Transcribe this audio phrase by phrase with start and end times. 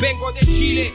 [0.00, 0.94] Vengo de Chile,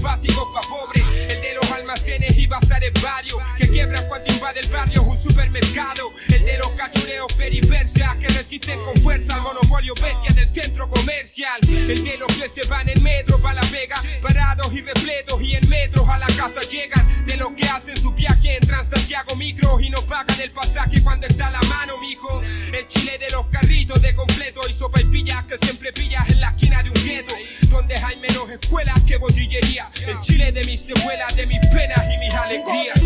[0.00, 1.43] básicos pa' pobres.
[1.54, 6.12] Los almacenes y bazares varios que quiebran cuando invade el barrio un supermercado.
[6.28, 11.60] El de los cachureos periversas que resisten con fuerza al monopolio bestia del centro comercial.
[11.68, 15.54] El de los que se van en metro pa' la pega, parados y repletos y
[15.54, 17.24] en metros a la casa llegan.
[17.26, 21.26] De los que hacen su viaje en Transantiago Micro y no pagan el pasaje cuando
[21.26, 22.42] está a la mano, mijo.
[22.72, 26.40] El chile de los carritos de completo y sopa y pillas que siempre pillas en
[26.40, 27.34] la esquina de un gueto.
[27.70, 29.88] Donde hay menos escuelas que botillería.
[30.06, 33.00] El chile de mis secuelas, de mis penas y mis alegrías.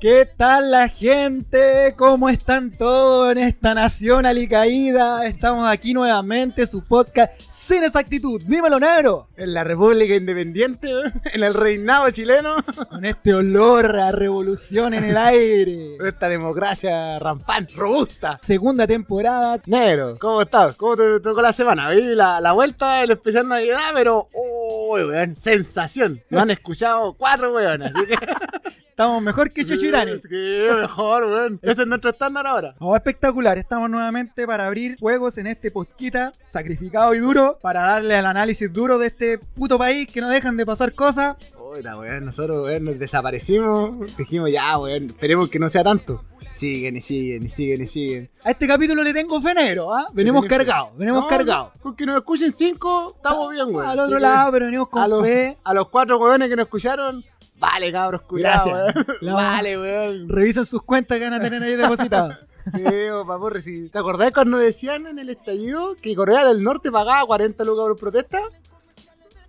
[0.00, 1.92] ¿Qué tal la gente?
[1.96, 5.26] ¿Cómo están todos en esta nación alicaída?
[5.26, 8.40] Estamos aquí nuevamente, su podcast Sin Exactitud.
[8.46, 9.26] Dímelo, negro.
[9.36, 10.88] En la República Independiente,
[11.32, 12.58] en el reinado chileno,
[12.90, 15.96] Con este olor a revolución en el aire.
[16.06, 18.38] esta democracia rampante, robusta.
[18.40, 19.60] Segunda temporada.
[19.66, 20.76] Negro, ¿cómo estás?
[20.76, 21.90] ¿Cómo te tocó la semana?
[21.90, 26.22] Vi la, la vuelta del especial Navidad, pero, uy, weón, sensación.
[26.30, 28.16] Me han escuchado cuatro weones, así que...
[28.98, 30.18] Estamos mejor que Chechurane.
[30.28, 31.60] Sí, mejor, weón.
[31.62, 32.74] Ese es nuestro estándar ahora.
[32.80, 33.56] Oh, espectacular.
[33.56, 38.72] Estamos nuevamente para abrir juegos en este posquita sacrificado y duro para darle al análisis
[38.72, 41.36] duro de este puto país que no dejan de pasar cosas.
[41.56, 44.16] Puta, weón, nosotros, weón, nos desaparecimos.
[44.16, 46.24] Dijimos, ya, weón, esperemos que no sea tanto.
[46.56, 48.30] Siguen y siguen y siguen y siguen.
[48.42, 50.08] A este capítulo le tengo fe negro, ¿ah?
[50.12, 51.70] Venimos cargados, venimos No, cargados.
[51.80, 53.88] Con que nos escuchen cinco, estamos bien, weón.
[53.88, 55.56] Al otro lado, pero venimos con a los, fe.
[55.62, 57.24] a los cuatro weones que nos escucharon,
[57.58, 58.94] vale, cabros, cuidado, Gracias.
[59.22, 59.34] weón.
[59.34, 60.28] Vale, weón.
[60.28, 62.38] Revisan sus cuentas que van a tener ahí depositadas.
[62.76, 62.84] Sí,
[63.26, 63.88] papurri, sí.
[63.88, 67.96] ¿Te acordás cuando decían en el estallido que Corea del Norte pagaba 40 lucas por
[67.96, 68.42] protesta?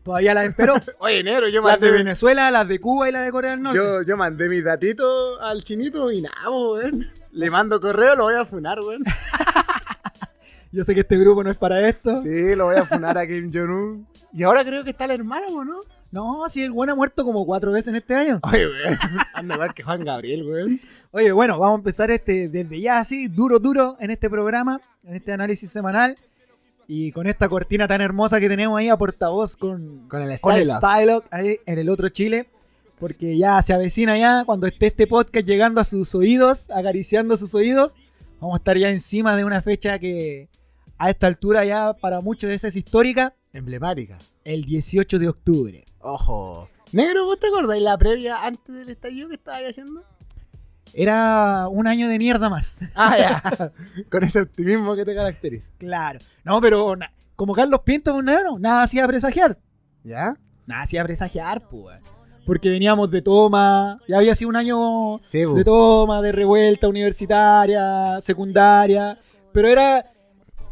[0.03, 0.75] Todavía las espero.
[0.99, 3.61] Oye, enero, yo Las de mandé, Venezuela, las de Cuba y las de Corea del
[3.61, 3.77] Norte.
[3.77, 7.05] yo, yo mandé mis datitos al chinito y nada, weón.
[7.33, 9.03] Le mando correo, lo voy a funar, weón.
[10.71, 12.21] Yo sé que este grupo no es para esto.
[12.21, 14.07] Sí, lo voy a funar a Kim Jong-un.
[14.31, 15.79] Y ahora creo que está el hermano, ¿o ¿no?
[16.11, 18.39] No, si el buen ha muerto como cuatro veces en este año.
[18.43, 18.97] Oye, weón.
[19.33, 20.81] Anda igual que Juan Gabriel, weón.
[21.11, 25.15] Oye, bueno, vamos a empezar este desde ya así, duro, duro, en este programa, en
[25.15, 26.15] este análisis semanal.
[26.87, 30.37] Y con esta cortina tan hermosa que tenemos ahí a portavoz con, Con el.
[30.37, 32.47] Stylock ahí en el otro Chile.
[32.99, 37.53] Porque ya se avecina ya cuando esté este podcast llegando a sus oídos, acariciando sus
[37.53, 37.93] oídos.
[38.41, 40.49] Vamos a estar ya encima de una fecha que
[40.97, 44.17] a esta altura ya para muchos de esas es histórica, Emblemática.
[44.43, 45.85] el 18 de octubre.
[46.01, 46.69] Ojo.
[46.93, 50.03] Negro, ¿vos te acordás la previa antes del estallido que estabas haciendo?
[50.93, 52.81] Era un año de mierda más.
[52.95, 53.73] Ah, ya.
[54.09, 55.71] Con ese optimismo que te caracteriza.
[55.77, 56.19] Claro.
[56.43, 56.95] No, pero
[57.35, 59.57] como Carlos Pinto, un negro, nada hacía presagiar.
[60.03, 60.35] ¿Ya?
[60.65, 62.01] Nada hacía presagiar, pues.
[62.45, 65.55] Porque veníamos de toma, ya había sido un año bu.
[65.55, 69.17] de toma, de revuelta universitaria, secundaria,
[69.53, 70.03] pero era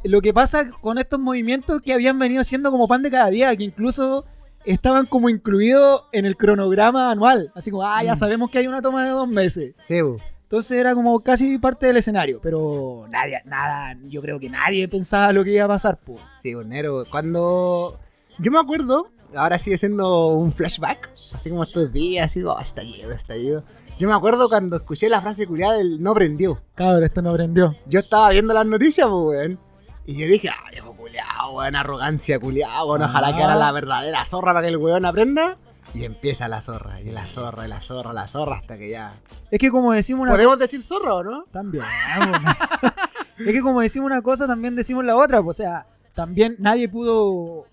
[0.03, 3.55] lo que pasa con estos movimientos que habían venido siendo como pan de cada día,
[3.55, 4.25] que incluso
[4.73, 8.17] estaban como incluidos en el cronograma anual, así como, ah, ya Mm.
[8.17, 9.75] sabemos que hay una toma de dos meses.
[9.79, 10.17] Sí, bu.
[10.44, 15.33] Entonces era como casi parte del escenario, pero nadie, nada, yo creo que nadie pensaba
[15.33, 16.19] lo que iba a pasar, pues.
[16.41, 17.03] Sí, bu, negro.
[17.11, 18.00] Cuando...
[18.39, 23.11] Yo me acuerdo, ahora sigue siendo un flashback, así como estos días, así, oh, estallido,
[23.11, 23.61] estallido.
[24.00, 26.61] Yo me acuerdo cuando escuché la frase culiada del no prendió.
[26.75, 27.73] Cabrón, esto no aprendió.
[27.88, 29.59] Yo estaba viendo las noticias, pues, weón.
[30.06, 30.69] Y yo dije, ah,
[31.17, 33.35] viejo culiado, weón, arrogancia culiado, weón, ojalá Ah.
[33.35, 35.57] que ahora la verdadera zorra para que el weón aprenda.
[35.94, 39.13] Y empieza la zorra, y la zorra, y la zorra, la zorra, hasta que ya.
[39.50, 41.44] Es que como decimos una ¿Podemos decir zorra o no?
[41.51, 41.83] También.
[43.39, 45.41] es que como decimos una cosa, también decimos la otra.
[45.41, 47.65] pues, O sea, también nadie pudo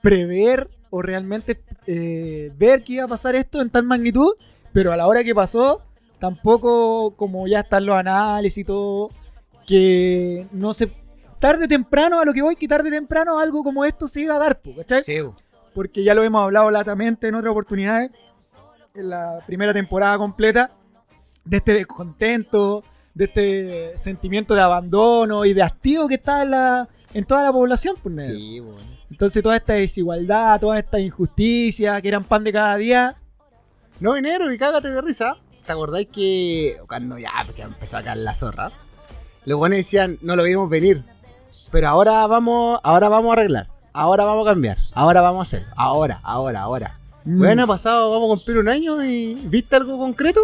[0.00, 4.34] prever o realmente eh, ver que iba a pasar esto en tal magnitud,
[4.72, 5.80] pero a la hora que pasó,
[6.20, 9.10] tampoco como ya están los análisis y todo,
[9.66, 10.88] que no se...
[11.38, 14.22] Tarde o temprano, a lo que voy, que tarde o temprano algo como esto se
[14.22, 15.04] iba a dar, ¿cachai?
[15.04, 15.18] Sí,
[15.74, 18.10] porque ya lo hemos hablado latamente en otras oportunidades,
[18.94, 20.70] en la primera temporada completa,
[21.44, 22.82] de este descontento,
[23.14, 27.52] de este sentimiento de abandono y de hastío que está en, la, en toda la
[27.52, 27.96] población.
[28.02, 28.62] Pues, sí.
[29.10, 33.16] Entonces toda esta desigualdad, toda esta injusticia que eran pan de cada día,
[34.00, 35.36] No, enero, y cágate de risa.
[35.64, 38.70] ¿Te acordáis que cuando ya empezó a caer la zorra?
[39.46, 41.02] Los buenos decían, no lo vimos venir.
[41.70, 43.66] Pero ahora vamos, ahora vamos a arreglar.
[43.92, 46.98] ahora vamos a cambiar, ahora vamos a hacer, ahora, ahora, ahora.
[47.24, 47.38] Mm.
[47.38, 50.40] Bueno, ha pasado, vamos a cumplir un año y ¿viste algo concreto?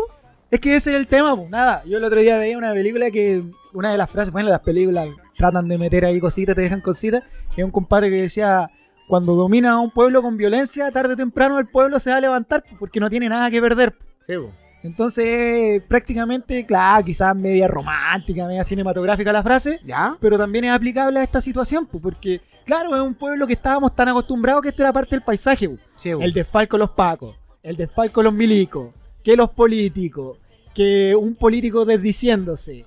[0.51, 1.83] Es que ese es el tema, pues nada.
[1.87, 3.43] Yo el otro día veía una película que
[3.73, 7.23] una de las frases, bueno, las películas tratan de meter ahí cositas, te dejan cositas.
[7.57, 8.69] Y hay un compadre que decía,
[9.09, 12.21] cuando domina a un pueblo con violencia, tarde o temprano el pueblo se va a
[12.21, 13.95] levantar porque no tiene nada que perder.
[14.21, 14.53] Sí, po.
[14.83, 20.17] Entonces, prácticamente, claro, quizás media romántica, media cinematográfica la frase, ¿Ya?
[20.21, 23.95] pero también es aplicable a esta situación, pues, porque, claro, es un pueblo que estábamos
[23.95, 25.69] tan acostumbrados que esto era parte del paisaje.
[25.69, 25.81] pues.
[25.97, 26.11] Sí.
[26.11, 28.93] El desfalco de los pacos, el desfalco de los milicos,
[29.23, 30.39] que los políticos,
[30.75, 32.85] que un político desdiciéndose,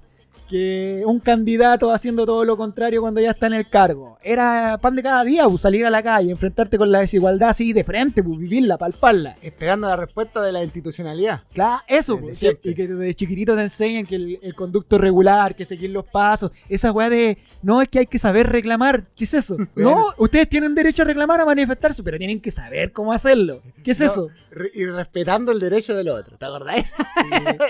[0.50, 4.18] que un candidato haciendo todo lo contrario cuando ya está en el cargo.
[4.24, 7.74] Era pan de cada día, pues, salir a la calle, enfrentarte con la desigualdad así
[7.74, 9.36] de frente, pues, vivirla, palparla.
[9.42, 11.42] Esperando la respuesta de la institucionalidad.
[11.54, 15.66] Claro, eso, pues, y que desde chiquitito te enseñan que el, el conducto regular, que
[15.66, 19.34] seguir los pasos, esa weá de, no, es que hay que saber reclamar, ¿qué es
[19.34, 19.58] eso?
[19.76, 23.60] no, ustedes tienen derecho a reclamar, a manifestarse, pero tienen que saber cómo hacerlo.
[23.84, 24.28] ¿Qué es No, eso?
[24.74, 26.86] y respetando el derecho del otro, ¿te acordás?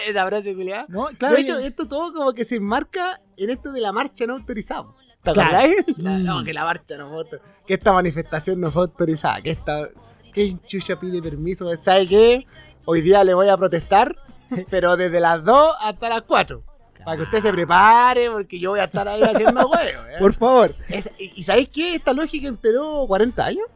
[0.07, 0.85] Esa frase, culiada.
[0.89, 4.25] No, claro, de hecho, esto todo como que se enmarca en esto de la marcha
[4.27, 4.85] no autorizada.
[5.23, 5.57] ¿Te Claro.
[5.57, 5.85] acordás?
[5.97, 6.23] La- Mm.
[6.23, 9.89] no, que la marcha no fue autor- que esta manifestación no fue autorizada, que esta
[10.33, 12.45] que chucha pide permiso, ¿sabe qué?
[12.83, 14.13] Hoy día le voy a protestar,
[14.69, 16.61] pero desde las 2 hasta las 4.
[17.05, 20.05] Para que usted se prepare, porque yo voy a estar ahí haciendo huevos.
[20.09, 20.15] ¿eh?
[20.19, 20.75] por favor.
[20.89, 21.95] Es- ¿Y sabéis qué?
[21.95, 23.67] Esta lógica esperó 40 años.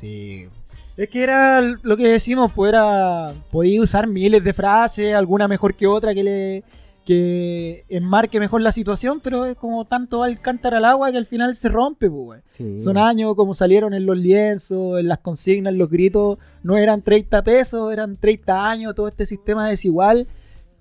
[0.00, 0.48] Sí.
[0.96, 5.74] Es que era lo que decimos, pues era, podía usar miles de frases, alguna mejor
[5.74, 6.64] que otra que le
[7.04, 11.16] que enmarque mejor la situación, pero es como tanto va el cántaro al agua que
[11.18, 12.80] al final se rompe, pues, sí.
[12.80, 17.02] Son años como salieron en los lienzos, en las consignas, en los gritos, no eran
[17.02, 20.28] 30 pesos, eran 30 años, todo este sistema desigual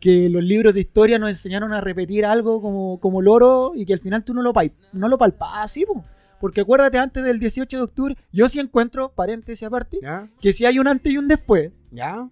[0.02, 3.94] que los libros de historia nos enseñaron a repetir algo como, como loro y que
[3.94, 4.52] al final tú no lo,
[4.94, 6.04] no lo palpabas así, po.
[6.42, 10.28] porque acuérdate antes del 18 de octubre, yo sí encuentro, paréntesis aparte, ¿Ya?
[10.42, 12.28] que si hay un antes y un después ¿Ya?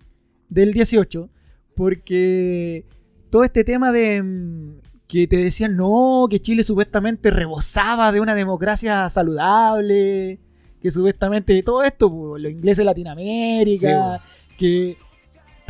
[0.50, 1.30] del 18,
[1.76, 2.86] porque
[3.30, 8.34] todo este tema de mm, que te decían no, que Chile supuestamente rebosaba de una
[8.34, 10.40] democracia saludable,
[10.82, 14.22] que supuestamente todo esto, po, los ingleses de Latinoamérica,
[14.58, 14.98] que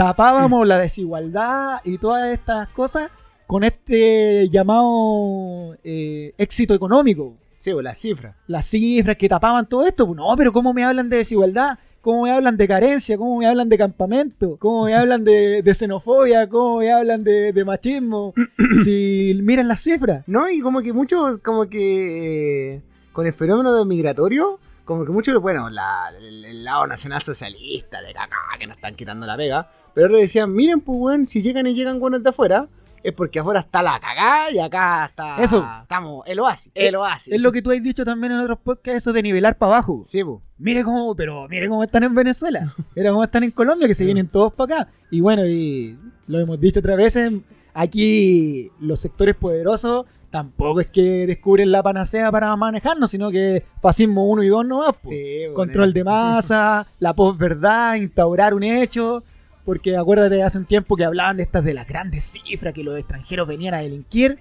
[0.04, 3.12] tapábamos la desigualdad y todas estas cosas
[3.46, 8.38] con este llamado eh, éxito económico Sí, pues, la cifra.
[8.48, 10.06] las cifras que tapaban todo esto.
[10.06, 11.78] pues, No, pero ¿cómo me hablan de desigualdad?
[12.00, 13.18] ¿Cómo me hablan de carencia?
[13.18, 14.56] ¿Cómo me hablan de campamento?
[14.58, 16.48] ¿Cómo me hablan de, de xenofobia?
[16.48, 18.34] ¿Cómo me hablan de, de machismo?
[18.86, 20.24] si miran las cifras.
[20.28, 22.82] No, y como que muchos, como que eh,
[23.12, 28.02] con el fenómeno del migratorio, como que muchos, bueno, la- el, el lado nacional socialista,
[28.02, 29.70] de caca, que nos están quitando la pega,
[30.00, 32.70] pero otros decían, miren, pues, weón, si llegan y llegan buenos de afuera,
[33.04, 35.44] es porque afuera está la cagada y acá está.
[35.44, 35.68] Eso.
[35.82, 36.72] Estamos, el oasis.
[36.74, 37.34] El oasis.
[37.34, 40.04] Es lo que tú has dicho también en otros podcasts, eso de nivelar para abajo.
[40.06, 40.40] Sí, pues.
[40.58, 42.74] Mire cómo, pero mire cómo están en Venezuela.
[42.96, 44.92] Mira cómo están en Colombia, que se vienen todos para acá.
[45.12, 47.34] Y bueno, y lo hemos dicho otras veces,
[47.74, 54.26] aquí los sectores poderosos tampoco es que descubren la panacea para manejarnos, sino que fascismo
[54.28, 54.66] uno y dos
[55.02, 55.10] po.
[55.10, 59.24] Sí, bueno, Control de masa, la posverdad, instaurar un hecho.
[59.70, 62.98] Porque acuérdate, hace un tiempo que hablaban de estas de las grandes cifras, que los
[62.98, 64.40] extranjeros venían a delinquir.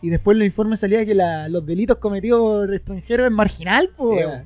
[0.00, 3.90] Y después en los informes salía que la- los delitos cometidos por extranjeros es marginal.
[3.98, 4.44] Sí, weón.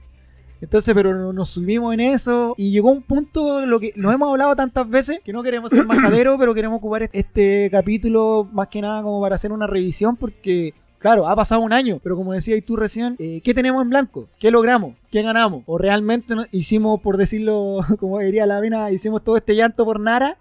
[0.61, 4.28] Entonces, pero no- nos subimos en eso y llegó un punto, lo que nos hemos
[4.28, 8.80] hablado tantas veces, que no queremos ser majaderos, pero queremos ocupar este capítulo más que
[8.80, 10.75] nada como para hacer una revisión, porque,
[11.07, 14.29] claro, ha pasado un año, pero como decías tú recién, eh, ¿qué tenemos en blanco?
[14.41, 14.97] ¿Qué logramos?
[15.13, 15.63] ¿Qué ganamos?
[15.67, 20.37] ¿O realmente hicimos, por decirlo, como diría la mina, hicimos todo este llanto por nada?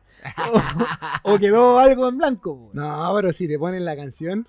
[1.23, 2.71] ¿O, o quedó algo en blanco?
[2.73, 4.47] No, pero si te ponen la canción.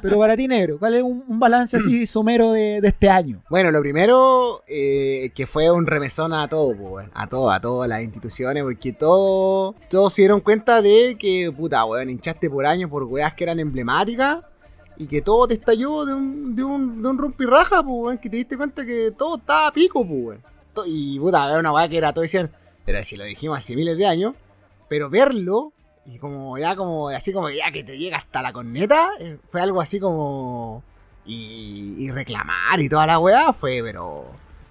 [0.00, 3.42] Pero para ti, negro, ¿cuál es un, un balance así somero de, de este año?
[3.50, 7.06] Bueno, lo primero, eh, que fue un remesón a todo, pues.
[7.12, 11.84] A todo, a todas las instituciones, porque todo, todos se dieron cuenta de que, puta,
[11.84, 14.38] weón, hinchaste por años por weas que eran emblemáticas
[14.96, 18.36] y que todo te estalló de un, de un, de un rompirraja, pues, que te
[18.36, 20.40] diste cuenta que todo estaba pico, pues,
[20.86, 22.50] Y, puta, era una wea que era, todos decían,
[22.84, 24.34] pero si lo dijimos hace miles de años,
[24.88, 25.72] pero verlo
[26.04, 29.60] y como ya como así como ya que te llega hasta la corneta eh, fue
[29.60, 30.82] algo así como
[31.24, 34.26] y, reclamar y toda la weá fue pero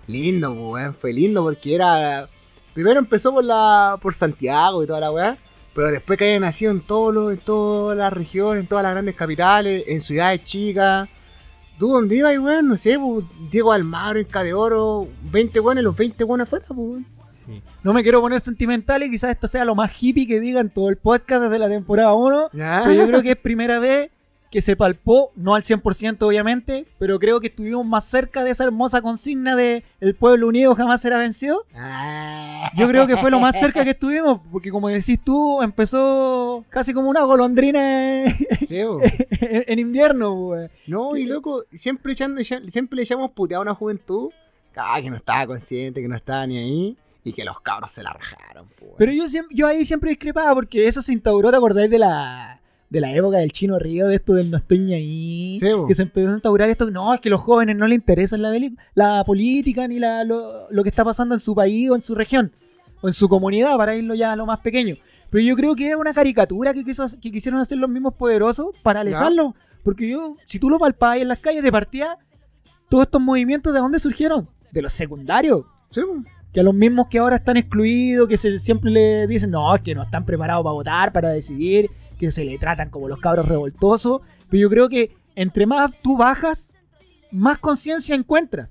[0.08, 2.30] lindo pues, fue lindo porque era
[2.74, 5.38] primero empezó por la por Santiago y toda la weá
[5.74, 8.92] pero después que haya nacido en todos los en todas las regiones en todas las
[8.92, 11.10] grandes capitales en ciudades chicas
[11.82, 12.68] ¿Tú dónde ibas, weón?
[12.68, 16.78] No sé, pues, Diego Almagro, Inca de Oro, 20 weones, los 20 weones afuera, pues,
[16.78, 17.08] weón.
[17.82, 20.70] No me quiero poner sentimental y quizás esto sea lo más hippie que diga en
[20.70, 22.52] todo el podcast desde la temporada 1.
[22.54, 22.82] Ya.
[22.84, 24.12] Pero yo creo que es primera vez
[24.52, 28.66] que se palpó, no al 100% obviamente, pero creo que estuvimos más cerca de esa
[28.66, 31.66] hermosa consigna de el pueblo unido jamás será vencido.
[31.74, 32.70] Ah.
[32.76, 36.94] Yo creo que fue lo más cerca que estuvimos, porque como decís tú, empezó casi
[36.94, 38.26] como una golondrina
[38.68, 38.80] Sí,
[39.40, 40.70] en, invierno, weón.
[40.86, 44.32] No, y loco, siempre, echando, siempre le echamos puteado a una juventud
[44.76, 48.04] ah, que no estaba consciente, que no estaba ni ahí, y que los cabros se
[48.04, 48.68] la rajaron.
[48.82, 48.96] weón.
[48.98, 52.61] Pero yo, yo ahí siempre discrepaba porque eso se instauró, ¿te acordáis de la,
[52.92, 55.60] de la época del chino río, de esto del no estoy ni ahí?
[55.60, 57.96] Sí, que se empezó a instaurar esto, no, es que a los jóvenes no les
[57.96, 58.52] interesa la,
[58.94, 62.14] la política ni la, lo, lo que está pasando en su país o en su
[62.14, 62.52] región
[63.02, 64.98] o en su comunidad, para irlo ya a lo más pequeño.
[65.30, 68.68] Pero yo creo que es una caricatura que, quiso, que quisieron hacer los mismos poderosos
[68.84, 69.56] para alejarlo.
[69.84, 72.18] Porque yo, si tú lo palpabas ahí en las calles de partida,
[72.90, 74.50] todos estos movimientos, ¿de dónde surgieron?
[74.72, 76.02] De los secundarios Sí,
[76.54, 79.82] que a los mismos que ahora están excluidos, que se, siempre le dicen, no, es
[79.82, 81.90] que no están preparados para votar, para decidir,
[82.22, 84.22] que se le tratan como los cabros revoltosos.
[84.48, 86.72] Pero yo creo que entre más tú bajas,
[87.32, 88.70] más conciencia encuentras.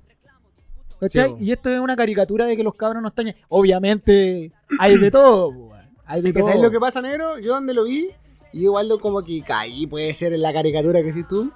[1.01, 1.31] ¿Cachai?
[1.31, 3.35] Sí, y esto es una caricatura de que los cabros no están...
[3.49, 5.73] Obviamente hay de todo, po,
[6.05, 6.49] hay de Es que todo.
[6.49, 7.39] ¿sabes lo que pasa, negro?
[7.39, 8.09] Yo donde lo vi,
[8.53, 11.51] y igual lo como que caí, puede ser en la caricatura que hiciste tú,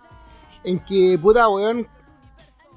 [0.66, 1.88] en que, puta, weón,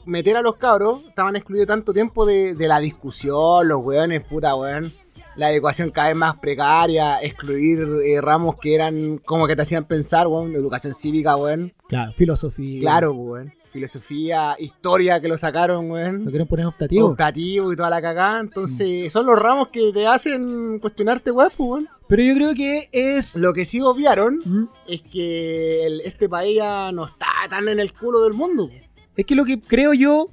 [0.07, 4.55] meter a los cabros, estaban excluidos tanto tiempo de, de la discusión, los weones, puta,
[4.55, 4.93] weón,
[5.39, 9.85] la educación cada vez más precaria, excluir eh, ramos que eran como que te hacían
[9.85, 12.81] pensar, weón, educación cívica, weón, Claro, filosofía.
[12.81, 16.25] claro, weón, filosofía, historia que lo sacaron, Lo weón.
[16.27, 17.07] quieren poner optativo.
[17.09, 21.69] Optativo y toda la cagada, entonces son los ramos que te hacen cuestionarte, weón, pues,
[21.71, 21.89] weón.
[22.09, 23.37] Pero yo creo que es...
[23.37, 24.69] Lo que sí obviaron ¿Mm?
[24.89, 28.69] es que el- este país ya no está tan en el culo del mundo.
[29.17, 30.31] Es que lo que creo yo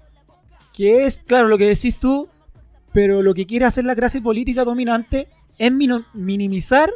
[0.73, 2.27] que es, claro, lo que decís tú,
[2.95, 5.69] pero lo que quiere hacer la clase política dominante es
[6.13, 6.89] minimizar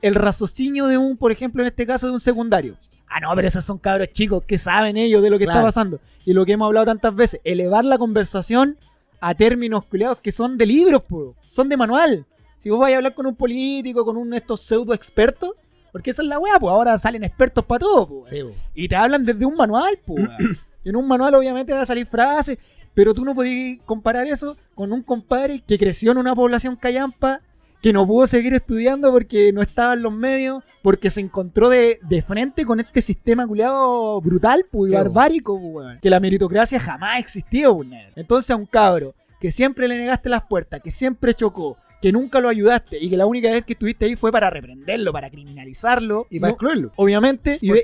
[0.00, 2.76] el raciocinio de un, por ejemplo, en este caso, de un secundario.
[3.08, 5.98] Ah, no, pero esos son cabros chicos que saben ellos de lo que está pasando.
[6.24, 8.78] Y lo que hemos hablado tantas veces, elevar la conversación
[9.20, 12.24] a términos culiados que son de libros, po, son de manual.
[12.60, 15.54] Si vos vais a hablar con un político, con un de estos pseudo expertos,
[15.90, 18.52] porque esa es la weá, pues ahora salen expertos para todo, weón.
[18.72, 20.28] Y te hablan desde un manual, pues.
[20.84, 22.56] y en un manual obviamente van a salir frases,
[22.94, 27.40] pero tú no podías comparar eso con un compadre que creció en una población callampa,
[27.82, 31.98] que no pudo seguir estudiando porque no estaba en los medios, porque se encontró de,
[32.02, 36.78] de frente con este sistema culiado brutal, pues, y Sí, barbárico, pues, que la meritocracia
[36.78, 37.74] jamás existió.
[37.76, 37.88] pues.
[38.16, 42.40] Entonces a un cabro que siempre le negaste las puertas, que siempre chocó, que nunca
[42.40, 46.26] lo ayudaste y que la única vez que estuviste ahí fue para reprenderlo, para criminalizarlo.
[46.30, 46.92] Y para no- excluirlo.
[46.96, 47.82] Obviamente, y, de-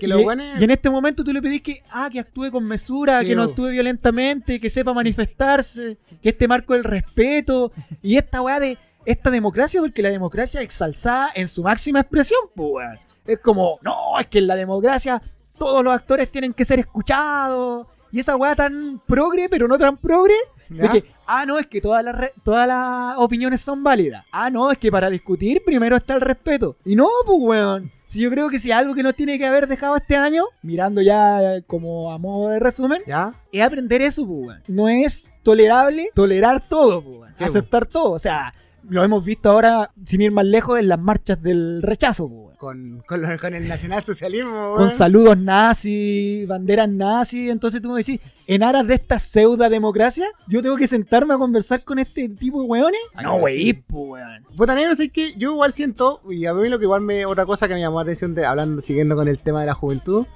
[0.60, 3.42] en este momento tú le pedís que, ah, que actúe con mesura, Sí, que no
[3.42, 9.30] actúe violentamente, que sepa manifestarse, que este marco del respeto y esta weá de esta
[9.30, 12.98] democracia, porque la democracia exalzada en su máxima expresión, pues.
[13.26, 15.20] Es como, no, es que en la democracia
[15.58, 17.86] todos los actores tienen que ser escuchados.
[18.12, 20.34] Y esa weá tan progre, pero no tan progre,
[20.68, 24.24] de que, ah, no, es que todas las, re- todas las opiniones son válidas.
[24.32, 26.76] Ah, no, es que para discutir primero está el respeto.
[26.84, 27.90] Y no, pues, weón.
[28.08, 31.02] Si yo creo que si algo que nos tiene que haber dejado este año, mirando
[31.02, 33.34] ya como a modo de resumen, ¿Ya?
[33.50, 34.62] es aprender eso, pues, weón.
[34.68, 37.36] No es tolerable tolerar todo, pues, weón.
[37.36, 38.12] Sí, aceptar todo.
[38.12, 38.54] O sea,
[38.88, 42.30] lo hemos visto ahora, sin ir más lejos, en las marchas del rechazo.
[42.58, 44.90] Con, con, lo- con el nacionalsocialismo, Con weón.
[44.96, 47.50] saludos nazis, banderas nazis.
[47.50, 51.38] Entonces tú me decís, en aras de esta pseudo democracia, yo tengo que sentarme a
[51.38, 53.00] conversar con este tipo de weones.
[53.22, 53.74] No, sí.
[53.86, 54.44] pues, weón.
[54.56, 57.44] Puta negro, sé que yo igual siento, y a mí lo que igual me, otra
[57.44, 60.26] cosa que me llamó la atención de, hablando, siguiendo con el tema de la juventud,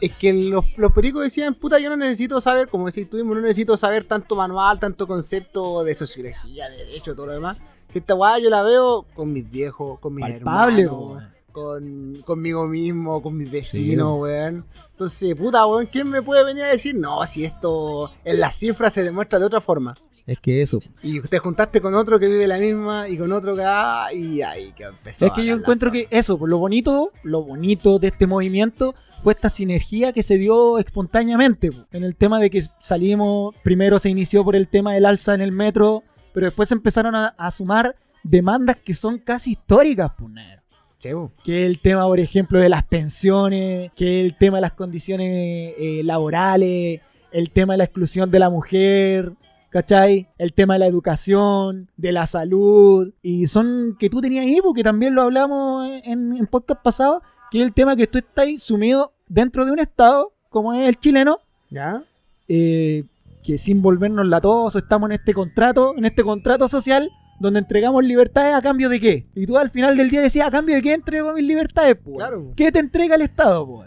[0.00, 3.34] es que los, los pericos decían, puta, yo no necesito saber, como decís tú mismo,
[3.34, 7.56] no necesito saber tanto manual, tanto concepto de sociología, de derecho, todo lo demás.
[7.88, 11.28] Si esta weá yo la veo con mis viejos, con mis Palpable, hermanos, weón.
[11.52, 14.64] con, conmigo mismo, con mis vecinos, weón.
[14.90, 18.92] Entonces, puta, weón, ¿quién me puede venir a decir, no, si esto en las cifras
[18.92, 19.94] se demuestra de otra forma?
[20.28, 20.82] Es que eso.
[21.02, 24.42] Y te juntaste con otro que vive la misma y con otro que ah, y
[24.42, 25.24] ahí que empezó.
[25.24, 28.94] Es que a yo encuentro que eso, pues, lo bonito, lo bonito de este movimiento
[29.22, 31.70] fue esta sinergia que se dio espontáneamente.
[31.92, 35.40] En el tema de que salimos, primero se inició por el tema del alza en
[35.40, 40.62] el metro, pero después empezaron a, a sumar demandas que son casi históricas, pues, negro.
[40.98, 41.30] Che, bo.
[41.44, 46.00] que el tema, por ejemplo, de las pensiones, que el tema de las condiciones eh,
[46.02, 49.32] laborales, el tema de la exclusión de la mujer,
[49.70, 50.26] ¿cachai?
[50.38, 54.82] El tema de la educación, de la salud, y son que tú tenías ahí, porque
[54.82, 59.12] también lo hablamos en, en podcast pasado, que es el tema que tú estás sumido
[59.28, 61.38] dentro de un Estado, como es el chileno,
[61.70, 62.02] ¿Ya?
[62.48, 63.04] eh,
[63.42, 68.04] que sin volvernos la todos estamos en este contrato, en este contrato social, donde entregamos
[68.04, 69.26] libertades a cambio de qué.
[69.34, 71.96] Y tú al final del día decías, ¿a cambio de qué entrego mis libertades?
[71.96, 72.16] po?
[72.16, 72.52] Claro.
[72.56, 73.64] ¿Qué te entrega el Estado?
[73.66, 73.84] po?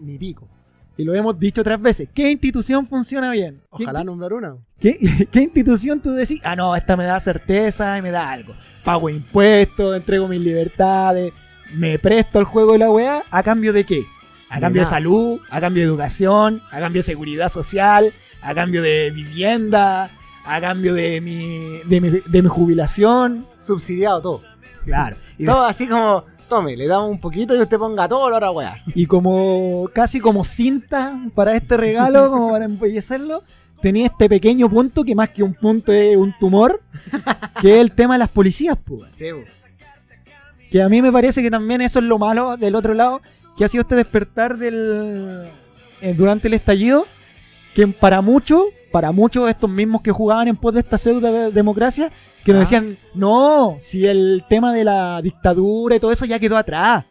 [0.00, 0.48] Ni pico.
[0.96, 2.08] Y lo hemos dicho otras veces.
[2.12, 3.62] ¿Qué institución funciona bien?
[3.76, 4.56] ¿Qué- Ojalá nombrar una.
[4.78, 4.98] ¿Qué,
[5.30, 6.40] qué institución tú decís?
[6.44, 8.54] Ah, no, esta me da certeza y me da algo.
[8.84, 11.32] Pago impuestos, entrego mis libertades,
[11.74, 13.22] me presto al juego de la weá.
[13.30, 14.02] ¿A cambio de qué?
[14.50, 18.54] A De cambio de salud, a cambio de educación, a cambio de seguridad social, a
[18.54, 20.10] cambio de vivienda,
[20.44, 23.46] a cambio de mi, de mi, de mi jubilación.
[23.58, 24.42] Subsidiado todo.
[24.84, 25.16] Claro.
[25.38, 28.50] Y, Todo así como, tome, le damos un poquito y usted ponga todo la hora
[28.50, 28.82] weá.
[28.94, 33.42] y como casi como cinta para este regalo, como para embellecerlo,
[33.80, 36.82] tenía este pequeño punto que más que un punto es un tumor,
[37.60, 39.10] que es el tema de las policías, pues.
[39.16, 39.40] Sí, po.
[40.70, 43.20] Que a mí me parece que también eso es lo malo del otro lado,
[43.56, 45.48] que ha sido este despertar del
[46.00, 47.06] eh, durante el estallido,
[47.74, 51.50] que para muchos, para muchos estos mismos que jugaban en pos de esta pseudo de-
[51.52, 52.10] democracia,
[52.44, 52.64] que nos Ah.
[52.64, 57.04] decían, no, si el tema de la dictadura y todo eso ya quedó atrás.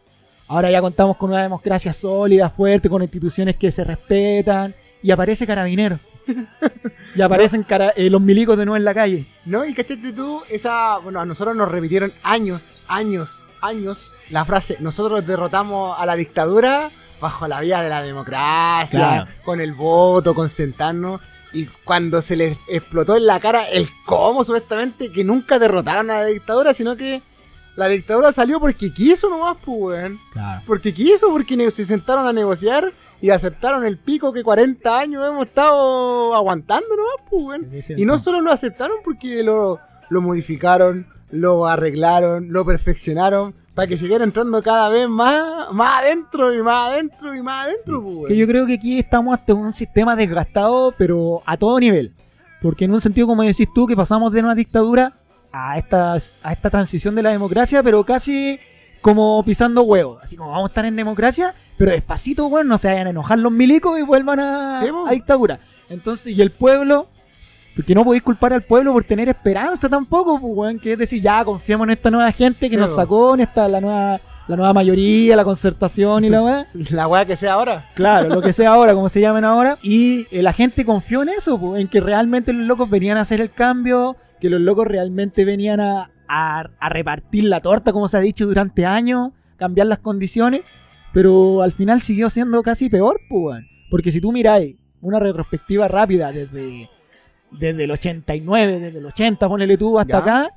[0.48, 5.46] Ahora ya contamos con una democracia sólida, fuerte, con instituciones que se respetan, y aparece
[5.46, 5.98] Carabinero.
[7.14, 9.26] y aparecen cara- eh, los milicos de nuevo en la calle.
[9.44, 9.64] ¿No?
[9.64, 10.98] Y cachate tú, esa.
[10.98, 16.90] Bueno, a nosotros nos repitieron años, años, años la frase: Nosotros derrotamos a la dictadura
[17.20, 19.30] bajo la vía de la democracia, Claro.
[19.44, 21.20] con el voto, con sentarnos.
[21.52, 26.20] Y cuando se les explotó en la cara el cómo, supuestamente, que nunca derrotaron a
[26.20, 27.22] la dictadura, sino que
[27.76, 30.12] la dictadura salió porque quiso nomás, pues.
[30.32, 30.62] Claro.
[30.66, 35.46] Porque quiso, porque se sentaron a negociar y aceptaron el pico que 40 años hemos
[35.46, 37.90] estado aguantando nomás, pues.
[37.98, 43.96] Y no solo lo aceptaron porque lo, lo modificaron, lo arreglaron, lo perfeccionaron para que
[43.96, 48.02] siguiera entrando cada vez más, más adentro y más adentro y más adentro.
[48.02, 52.12] pues, Que yo creo que aquí estamos ante un sistema desgastado, pero a todo nivel.
[52.60, 55.14] Porque en un sentido, como decís tú, que pasamos de una dictadura
[55.50, 58.60] a esta, a esta transición de la democracia, pero casi
[59.00, 60.22] como pisando huevos.
[60.22, 63.38] Así como vamos a estar en democracia, pero despacito, bueno, no se vayan a enojar
[63.38, 64.40] los milicos y vuelvan
[64.82, 65.58] Sí, a dictadura.
[65.88, 67.08] Entonces, y el pueblo,
[67.80, 71.22] porque no podéis culpar al pueblo por tener esperanza tampoco, pues, weón, que es decir,
[71.22, 74.56] ya confiemos en esta nueva gente que Sí, nos sacó, en esta, la nueva, la
[74.56, 76.66] nueva mayoría, la concertación y la weá.
[76.90, 77.88] La weá que sea ahora.
[77.94, 79.78] Claro, lo que sea ahora, como se llamen ahora.
[79.82, 83.22] Y eh, la gente confió en eso, po, en que realmente los locos venían a
[83.22, 88.08] hacer el cambio, que los locos realmente venían a, a- a repartir la torta, como
[88.08, 90.62] se ha dicho durante años, cambiar las condiciones.
[91.12, 93.66] Pero al final siguió siendo casi peor, pues, weón.
[93.90, 96.88] Porque si tú miráis una retrospectiva rápida desde,
[97.52, 100.18] desde el 89, desde el 80, ponele tú hasta Ya.
[100.18, 100.54] acá,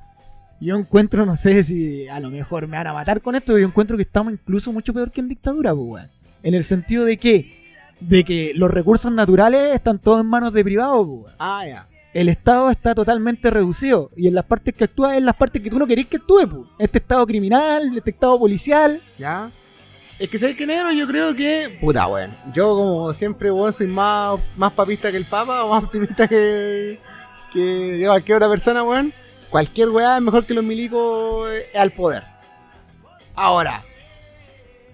[0.59, 3.65] yo encuentro, no sé si a lo mejor me van a matar con esto, yo
[3.65, 6.07] encuentro que estamos incluso mucho peor que en dictadura, pues, weón.
[6.43, 7.63] En el sentido de que,
[7.99, 11.35] de que los recursos naturales están todos en manos de privados, pues, weón.
[11.39, 11.87] Ah, ya.
[12.13, 14.11] El Estado está totalmente reducido.
[14.15, 16.47] Y en las partes que actúa, en las partes que tú no querés que actúe,
[16.47, 16.61] pues.
[16.77, 19.01] Este Estado criminal, este Estado policial.
[19.17, 19.49] ¿Ya?
[20.19, 21.77] Es que sabes que negro, yo creo que.
[21.81, 22.31] Puta, weón.
[22.53, 26.99] Yo, como siempre, weón, soy más, más papista que el Papa, o más optimista que.
[27.51, 29.13] que cualquier otra persona, weón.
[29.49, 32.23] Cualquier weá es mejor que los milicos eh, al poder.
[33.35, 33.83] Ahora,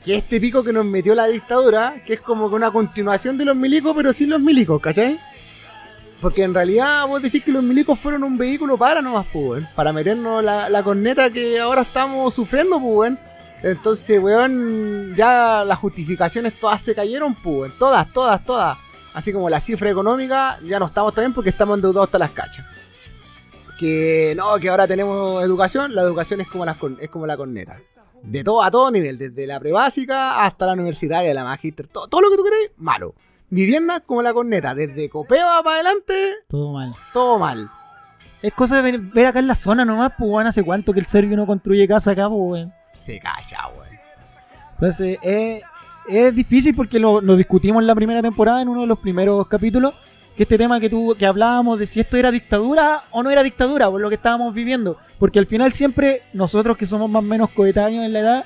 [0.03, 3.45] que este pico que nos metió la dictadura, que es como que una continuación de
[3.45, 5.19] los milicos, pero sin los milicos, ¿cachai?
[6.21, 9.65] Porque en realidad vos decís que los milicos fueron un vehículo para nomás, pues.
[9.75, 13.13] Para meternos la, la corneta que ahora estamos sufriendo, pues.
[13.61, 17.77] Entonces, weón, ya las justificaciones todas se cayeron, pues.
[17.77, 18.77] Todas, todas, todas.
[19.13, 22.65] Así como la cifra económica, ya no estamos también porque estamos endeudados hasta las cachas.
[23.77, 27.77] Que no, que ahora tenemos educación, la educación es como, las, es como la corneta.
[28.21, 32.21] De todo a todo nivel, desde la prebásica hasta la universitaria, la magíster, todo, todo
[32.21, 33.15] lo que tú querés, malo.
[33.49, 36.93] Vivienda como la corneta, desde Copeva para adelante, Todo mal.
[37.13, 37.69] todo mal.
[38.41, 40.47] Es cosa de ver, ver acá en la zona nomás, pues, weón.
[40.47, 42.73] Hace cuánto que el serbio no construye casa acá, pues, weón.
[42.93, 43.99] Se cacha, weón.
[44.73, 45.63] Entonces, es,
[46.07, 49.47] es difícil porque lo, lo discutimos en la primera temporada, en uno de los primeros
[49.47, 49.93] capítulos,
[50.35, 53.43] que este tema que, tú, que hablábamos de si esto era dictadura o no era
[53.43, 54.97] dictadura, por lo que estábamos viviendo.
[55.17, 58.45] Porque al final siempre, nosotros que somos más o menos coetáneos en la edad,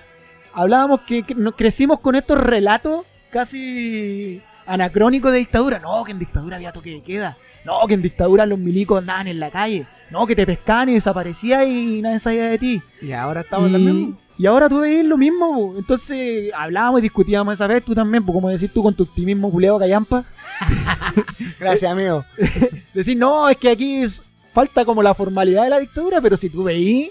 [0.54, 5.80] hablábamos que, que nos crecimos con estos relatos casi anacrónicos de dictadura.
[5.80, 7.38] No, que en dictadura había toque de queda.
[7.64, 9.86] No, que en dictadura los milicos andaban en la calle.
[10.10, 12.82] No, que te pescaban y desaparecías y nadie sabía de ti.
[13.02, 14.18] Y ahora estamos en y, la misma.
[14.38, 15.78] Y ahora tú veis lo mismo, po.
[15.78, 19.52] entonces hablábamos y discutíamos esa vez, tú también, pues como decís tú con tu optimismo
[19.52, 20.24] culeado callampa,
[21.60, 22.26] Gracias, amigo.
[22.94, 24.22] decís, no, es que aquí es-
[24.54, 27.10] falta como la formalidad de la dictadura, pero si tú veís,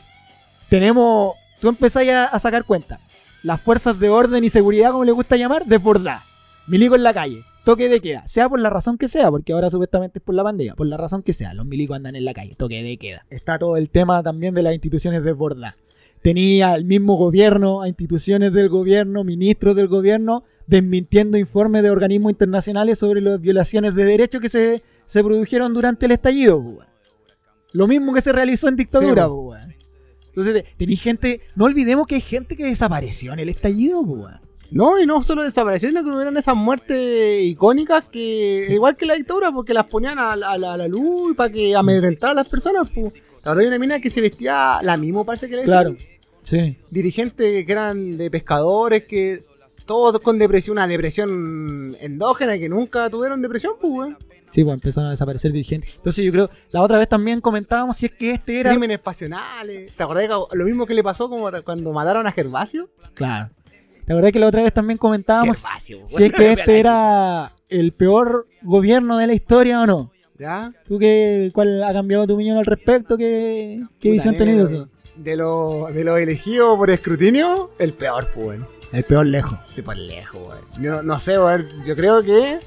[0.69, 3.01] tenemos, tú empezás a, a sacar cuenta,
[3.43, 6.23] las fuerzas de orden y seguridad, como le gusta llamar, desbordadas,
[6.67, 9.71] milico en la calle, toque de queda, sea por la razón que sea, porque ahora
[9.71, 12.35] supuestamente es por la pandemia, por la razón que sea, los milicos andan en la
[12.35, 13.25] calle, toque de queda.
[13.31, 15.75] Está todo el tema también de las instituciones desbordadas.
[16.23, 22.31] Tenía el mismo gobierno, a instituciones del gobierno, ministros del gobierno, desmintiendo informes de organismos
[22.31, 26.79] internacionales sobre las violaciones de derechos que se, se produjeron durante el estallido.
[27.73, 29.27] Lo mismo que se realizó en dictadura.
[29.67, 29.75] Sí.
[30.29, 34.03] Entonces, tenéis gente, no olvidemos que hay gente que desapareció en el estallido.
[34.71, 39.15] No, y no solo desapareció, sino que hubieron esas muertes icónicas que, igual que la
[39.15, 42.41] dictadura, porque las ponían a, la- a la, a la luz para que amedrentaran a
[42.41, 42.89] las personas.
[42.95, 43.13] Pues.
[43.45, 45.95] La verdad, hay una mina que se vestía, la misma parece que le decían.
[45.97, 46.12] Claro.
[46.45, 46.79] Sí.
[46.91, 49.41] Dirigentes que eran de pescadores, que
[49.87, 54.19] todos con depresión, una depresión endógena, que nunca tuvieron depresión, pues, weón.
[54.53, 55.95] Sí, pues empezaron a desaparecer dirigentes.
[55.97, 58.71] Entonces yo creo, la otra vez también comentábamos si es que este era...
[58.71, 59.95] Crímenes pasionales.
[59.95, 62.91] ¿Te acordás que lo mismo que le pasó como cuando mataron a Gervasio?
[63.15, 63.51] Claro.
[64.07, 67.93] La verdad que la otra vez también comentábamos Gervasio, si es que este era el
[67.93, 70.13] peor gobierno de la historia o no.
[70.39, 70.73] ¿Ya?
[70.87, 73.17] ¿Tú qué, cuál ha cambiado tu opinión al respecto?
[73.17, 74.89] ¿Qué, qué visión tenido negro, eso?
[75.17, 78.61] De los de lo elegidos por escrutinio, el peor, pues.
[78.93, 79.59] El peor lejos.
[79.67, 80.83] Sí, por lejos, weón.
[80.83, 81.67] Yo no sé, weón.
[81.85, 82.61] Yo creo que.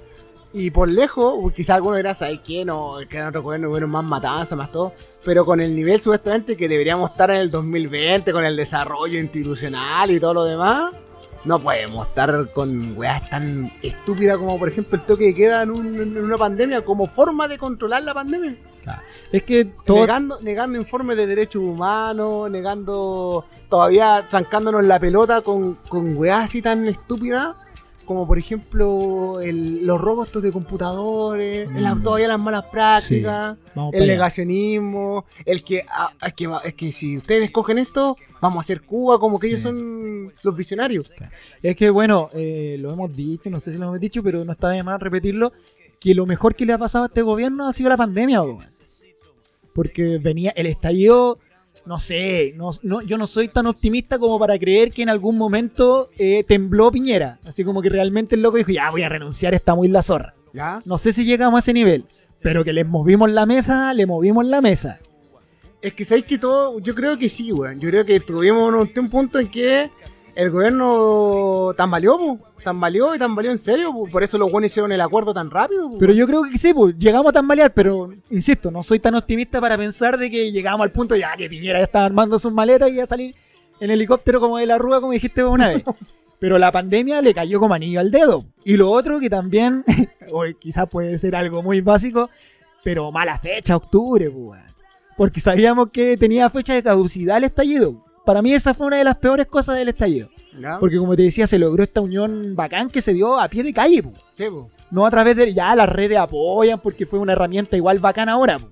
[0.53, 2.63] Y por lejos, quizás algunos dirán, ¿sabes qué?
[2.63, 4.93] No, que en otro gobierno hubieron más matanzas, más todo.
[5.25, 10.10] Pero con el nivel supuestamente que deberíamos estar en el 2020, con el desarrollo institucional
[10.12, 10.95] y todo lo demás,
[11.43, 15.71] no podemos estar con weas tan estúpidas como, por ejemplo, el toque de queda en,
[15.71, 18.55] un- en una pandemia como forma de controlar la pandemia.
[19.32, 20.02] Es que todo...
[20.02, 26.62] Negando, negando informes de derechos humanos, negando, todavía trancándonos la pelota con, con weas así
[26.62, 27.56] tan estúpidas,
[28.06, 31.78] como por ejemplo el- los robos de computadores, Mm.
[31.80, 33.58] la- todavía las malas prácticas,
[33.93, 38.62] el negacionismo, el que, ah, es que es que si ustedes cogen esto, vamos a
[38.62, 39.65] hacer Cuba, como que ellos Sí.
[39.65, 41.12] son los visionarios.
[41.63, 44.52] Es que bueno, eh, lo hemos dicho, no sé si lo hemos dicho, pero no
[44.52, 45.52] está de más repetirlo,
[46.00, 48.41] que lo mejor que le ha pasado a este gobierno ha sido la pandemia.
[49.75, 51.38] Porque venía el estallido,
[51.85, 55.38] no sé, no, no- yo no soy tan optimista como para creer que en algún
[55.38, 57.39] momento eh, tembló Piñera.
[57.45, 60.33] Así como que realmente el loco dijo, ya voy a renunciar, está muy la zorra.
[60.53, 60.79] ¿Ya?
[60.85, 62.05] No sé si llegamos a ese nivel,
[62.41, 64.97] pero que les movimos la mesa, le movimos la mesa.
[65.81, 67.79] Es que sabéis que todo, yo creo que sí, weón.
[67.81, 69.91] Yo creo que tuvimos un, un punto en que
[70.36, 72.39] el gobierno tambaleó, po.
[72.63, 74.08] tambaleó y tambaleó en serio, po.
[74.08, 75.89] por eso los buenos hicieron el acuerdo tan rápido.
[75.89, 75.98] po.
[75.98, 79.62] Pero yo creo que sí, pues llegamos a tambalear, pero insisto, no soy tan optimista
[79.62, 82.89] para pensar de que llegamos al punto ya que Piñera ya estaba armando sus maletas
[82.89, 83.34] y iba a salir
[83.80, 85.84] en helicóptero como de la rúa, como dijiste una vez.
[86.39, 88.43] Pero la pandemia le cayó como anillo al dedo.
[88.63, 89.86] Y lo otro que también,
[90.32, 92.30] hoy quizás puede ser algo muy básico,
[92.84, 94.62] pero mala fecha, octubre, pues.
[95.17, 98.04] Porque sabíamos que tenía fecha de caducidad el estallido.
[98.25, 100.29] Para mí esa fue una de las peores cosas del estallido.
[100.59, 100.79] ¿Ya?
[100.79, 103.73] Porque como te decía, se logró esta unión bacán que se dio a pie de
[103.73, 104.69] calle, pues Sí, po.
[104.91, 108.57] no a través de ya las redes apoyan porque fue una herramienta igual bacana ahora
[108.59, 108.67] po.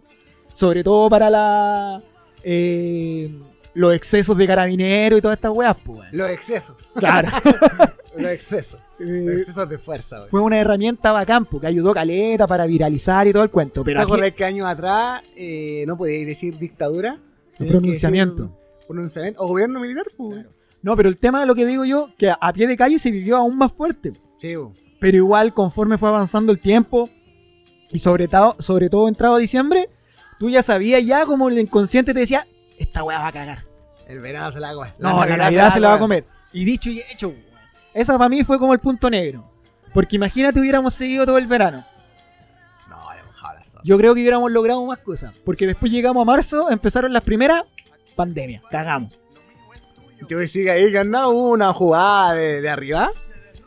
[0.56, 2.02] sobre todo para la
[2.44, 3.32] eh,
[3.74, 6.08] los excesos de carabineros y todas estas weas pues.
[6.12, 6.76] Los excesos.
[6.96, 7.30] claro
[8.18, 8.80] Los excesos.
[9.00, 10.30] Los Eh, excesos de fuerza, weón.
[10.30, 14.02] fue una herramienta bacán porque ayudó caleta para viralizar y todo el cuento ¿Te pero
[14.02, 17.18] acordás que años atrás eh, no podíais decir dictadura?
[17.58, 18.52] Que pronunciamiento.
[18.88, 19.42] Pronunciamiento.
[19.42, 20.46] O gobierno militar, pues.
[20.82, 23.12] no pero el tema de lo que digo yo que a pie de calle se
[23.12, 24.56] vivió aún más fuerte Sí,
[25.00, 27.10] pero igual conforme fue avanzando el tiempo
[27.92, 29.90] y sobre todo sobre todo entrado diciembre
[30.40, 32.46] tú ya sabías ya como el inconsciente te decía
[32.78, 33.66] esta wea va a cagar
[34.08, 34.94] El verano se la va a comer.
[35.00, 36.26] No, la Navidad se la va a comer.
[36.52, 37.42] Y dicho y hecho, weón.
[37.94, 39.50] esa para mí fue como el punto negro.
[39.94, 41.84] Porque imagínate hubiéramos seguido todo el verano.
[42.90, 43.24] No, le.
[43.84, 45.38] Yo creo que hubiéramos logrado más cosas.
[45.46, 47.64] Porque después llegamos a marzo, empezaron las primeras,
[48.14, 49.20] pandemia, cagamos.
[50.30, 53.10] Yo decía ahí que no hubo una jugada de, de arriba.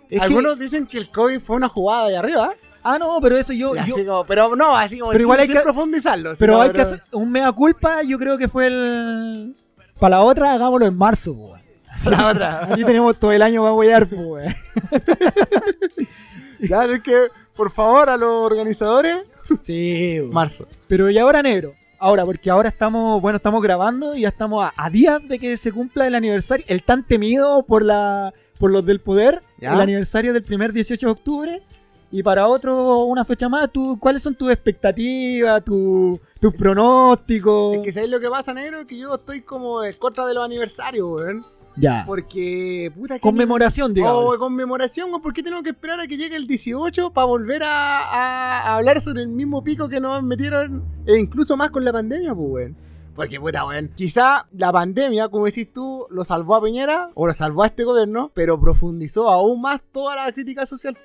[0.09, 2.55] Es que- Algunos dicen que el COVID fue una jugada de arriba.
[2.83, 3.73] ah, no, pero eso yo...
[4.05, 6.35] Como- pero no, así como Pero igual hay que- profundizarlo.
[6.39, 9.55] pero hay que hacer un mea culpa, yo creo que fue el...
[9.99, 11.61] Para la otra, hagámoslo en marzo, weón.
[12.07, 12.65] La otra.
[12.73, 14.55] Aquí tenemos todo el año para huear, weón.
[16.61, 19.19] Ya, es que, por favor, a los organizadores,
[19.63, 20.67] Sí, marzo.
[20.89, 21.75] Pero y ahora negro.
[21.99, 25.57] Ahora, porque ahora estamos, bueno, estamos grabando y ya estamos a, a días de que
[25.57, 29.75] se cumpla el aniversario, el tan temido por la por los del poder, ¿Ya?
[29.75, 31.63] el aniversario del primer 18 de octubre.
[32.11, 37.77] Y para otro, una fecha más, ¿tú, ¿cuáles son tus expectativas, tu- tus pronósticos?
[37.79, 40.45] Es que sabéis lo que pasa, negro, que yo estoy como en contra de los
[40.45, 41.45] aniversarios, weón.
[41.79, 44.25] Ya, Porque, puta, conmemoración, digamos.
[44.35, 47.63] Oh, conmemoración, weón, ¿por qué tenemos que esperar a que llegue el 18 para volver
[47.65, 51.85] a, a- a hablar sobre el mismo pico que nos metieron, e incluso más con
[51.85, 52.77] la pandemia, pues, weón?
[53.15, 57.33] Porque, puta, weón, quizá la pandemia, como decís tú, lo salvó a Piñera, o lo
[57.35, 60.97] salvó a este gobierno, pero profundizó aún más toda la crítica social.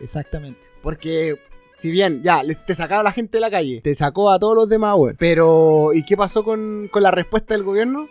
[0.00, 0.60] Exactamente.
[0.82, 1.38] Porque,
[1.76, 4.54] si bien, ya, te sacaba a la gente de la calle, te sacó a todos
[4.54, 5.16] los demás, weón.
[5.18, 8.08] Pero, ¿y qué pasó con, con la respuesta del gobierno?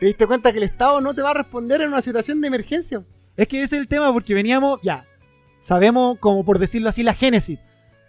[0.00, 2.46] ¿Te diste cuenta que el Estado no te va a responder en una situación de
[2.46, 3.04] emergencia?
[3.36, 5.04] Es que ese es el tema, porque veníamos, ya,
[5.60, 7.58] sabemos, como por decirlo así, la génesis,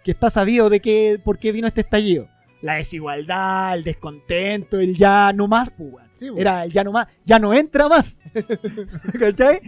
[0.02, 2.28] que está sabido de qué, por qué vino este estallido.
[2.62, 6.06] La desigualdad, el descontento, el ya no más, pues.
[6.14, 6.40] Sí, pues.
[6.40, 8.20] Era el ya no más, ya no entra más.
[9.18, 9.60] ¿Cachai?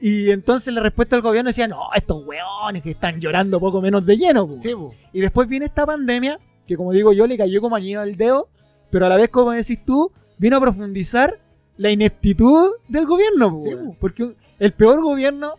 [0.00, 4.06] Y entonces la respuesta del gobierno decía, no, estos weones que están llorando poco menos
[4.06, 4.62] de lleno, pues.
[4.62, 4.94] Sí, po.
[5.12, 8.48] Y después viene esta pandemia, que como digo yo, le cayó como anillo al dedo,
[8.90, 11.38] pero a la vez, como decís tú, vino a profundizar
[11.76, 13.56] la ineptitud del gobierno.
[13.62, 13.70] Sí.
[14.00, 15.54] Porque el peor gobierno,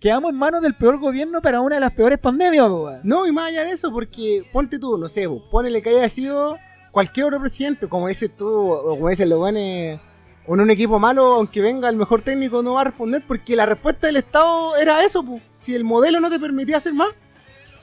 [0.00, 2.68] quedamos en manos del peor gobierno para una de las peores pandemias.
[3.02, 6.08] No, y más allá de eso, porque ponte tú, no sé, po, ponele que haya
[6.08, 6.56] sido
[6.90, 11.34] cualquier otro presidente, como dices tú, o como dicen los buenos, en un equipo malo,
[11.36, 15.02] aunque venga el mejor técnico, no va a responder, porque la respuesta del Estado era
[15.02, 17.08] eso, si el modelo no te permitía hacer más,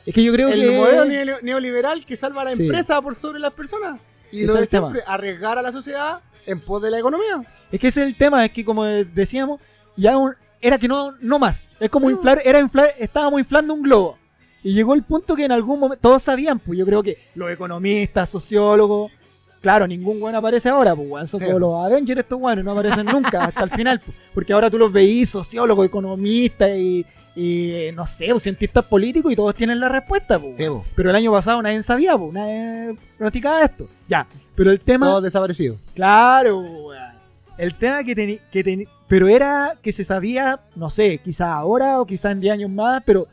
[0.06, 0.77] Es que yo creo el que...
[0.77, 2.63] modelo neo- neoliberal que salva a la Sí.
[2.63, 3.99] empresa por sobre las personas.
[4.32, 7.43] Y lo de el siempre, arriesgar a la sociedad en pos de la economía.
[7.71, 9.60] Es que ese es el tema, es que como decíamos,
[9.95, 11.67] ya un- era que no, no más.
[11.80, 12.13] Es como Sí.
[12.15, 14.17] inflar, era inflar, estábamos inflando un globo.
[14.63, 17.49] Y llegó el punto que en algún momento, todos sabían, pues yo creo que los
[17.49, 19.12] economistas, sociólogos,
[19.60, 21.45] claro, ningún bueno aparece ahora, pues weón, son Sí.
[21.47, 24.77] como los Avengers estos buenos, no aparecen nunca hasta el final, pues, porque ahora tú
[24.77, 29.89] los veís, sociólogos, economistas y, y, no sé, pues, cientistas políticos y todos tienen la
[29.89, 30.58] respuesta, pues.
[30.58, 30.82] Sí, weón.
[30.82, 30.86] po.
[30.95, 33.88] Pero el año pasado nadie sabía, pues, nadie pronosticaba esto.
[34.08, 35.07] Ya, pero el tema...
[35.07, 35.79] Todos desaparecidos.
[35.93, 37.11] Claro, weón.
[37.57, 38.39] El tema que tenía.
[38.51, 42.53] Que teni- pero era que se sabía, no sé, quizá ahora o quizá en 10
[42.53, 43.27] años más, pero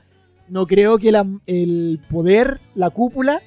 [0.49, 3.41] no creo que la- el poder, la cúpula,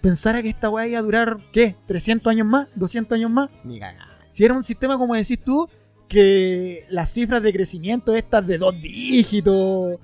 [0.00, 1.74] pensara que esta weá iba a durar, ¿qué?
[1.88, 2.68] ¿300 años más?
[2.76, 3.50] ¿200 años más?
[3.64, 4.06] Ni cagada.
[4.30, 5.68] Si era un sistema, como decís tú,
[6.08, 9.98] que las cifras de crecimiento estas de dos dígitos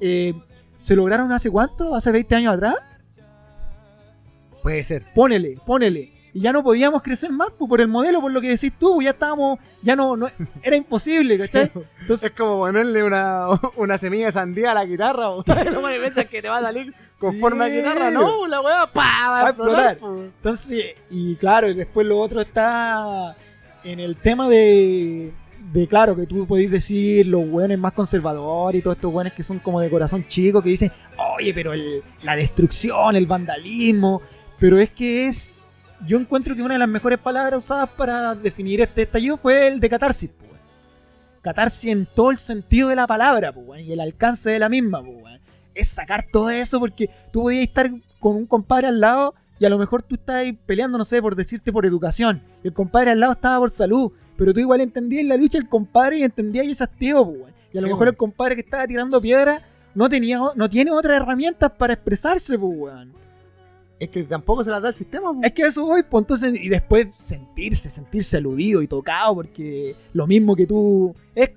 [0.00, 0.34] eh,
[0.82, 1.94] se lograron hace cuánto?
[1.94, 2.76] ¿Hace 20 años atrás?
[4.62, 5.04] Puede ser.
[5.14, 6.12] Pónele, pónele.
[6.34, 8.94] Y ya no podíamos crecer más pues, por el modelo, por lo que decís tú,
[8.94, 10.28] pues, ya estábamos, ya no, no
[10.62, 11.70] era imposible, ¿cachai?
[12.00, 15.24] Entonces, Es como ponerle una, una semilla de sandía a la guitarra,
[15.72, 17.40] no me piensas que te va a salir con Sí.
[17.40, 19.98] forma de guitarra, no, la weá, pa, va a a explotar.
[20.02, 23.34] entonces, y claro, y después lo otro está
[23.82, 25.32] en el tema de,
[25.72, 29.42] de claro, que tú podéis decir los buenos más conservadores y todos estos buenos que
[29.42, 30.92] son como de corazón chico, que dicen,
[31.36, 34.22] oye, pero el- la destrucción, el vandalismo,
[34.60, 35.52] pero es que es,
[36.06, 39.80] yo encuentro que una de las mejores palabras usadas para definir este estallido fue el
[39.80, 40.60] de catarsis, pues.
[41.42, 45.02] Catarsis en todo el sentido de la palabra, pues, y el alcance de la misma,
[45.02, 45.40] pues,
[45.74, 49.68] es sacar todo eso porque tú podías estar con un compadre al lado y a
[49.68, 52.42] lo mejor tú estás ahí peleando, no sé, por decirte por educación.
[52.62, 54.12] Y el compadre al lado estaba por salud.
[54.36, 57.52] Pero tú igual entendías la lucha del compadre y entendías ese hastío, pues.
[57.72, 59.60] Y a lo Sí, mejor el compadre que estaba tirando piedra
[59.94, 63.12] no tenía, no tiene otras herramientas para expresarse, pues, weón.
[64.00, 65.40] Es que tampoco se las da el sistema, po.
[65.42, 70.26] Es que eso voy, pues entonces, y después sentirse, sentirse aludido y tocado, porque lo
[70.26, 71.50] mismo que tú, es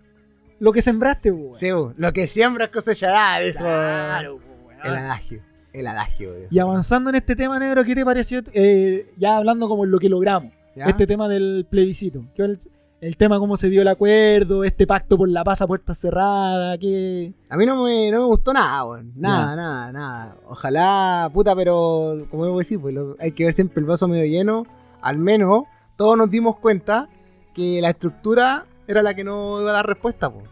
[0.60, 1.56] lo que sembraste, weón.
[1.56, 4.40] Sí, po, lo que siembras cosechará, dijo Claro,
[4.84, 5.42] el adagio.
[5.74, 6.34] El adagio.
[6.50, 8.42] Y avanzando en este tema, negro, ¿qué te pareció?
[8.54, 10.86] eh, ya hablando como en lo que logramos, ¿Ya?
[10.86, 12.26] este tema del plebiscito.
[12.36, 12.58] ¿Qué
[13.02, 16.78] el, tema cómo se dio el acuerdo, este pacto por la paz a puertas cerradas,
[16.80, 19.12] que A mí no me, no me gustó nada, weón.
[19.16, 19.56] Nada, Ya.
[19.56, 20.36] nada, nada.
[20.48, 24.26] Ojalá, puta, pero como debo decir, pues lo- hay que ver siempre el vaso medio
[24.26, 24.66] lleno.
[25.02, 25.64] Al menos
[25.98, 27.10] todos nos dimos cuenta
[27.54, 30.46] que la estructura era la que no iba a dar respuesta, pues.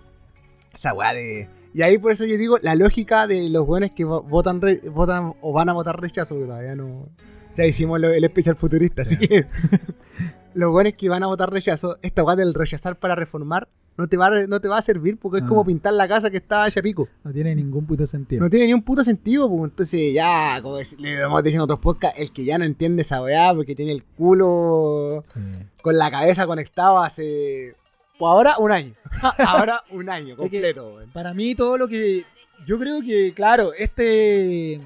[0.73, 1.47] Esa weá de.
[1.73, 4.81] Y ahí por eso yo digo la lógica de los buenos que vo- votan, re-
[4.89, 7.09] votan o van a votar rechazo, porque todavía no.
[7.57, 9.45] Ya hicimos lo- el especial futurista, así que.
[10.53, 14.15] los buenos que van a votar rechazo, esta weá del rechazar para reformar, no te
[14.15, 15.47] va a, no te va a servir porque es Ah.
[15.47, 17.07] como pintar la casa que está hecha pico.
[17.23, 18.41] no tiene ningún puto sentido.
[18.41, 19.63] No tiene ni un puto sentido, pues.
[19.71, 23.01] Entonces, ya, como dec- le hemos dicho en otros podcasts, el que ya no entiende
[23.01, 25.41] esa weá porque tiene el culo Sí.
[25.81, 27.75] con la cabeza conectado hace.
[28.17, 28.93] Pues ahora un año.
[29.45, 30.99] ahora un año completo.
[31.13, 32.23] Para mí todo lo que...
[32.67, 34.79] Yo creo que, claro, este...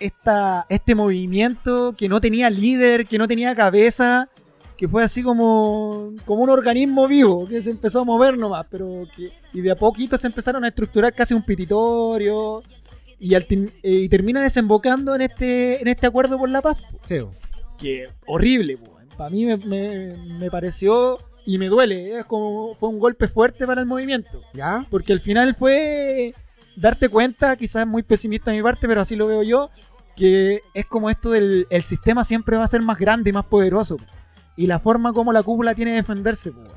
[0.00, 4.26] Esta, este movimiento que no tenía líder, que no tenía cabeza,
[4.82, 9.06] que fue así como, como un organismo vivo, que se empezó a mover nomás, pero
[9.14, 12.64] que, y de a poquito se empezaron a estructurar casi un pititorio,
[13.20, 16.78] y, al tin- eh, y termina desembocando en este, en este acuerdo por la paz,
[17.00, 17.20] Sí,
[17.78, 18.76] que horrible,
[19.16, 23.64] para mí me, me- me pareció, y me duele, es como, fue un golpe fuerte
[23.64, 24.40] para el movimiento.
[24.52, 24.84] ¿Ya?
[24.90, 26.34] Porque al final fue
[26.74, 29.70] darte cuenta, quizás muy pesimista de mi parte, pero así lo veo yo,
[30.16, 33.44] que es como esto del el sistema siempre va a ser más grande y más
[33.46, 33.98] poderoso.
[34.56, 36.68] Y la forma como la cúpula tiene de defenderse, weón.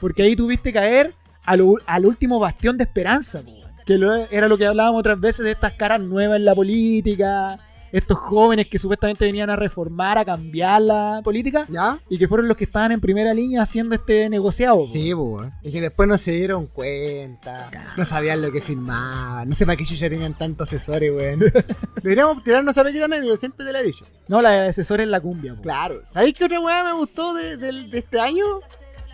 [0.00, 1.14] porque ahí tuviste caer
[1.44, 3.70] al, al último bastión de esperanza, weón.
[3.86, 7.58] que lo- era lo que hablábamos otras veces de estas caras nuevas en la política,
[7.92, 11.98] estos jóvenes que supuestamente venían a reformar, a cambiar la política, ¿Ya?
[12.08, 14.86] y que fueron los que estaban en primera línea haciendo este negociado.
[14.90, 15.48] Sí, pues.
[15.62, 19.76] Y que después no se dieron cuenta, no sabían lo que firmaban, no sé para
[19.76, 21.40] qué ya tenían tantos asesores, weón.
[22.02, 24.06] Deberíamos tirarnos a Pequita Negro, siempre te la he dicho.
[24.28, 25.54] No, la de asesor en la cumbia.
[25.56, 25.62] po.
[25.62, 26.00] Claro.
[26.06, 28.44] ¿Sabéis qué otra weá me gustó de, este año?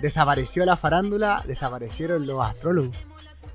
[0.00, 2.96] Desapareció la farándula, desaparecieron los astrólogos.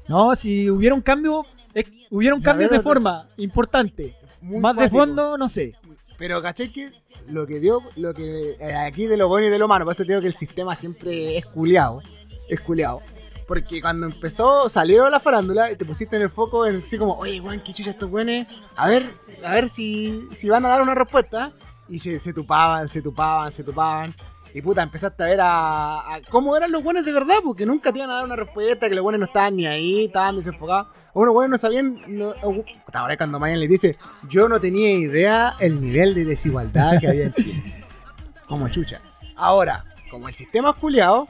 [0.07, 4.15] No, si hubiera un cambio, es- hubiera un Ya, cambio de forma importante.
[4.41, 5.75] Muy Más de fondo, no sé.
[6.17, 6.91] Pero caché que
[7.27, 9.93] lo que dio, lo que eh, aquí de lo bueno y de lo malo, por
[9.93, 12.01] eso te digo que el sistema siempre es culiado.
[12.49, 13.01] Es culiado.
[13.47, 17.15] Porque cuando empezó, salieron la farándula y te pusiste en el foco en así como,
[17.15, 18.47] oye, weón, qué chucha estos weones.
[18.77, 19.09] A ver,
[19.43, 21.53] a ver si, si van a dar una respuesta.
[21.89, 24.15] Y se, se tupaban, se tupaban, se tupaban.
[24.53, 27.91] Y puta, empezaste a ver a, a cómo eran los buenos de verdad, porque nunca
[27.91, 30.87] te iban a dar una respuesta, que los buenos no estaban ni ahí, estaban desenfocados.
[31.13, 32.01] O los buenos no sabían.
[32.07, 33.97] No, o- puta, ahora cuando Mayan les dice,
[34.29, 37.85] yo no tenía idea el nivel de desigualdad que había en Chile.
[38.47, 38.99] Como chucha.
[39.35, 41.27] Ahora, como el sistema es culiado,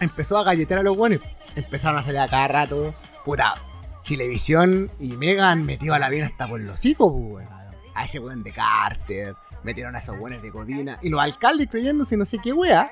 [0.00, 1.20] empezó a galletear a los buenos.
[1.54, 2.94] Empezaron a salir a cada rato.
[3.24, 3.54] Puta,
[4.02, 7.46] Chilevisión y Megan metió a la bien hasta por los hocico, pues.
[7.94, 10.98] A ese weón de Carter, metieron a esos buenos de Codina.
[11.02, 12.90] Y los alcaldes creyéndose no sé qué wea.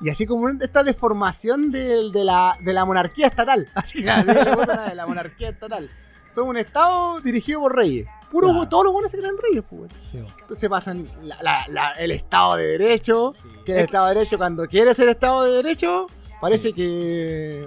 [0.00, 3.68] Y así como esta deformación de, la, de la monarquía estatal.
[3.74, 5.88] Así que así que le gustan a la monarquía estatal.
[6.34, 8.06] Son un estado dirigido por reyes.
[8.30, 8.68] Puro, Claro.
[8.68, 9.90] todos los buenos se creen reyes, pues.
[10.12, 14.66] Entonces pasan la- la- la- el Estado de Derecho, que el Estado de Derecho cuando
[14.66, 16.08] quiere ser Estado de Derecho,
[16.40, 17.66] parece que...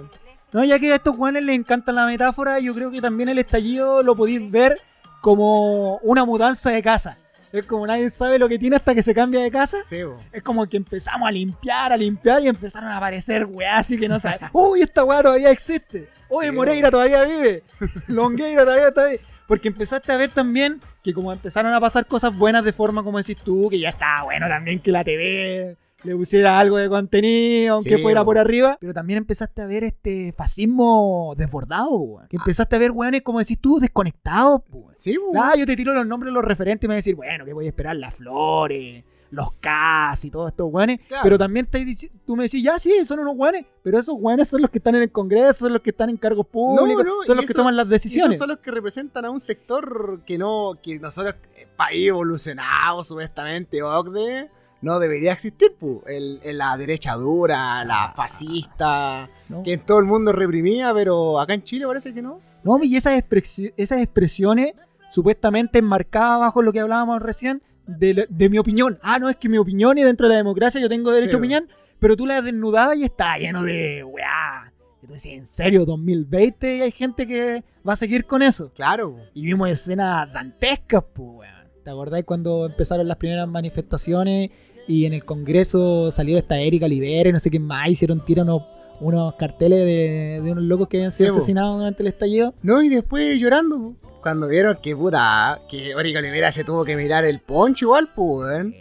[0.52, 3.38] No, ya que a estos guanes les encanta la metáfora, yo creo que también el
[3.38, 4.78] estallido lo podéis ver
[5.20, 7.18] como una mudanza de casa.
[7.52, 9.78] Es como nadie sabe lo que tiene hasta que se cambia de casa.
[9.88, 10.20] Sí, bo.
[10.32, 14.08] Es como que empezamos a limpiar, a limpiar y empezaron a aparecer weas así que
[14.08, 14.40] no sabes.
[14.52, 16.08] Uy, esta weá todavía existe.
[16.28, 17.64] Uy, Sí, Moreira todavía vive.
[18.06, 19.20] Longueira todavía está ahí.
[19.48, 23.18] Porque empezaste a ver también que como empezaron a pasar cosas buenas de forma como
[23.18, 27.74] decís tú, que ya estaba bueno también que la TV le pusiera algo de contenido,
[27.74, 28.78] aunque Sí, fuera por arriba.
[28.80, 32.28] Pero también empezaste a ver este fascismo desbordado, weón.
[32.28, 34.92] Que empezaste a ver weones, como decís tú, desconectados, weón.
[34.96, 35.32] Sí, bo.
[35.40, 37.52] Ah, yo te tiro los nombres, los referentes y me vas a decir, bueno, que
[37.52, 41.00] voy a esperar las flores, los cas y todos estos weones.
[41.06, 41.22] Claro.
[41.22, 44.48] Pero también te dici- tú me decís, ya sí, son unos weones, pero esos weones
[44.48, 47.24] son los que están en el Congreso, son los que están en cargos públicos, no,
[47.24, 48.36] son y los que toman las decisiones.
[48.36, 53.04] esos son los que representan a un sector que no, que nosotros, eh, país evolucionado
[53.04, 54.50] supuestamente, OCDE,
[54.82, 56.02] no debería existir, pu.
[56.06, 59.62] El, el- la derecha dura, la fascista, ¿no?
[59.62, 62.40] que en todo el mundo reprimía, pero acá en Chile parece que no.
[62.62, 64.72] No, y esas, expresi- esas expresiones
[65.10, 68.98] supuestamente enmarcadas bajo lo que hablábamos recién de, de mi opinión.
[69.02, 71.36] Ah, no, es que mi opinión y dentro de la democracia yo tengo derecho Sí,
[71.36, 74.72] a opinión, pero tú la desnudabas y está lleno de weá.
[75.02, 78.70] Y tú decías, en serio, 2020 y hay gente que va a seguir con eso.
[78.74, 79.16] Claro.
[79.34, 81.60] Y vimos escenas dantescas, pues, weón.
[81.82, 84.50] ¿Te acordás cuando empezaron las primeras manifestaciones
[84.90, 87.88] y en el Congreso salió esta Erika Libera y no sé qué más?
[87.88, 88.62] Hicieron tirar unos,
[89.00, 92.54] unos carteles de, de unos locos que habían sido Sí, asesinados durante el estallido.
[92.62, 93.94] No, y después llorando.
[94.22, 98.46] Cuando vieron que puta, que Orica Olivera se tuvo que mirar el poncho igual, pues,
[98.48, 98.74] weón.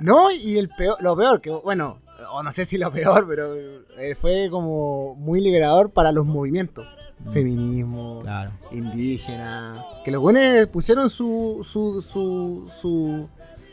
[0.00, 1.98] No, y el peor, lo peor, que bueno,
[2.32, 6.86] o no sé si lo peor, pero eh, fue como muy liberador para los movimientos.
[7.32, 8.50] Feminismo, Claro.
[8.72, 9.84] indígena.
[10.04, 13.28] Que los buenos pusieron su, su, su, su,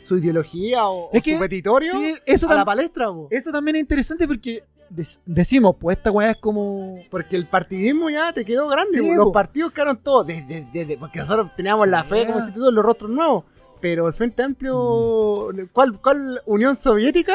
[0.10, 3.28] su ideología o, Es o que- su petitorio Sí, eso, a la palestra, po.
[3.32, 6.98] eso también es interesante porque dec- decimos, pues esta weá es como...
[7.10, 11.20] Porque el partidismo ya te quedó grande, Sí, los partidos quedaron todos, desde, desde- porque
[11.20, 13.46] nosotros teníamos la fe, como si todos los rostros nuevos.
[13.82, 17.34] Pero el Frente Amplio, ¿cuál, ¿cuál Unión Soviética?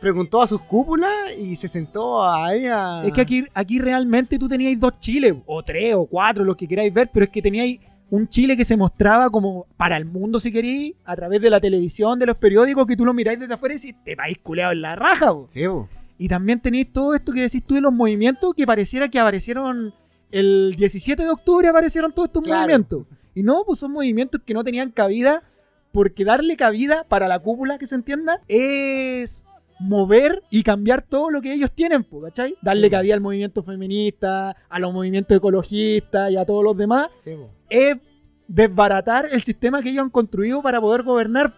[0.00, 3.02] preguntó a sus cúpulas y se sentó ahí a...
[3.04, 6.68] Es que aquí, aquí realmente tú teníais dos Chiles, o tres, o cuatro, los que
[6.68, 10.38] queráis ver, pero es que teníais un Chile que se mostraba como para el mundo,
[10.40, 13.54] si queréis, a través de la televisión, de los periódicos, que tú lo miráis desde
[13.54, 15.46] afuera y decís, este país culeado en la raja, po".
[15.48, 15.88] Sí, po.
[16.18, 19.92] Y también tenéis todo esto que decís tú de los movimientos que pareciera que aparecieron
[20.30, 22.60] el 17 de octubre, aparecieron todos estos Claro.
[22.62, 23.06] movimientos.
[23.34, 25.42] Y no, pues son movimientos que no tenían cabida,
[25.92, 29.44] porque darle cabida para la cúpula, que se entienda, es
[29.78, 32.54] mover y cambiar todo lo que ellos tienen, ¿cachai?
[32.62, 32.90] Darle Sí.
[32.92, 37.32] cabida al movimiento feminista, a los movimientos ecologistas y a todos los demás, Sí.
[37.68, 37.96] Es
[38.48, 41.54] desbaratar el sistema que ellos han construido para poder gobernar.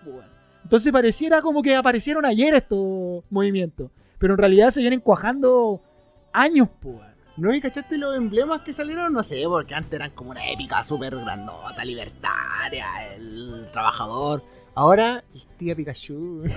[0.63, 5.83] Entonces pareciera como que aparecieron ayer estos movimientos, pero en realidad se vienen cuajando
[6.33, 6.69] años.
[6.83, 7.09] weón.
[7.37, 7.55] ¿No?
[7.55, 9.13] ¿Y cachaste los emblemas que salieron?
[9.13, 14.43] No sé, porque antes eran como una épica súper grandota, libertaria, el trabajador.
[14.75, 16.45] Ahora, el tía Pikachu.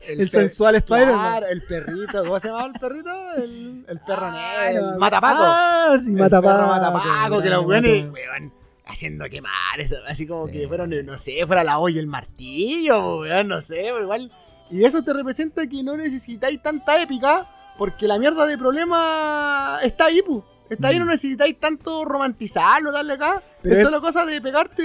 [0.00, 1.42] El, sensual Spider-Man.
[1.50, 2.22] El perrito.
[2.24, 3.10] ¿Cómo se llama el perrito?
[3.36, 4.92] El, el perro Ah, negro.
[4.92, 5.42] El Matapaco.
[5.42, 6.56] Ah, sí, El Matapaco.
[6.56, 8.52] perro Matapaco, que los weones, weón,
[8.88, 10.52] haciendo quemar, eso, así como Sí.
[10.54, 14.32] que fueron, no sé, fuera la olla y el martillo, weón, no sé, igual.
[14.70, 20.06] Y eso te representa que no necesitáis tanta épica, porque la mierda de problema está
[20.06, 20.42] ahí, pu.
[20.68, 21.00] Está ahí, Mm.
[21.00, 23.42] no necesitáis tanto romantizarlo, darle acá.
[23.62, 24.82] Pero es solo cosa de pegarte,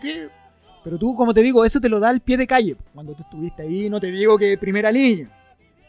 [0.00, 0.28] ¿qué?
[0.84, 2.76] Pero tú, como te digo, eso te lo da al pie de calle.
[2.94, 5.28] Cuando tú estuviste ahí, no te digo que primera línea.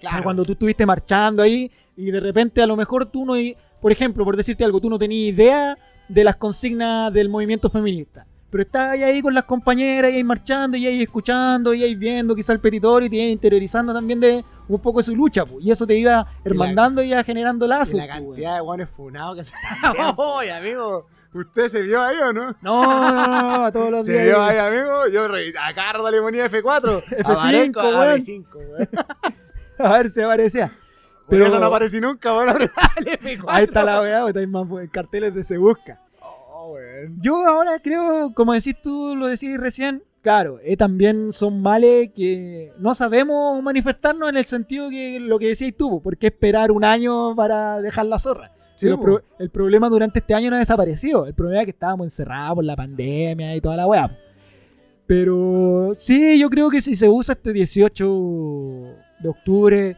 [0.02, 0.24] Claro.
[0.24, 3.36] Cuando tú estuviste marchando ahí y de repente a lo mejor tú no...
[3.82, 8.26] Por ejemplo, por decirte algo, tú no tenías idea de las consignas del movimiento feminista.
[8.50, 11.96] Pero estás ahí, ahí con las compañeras y ahí marchando y ahí escuchando y ahí
[11.96, 15.46] viendo quizá el petitorio y te interiorizando también de un poco de su lucha.
[15.46, 15.60] po.
[15.60, 17.96] Y eso te iba hermandando y iba generando Y lazos.
[17.96, 18.26] la weón.
[18.28, 19.54] cantidad de guanes funados que se.
[20.16, 21.08] ¡Oye, amigo!
[21.34, 22.56] ¿Usted se vio ahí o no?
[22.62, 24.26] No, no, no, todos los Se días.
[24.28, 24.58] vio ahí.
[24.58, 25.08] amigo.
[25.12, 25.58] Yo revisé.
[25.60, 27.04] Acá le ponía F4.
[27.04, 28.22] F5, Aparezco a weón.
[28.22, 28.90] F5, weón.
[29.80, 30.22] A ver si
[31.28, 32.72] Por Pero- eso no aparecí nunca, F4.
[33.48, 36.00] Ahí está la weá, hay más carteles de se busca.
[36.22, 37.18] Oh, weón.
[37.22, 42.72] Yo ahora creo, como decís tú, lo decís recién, claro, eh, también son males que
[42.80, 46.84] no sabemos manifestarnos en el sentido que lo que decías tú, ¿por qué esperar un
[46.86, 48.52] año para dejar la zorra?
[48.78, 52.06] Sí, pro- el problema durante este año no ha desaparecido, el problema es que estábamos
[52.06, 54.16] encerrados por la pandemia y toda la weá.
[55.06, 58.06] Pero sí, yo creo que si se usa este 18
[59.20, 59.98] de octubre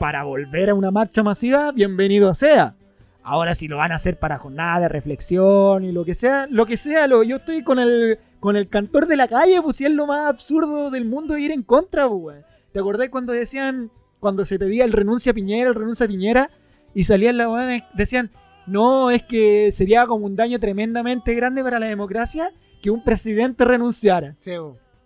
[0.00, 2.74] para volver a una marcha masiva, bienvenido sea.
[3.22, 6.64] Ahora si lo van a hacer para jornada de reflexión y lo que sea, lo
[6.64, 9.84] que sea, lo, yo estoy con el con el cantor de la calle, pues si
[9.84, 12.42] es lo más absurdo del mundo ir en contra, pues.
[12.72, 13.90] ¿Te acordás cuando decían,
[14.20, 16.50] cuando se pedía el renuncia a Piñera, el renuncia a Piñera,
[16.94, 18.30] y salían las weones, decían,
[18.66, 23.66] no, es que sería como un daño tremendamente grande para la democracia que un presidente
[23.66, 24.34] renunciara.
[24.40, 24.52] Sí.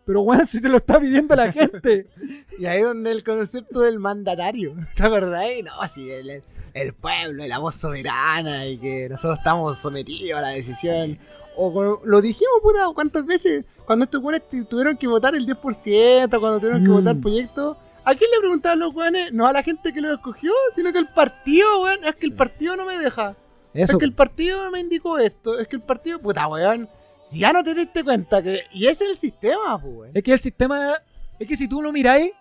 [0.07, 2.07] Pero weón, si te lo está pidiendo la gente.
[2.59, 4.74] Y ahí donde el concepto del mandatario.
[4.96, 5.44] ¿Te acordás?
[5.64, 6.42] No, así, el,
[6.74, 11.18] el pueblo, la voz soberana y que nosotros estamos sometidos a la decisión.
[11.57, 13.64] O con- lo dijimos, puta, ¿cuántas veces?
[13.86, 16.92] Cuando estos weones tu- tuvieron que votar el 10%, cuando tuvieron que Mm.
[16.92, 17.76] votar proyectos.
[18.05, 19.32] ¿A quién le preguntaban los weones?
[19.32, 22.05] No a la gente que lo escogió, sino que el partido, weón.
[22.05, 23.34] Es que el partido no me deja.
[23.72, 23.92] Eso.
[23.94, 25.59] Es que el partido me indicó esto.
[25.59, 26.88] Es que el partido, puta, weón.
[27.24, 28.62] Si ya no te diste cuenta que.
[28.72, 30.10] Y ese es el sistema, pues.
[30.14, 30.94] Es que el sistema.
[31.38, 32.32] Es que si tú lo miráis.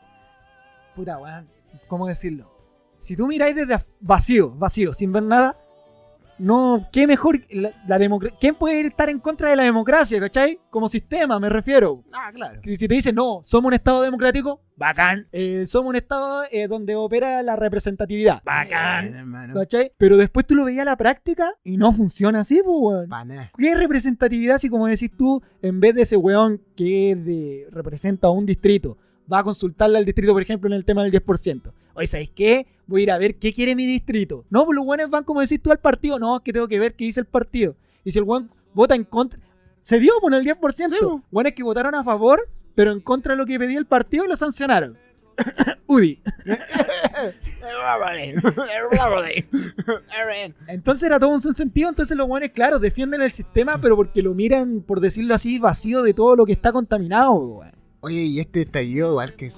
[0.96, 1.50] Puta, weón.
[1.88, 2.52] ¿Cómo decirlo?
[3.00, 5.58] Si tú miráis desde vacío, vacío, sin ver nada.
[6.40, 7.42] No, qué mejor.
[7.50, 8.00] La, la
[8.40, 10.60] ¿Quién puede estar en contra de la democracia, cachai?
[10.70, 12.04] Como sistema, me refiero.
[12.14, 12.60] Ah, claro.
[12.64, 15.28] Si te dicen, no, somos un Estado democrático, bacán.
[15.32, 19.16] Eh, somos un Estado eh, donde opera la representatividad, Bien, bacán.
[19.16, 19.54] hermano.
[19.54, 19.92] ¿Cachai?
[19.98, 23.10] Pero después tú lo veías a la práctica y no funciona así, pues, weón.
[23.58, 28.32] ¿Qué representatividad si, como decís tú, en vez de ese weón que de- representa a
[28.32, 28.98] un distrito,
[29.32, 31.72] va a consultarle al distrito, por ejemplo, en el tema del 10%?
[31.96, 32.68] Oye, ¿sabéis qué?
[32.88, 34.46] Voy a ir a ver qué quiere mi distrito.
[34.50, 36.20] No, pues los weones van, como decís tú, al partido.
[36.20, 37.76] No, es que tengo que ver qué dice el partido.
[38.04, 39.40] Y si el weón vota en contra...
[39.82, 40.90] Se dio por el 10%.
[40.90, 41.22] Sí, po.
[41.32, 44.36] Weones que votaron a favor, pero en contra de lo que pedía el partido, lo
[44.36, 44.98] sancionaron.
[45.88, 46.22] Udi.
[50.68, 51.90] Entonces era todo un sentido.
[51.90, 56.02] Entonces los buenos, claro, defienden el sistema, pero porque lo miran, por decirlo así, vacío
[56.02, 57.83] de todo lo que está contaminado, weón.
[58.04, 59.52] Oye, y este estallido, igual que.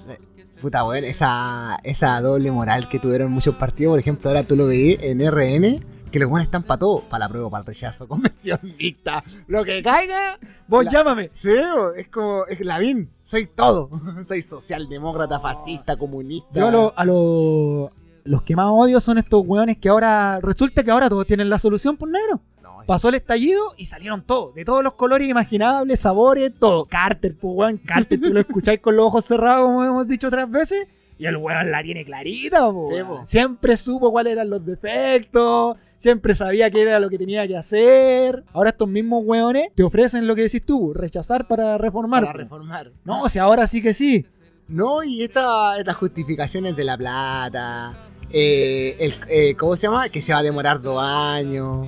[0.61, 4.67] Puta, weón, esa, esa doble moral que tuvieron muchos partidos, por ejemplo, ahora tú lo
[4.67, 8.07] veís en RN, que los buenos están para todo, para la prueba, para el rechazo,
[8.07, 10.39] convención mixta, lo que caiga.
[10.67, 11.29] Vos La- llámame.
[11.33, 11.49] Sí,
[11.97, 13.89] es como, es Lavín, soy todo.
[14.27, 16.49] soy socialdemócrata, fascista, comunista.
[16.53, 17.91] Yo a, lo- a lo-
[18.23, 20.39] los que más odio son estos weones que ahora.
[20.41, 22.41] Resulta que ahora todos tienen la solución por negro.
[22.85, 26.85] Pasó el estallido y salieron todos, de todos los colores imaginables, sabores, todo.
[26.85, 30.49] Carter, pues weón, Carter, tú lo escucháis con los ojos cerrados, como hemos dicho otras
[30.51, 33.21] veces, y el weón la tiene clarita, po, Sí, po.
[33.25, 38.43] Siempre supo cuáles eran los defectos, siempre sabía qué era lo que tenía que hacer.
[38.53, 42.23] Ahora estos mismos weones te ofrecen lo que decís tú, rechazar para reformar.
[42.25, 42.91] para reformar.
[43.03, 44.25] No, o sea, ahora sí que sí.
[44.67, 47.97] No, y esta- estas justificaciones de la plata,
[48.31, 50.09] eh, el, eh, ¿cómo se llama?
[50.09, 51.87] Que se va a demorar dos años.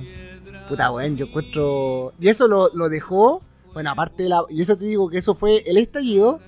[0.68, 2.12] Puta, weón, yo encuentro...
[2.20, 3.42] Y eso lo, lo dejó,
[3.74, 4.42] bueno, aparte de la...
[4.50, 6.40] Y eso te digo que eso fue el estallido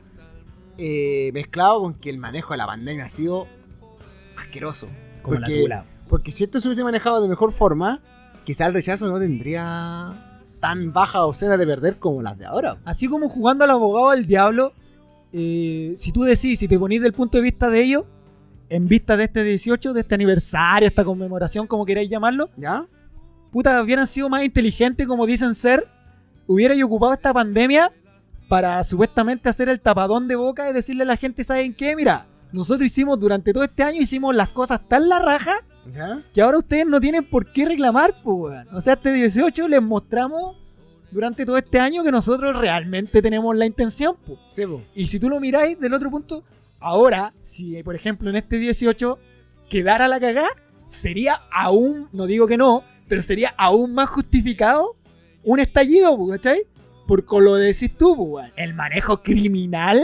[0.78, 3.46] eh, mezclado con que el manejo de la pandemia ha sido
[4.38, 4.86] asqueroso.
[5.22, 5.84] Como la Porque- tula.
[6.08, 8.00] Porque si esto se hubiese manejado de mejor forma,
[8.44, 12.78] quizá el rechazo no tendría tan baja opción de perder como las de ahora.
[12.84, 14.72] Así como jugando al abogado del diablo,
[15.32, 18.04] eh, si tú decís, si te ponís del punto de vista de ellos,
[18.68, 22.84] en vista de este 18, de este aniversario, esta conmemoración, como queráis llamarlo, ¿Ya?
[23.50, 25.86] Puta, hubieran sido más inteligentes como dicen ser,
[26.46, 27.92] hubierais ocupado esta pandemia
[28.48, 31.94] para supuestamente hacer el tapadón de boca y decirle a la gente, ¿saben qué?
[31.94, 36.22] Mira, nosotros hicimos durante todo este año, hicimos las cosas tan la raja ¿Ya?
[36.34, 38.66] que ahora ustedes no tienen por qué reclamar, pues.
[38.72, 40.56] O sea, este 18 les mostramos
[41.10, 44.16] durante todo este año que nosotros realmente tenemos la intención.
[44.26, 44.38] po.
[44.50, 44.82] Sí, po.
[44.94, 46.44] Y si tú lo miráis del otro punto,
[46.80, 49.18] ahora, si por ejemplo en este 18
[49.68, 50.46] quedara la cagá,
[50.86, 54.94] sería aún, no digo que no, pero sería aún más justificado
[55.42, 56.62] un estallido, ¿cachai?
[57.08, 60.00] Por con lo decís tú, el manejo criminal,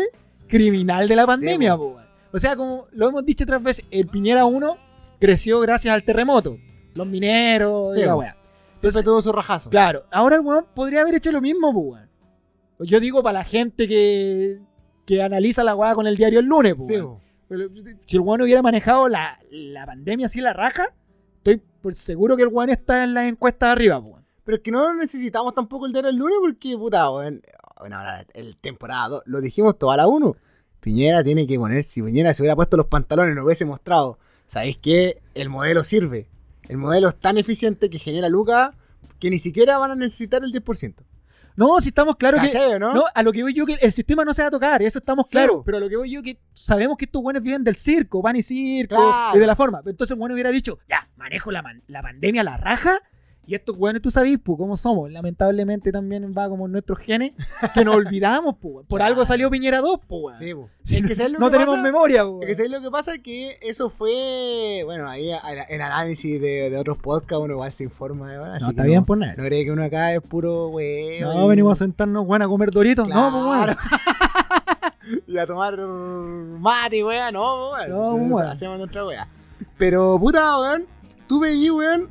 [0.48, 2.04] criminal de la pandemia, weón.
[2.32, 4.76] O sea, como lo hemos dicho otras veces, el Piñera 1
[5.20, 6.58] creció gracias al terremoto.
[6.96, 8.36] Los mineros, Sí, y la weá.
[8.74, 9.70] Entonces, tuvo su rajazo.
[9.70, 12.10] Claro, ahora el weón podría haber hecho lo mismo, weón.
[12.80, 14.58] Yo digo para la gente que,
[15.04, 16.74] que analiza la weá con el diario el lunes.
[16.84, 17.20] Sí, weón.
[17.46, 17.68] Pero,
[18.04, 20.92] Si el weón hubiera manejado la, la pandemia así la raja,
[21.86, 24.02] por seguro que el weón está en las encuestas arriba.
[24.42, 27.08] Pero es que no necesitamos tampoco el diario el lunes porque, puta.
[27.10, 28.00] Bueno,
[28.34, 30.34] el temporada 2, lo dijimos toda la 1.
[30.80, 34.18] Piñera tiene que poner, si Piñera se hubiera puesto los pantalones y nos hubiese mostrado,
[34.46, 35.22] ¿sabéis qué?
[35.34, 36.26] El modelo sirve.
[36.68, 38.74] El modelo es tan eficiente que genera lucas
[39.20, 40.94] que ni siquiera van a necesitar el 10%.
[41.56, 42.50] No, si estamos claros que.
[42.50, 42.92] ¿Cachai o no?
[42.94, 44.98] No, a lo que voy yo que el sistema no se va a tocar, eso
[44.98, 45.62] estamos claros.
[45.64, 48.36] Pero a lo que voy yo que sabemos que estos buenos viven del circo, van
[48.36, 49.36] y circo, Claro.
[49.36, 49.80] y de la forma.
[49.86, 53.00] Entonces el bueno hubiera dicho, ya, manejo la, man- la pandemia a la raja.
[53.48, 55.10] Y estos buenos, tú sabes, pues, cómo somos.
[55.10, 57.32] Lamentablemente también va como nuestros genes,
[57.74, 58.86] que nos olvidamos, pues.
[58.88, 59.12] Por Claro.
[59.14, 60.36] algo salió Piñera 2, pues.
[60.38, 60.68] Sí, po.
[60.82, 61.82] Si Es no que ¿sabes lo no que tenemos pasa?
[61.82, 62.40] memoria, pues.
[62.42, 63.18] Es que ¿sabes lo que pasa?
[63.18, 65.30] Que eso fue, bueno, ahí
[65.68, 68.34] en análisis de, de otros podcasts uno igual se informa.
[68.34, 68.38] ¿eh?
[68.54, 69.34] Así No, está que bien, no, pues nada.
[69.36, 71.32] No cree que uno acá es puro huevo.
[71.32, 73.08] No, venimos a sentarnos, bueno, a comer doritos.
[73.08, 73.76] No, pues, bueno.
[75.28, 77.32] Y a tomar mate, weón.
[77.34, 77.90] No, weón.
[77.90, 78.46] No, weón.
[78.48, 79.28] Hacemos nuestra weá.
[79.78, 80.86] Pero, puta, weón.
[81.28, 82.08] Tú veí, weón,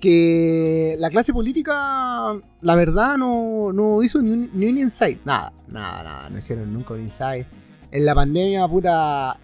[0.00, 5.20] que la clase política, la verdad, no, no hizo ni un, ni un insight.
[5.24, 6.30] Nada, nada, nada.
[6.30, 7.46] No hicieron nunca un insight.
[7.90, 9.38] En la pandemia, puta,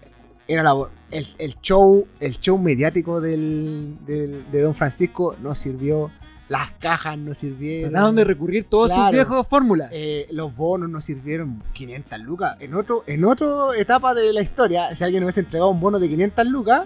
[0.47, 0.73] era la,
[1.11, 6.11] el, el show, el show mediático del, del- de Don Francisco no sirvió.
[6.49, 7.91] Las cajas no sirvieron.
[7.91, 9.89] Trataron de recurrir todos sus viejos fórmulas.
[9.93, 12.57] Eh, los bonos nos sirvieron 500 lucas.
[12.59, 13.47] En otro, en otra
[13.77, 16.81] etapa de la historia, si alguien nos hubiese entregado un bono de 500 lucas,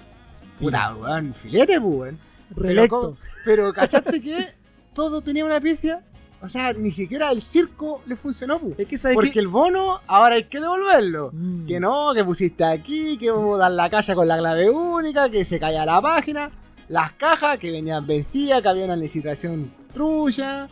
[0.60, 2.20] puta, weón, filete, pues, weón.
[2.50, 3.02] Pero, Reelecto.
[3.02, 3.18] ¿cómo?
[3.46, 4.54] pero ¿cachaste que
[4.94, 6.04] todo tenía una pifia?
[6.42, 8.62] O sea, ni siquiera el circo le funcionó.
[8.78, 9.40] Es que sabes Porque que...
[9.40, 11.32] el bono ahora hay que devolverlo.
[11.34, 11.66] Mm.
[11.66, 15.30] Que no, que pusiste aquí, que vamos a dar la caja con la clave única,
[15.30, 16.52] que se caía la página,
[16.90, 20.70] las cajas que venían vencidas, que había una licitación trucha,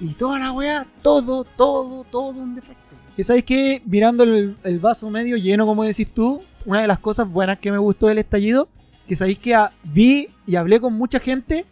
[0.00, 2.94] y toda la weá, todo, todo, todo un defecto.
[3.16, 6.98] Que sabes que mirando el, el vaso medio lleno, como decís tú, una de las
[6.98, 8.68] cosas buenas que me gustó del estallido,
[9.10, 11.66] que sabéis que ah, vi y hablé con mucha gente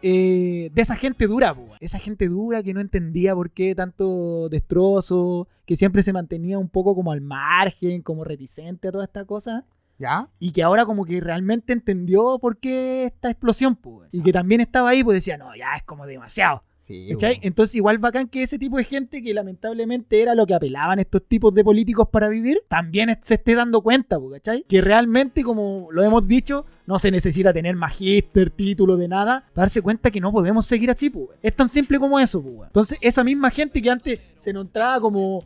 [0.00, 4.48] eh, de esa gente dura, po, esa gente dura que no entendía por qué tanto
[4.48, 9.24] destrozo, que siempre se mantenía un poco como al margen, como reticente a toda esta
[9.24, 9.64] cosa.
[9.98, 10.28] ¿Ya?
[10.38, 14.60] Y que ahora como que realmente entendió por qué esta explosión, po, y que también
[14.60, 16.62] estaba ahí, pues decía, no, ya es como demasiado.
[16.82, 17.08] Sí.
[17.42, 21.22] Entonces igual bacán que ese tipo de gente que lamentablemente era lo que apelaban estos
[21.22, 24.64] tipos de políticos para vivir, también se esté dando cuenta, ¿cachai?
[24.68, 29.62] Que realmente, como lo hemos dicho, no se necesita tener magíster, título de nada, para
[29.62, 31.30] darse cuenta que no podemos seguir así, po.
[31.40, 32.66] Es tan simple como eso, weón.
[32.66, 35.44] Entonces esa misma gente que antes se nos entraba como...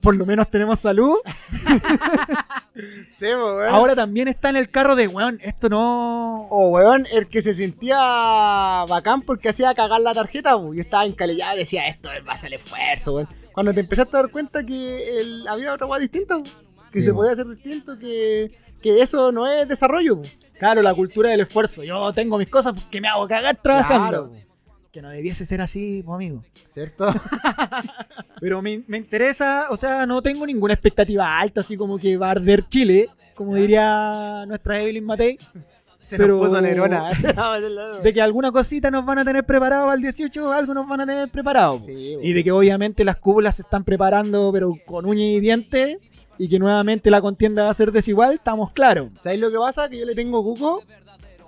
[0.00, 1.16] Por lo menos tenemos salud.
[3.18, 3.74] Sí, po, weón.
[3.74, 6.46] Ahora también está en el carro de, weón, esto no...
[6.50, 7.96] O, weón, el que se sentía
[8.88, 12.46] bacán porque hacía cagar la tarjeta, po, y estaba encalillado y decía, esto es base
[12.46, 13.28] al esfuerzo, weón.
[13.52, 16.44] Cuando te empezaste a dar cuenta que el- había otra weá distinta, po,
[16.90, 17.18] que Sí, se po.
[17.18, 20.22] podía hacer distinto, que, que eso no es desarrollo.
[20.58, 21.82] Claro, la cultura del esfuerzo.
[21.82, 24.30] Yo tengo mis cosas porque me hago cagar trabajando.
[24.30, 24.32] Claro,
[24.92, 26.42] Que no debiese ser así, pues, amigo.
[26.70, 27.12] ¿cierto?
[28.40, 32.28] Pero me, me interesa, o sea, no tengo ninguna expectativa alta, así como que va
[32.28, 35.38] a arder Chile, como diría nuestra Evelyn Matei,
[36.08, 37.10] Se Pero- nos puso Nerona.
[38.02, 41.02] de que alguna cosita nos van a tener preparado para el 18, algo nos van
[41.02, 41.78] a tener preparado.
[41.78, 42.16] Sí.
[42.20, 45.98] Y de que obviamente las cúpulas se están preparando, pero con uña y dientes,
[46.36, 49.10] y que nuevamente la contienda va a ser desigual, estamos claros.
[49.20, 49.88] ¿Sabéis lo que pasa?
[49.90, 50.82] Que yo le tengo cuco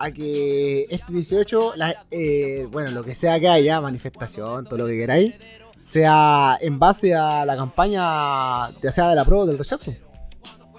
[0.05, 4.87] a que este 18, la- eh, bueno, lo que sea que haya, manifestación, todo lo
[4.87, 5.35] que queráis,
[5.81, 9.95] sea en base a la campaña, ya sea de la prueba o del rechazo.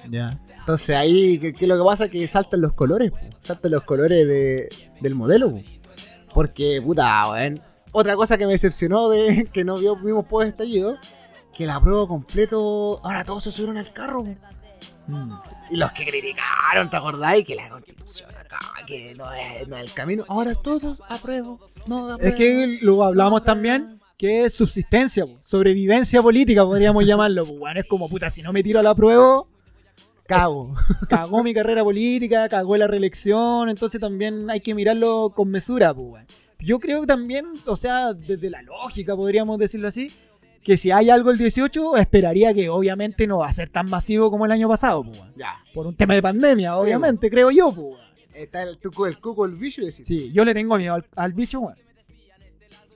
[0.09, 0.39] Ya.
[0.59, 2.09] Entonces ahí, ¿qué, qué lo que pasa?
[2.09, 3.17] Que saltan los colores, po.
[3.41, 4.69] saltan los colores de,
[5.01, 5.51] del modelo.
[5.51, 5.61] po.
[6.33, 7.61] Porque, puta, weón.
[7.91, 10.97] Otra cosa que me decepcionó de que no vio, vimos post estallido,
[11.55, 14.23] que la prueba completo, ahora todos se subieron al carro.
[14.23, 14.35] po.
[15.07, 15.33] Mm.
[15.71, 17.45] Y los que criticaron, ¿te acordáis?
[17.45, 20.25] Que la constitución acá, que no es, no es el camino.
[20.27, 21.59] Ahora todos apruebo.
[21.87, 22.29] No apruebo.
[22.29, 27.45] Es que lo hablamos también, que es subsistencia, po, sobrevivencia política, podríamos llamarlo.
[27.45, 27.77] po, weón.
[27.77, 29.43] es como, puta, si no me tiro a la prueba,
[30.25, 30.73] Cago.
[31.09, 36.25] cagó mi carrera política, cagó la reelección, entonces también hay que mirarlo con mesura, weón.
[36.59, 40.11] yo creo también, o sea, desde la lógica podríamos decirlo así,
[40.63, 44.31] que si hay algo el 18, esperaría que obviamente no va a ser tan masivo
[44.31, 45.03] como el año pasado.
[45.35, 45.55] Ya.
[45.73, 47.73] por un tema de pandemia, obviamente, creo yo.
[48.33, 50.05] Está el, tuco, el cuco, el bicho y decís.
[50.07, 51.75] Sí, yo le tengo miedo al, al bicho, weón.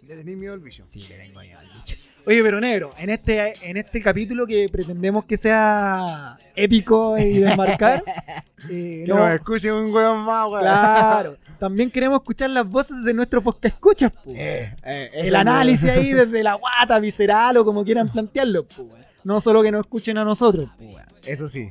[0.07, 0.85] Le tenés miedo al bicho.
[0.89, 1.95] Sí, le tengo miedo al bicho.
[2.25, 8.03] Oye, pero negro, en este, en este capítulo que pretendemos que sea épico y desmarcar,
[8.69, 10.59] eh, Que no- nos escuche un weón más, weón.
[10.61, 14.11] claro, también queremos escuchar las voces de nuestro podcast escuchas.
[14.25, 19.05] Eh, eh, el análisis ahí desde la guata, visceral o como quieran plantearlo, weón.
[19.23, 20.69] no solo que nos escuchen a nosotros.
[20.79, 21.05] weón.
[21.25, 21.69] Eso sí.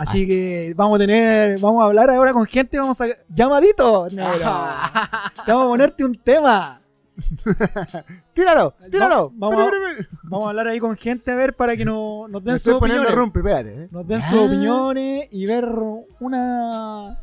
[0.00, 3.06] Así que vamos a tener, vamos a hablar ahora con gente, vamos a...
[3.28, 4.38] ¡Llamadito, negro!
[5.44, 6.80] Te vamos a ponerte un tema.
[8.32, 9.32] Tíralo, tíralo.
[9.34, 12.44] Vamos, Ven, a- vamos a hablar ahí con gente a ver para que no- nos
[12.44, 13.10] den sus opiniones.
[13.10, 13.84] espérate.
[13.84, 13.88] eh.
[13.90, 15.64] Nos den sus opiniones y ver
[16.20, 17.18] una,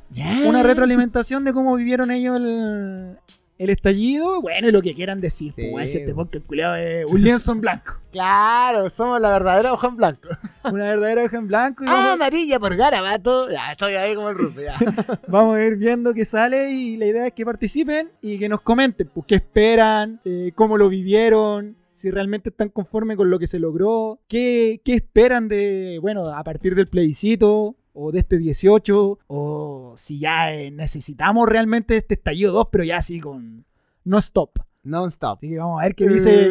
[0.46, 3.18] una retroalimentación de cómo vivieron ellos el,
[3.58, 4.42] el estallido.
[4.42, 5.54] Bueno, y lo que quieran decir.
[5.56, 5.70] Sí.
[5.72, 7.94] pues, este podcast culiado es un lienzo en blanco.
[8.16, 10.30] Claro, somos la verdadera hoja en blanco.
[10.72, 11.84] Una verdadera hoja en blanco.
[11.84, 13.50] Y Ah, vamos, amarilla por garabato.
[13.50, 14.78] Ya, estoy ahí como el rumpi, ya.
[15.28, 18.62] vamos a ir viendo qué sale y la idea es que participen y que nos
[18.62, 21.76] comenten pues, qué esperan, eh, cómo lo vivieron.
[21.92, 26.44] Si realmente están conformes con lo que se logró, qué, qué esperan de, bueno, a
[26.46, 32.52] partir del plebiscito, o de este 18, o si ya eh, necesitamos realmente este estallido
[32.52, 33.66] 2, pero ya así con
[34.04, 34.60] no stop.
[34.84, 35.40] Non-stop.
[35.40, 36.48] Así que vamos a ver qué dice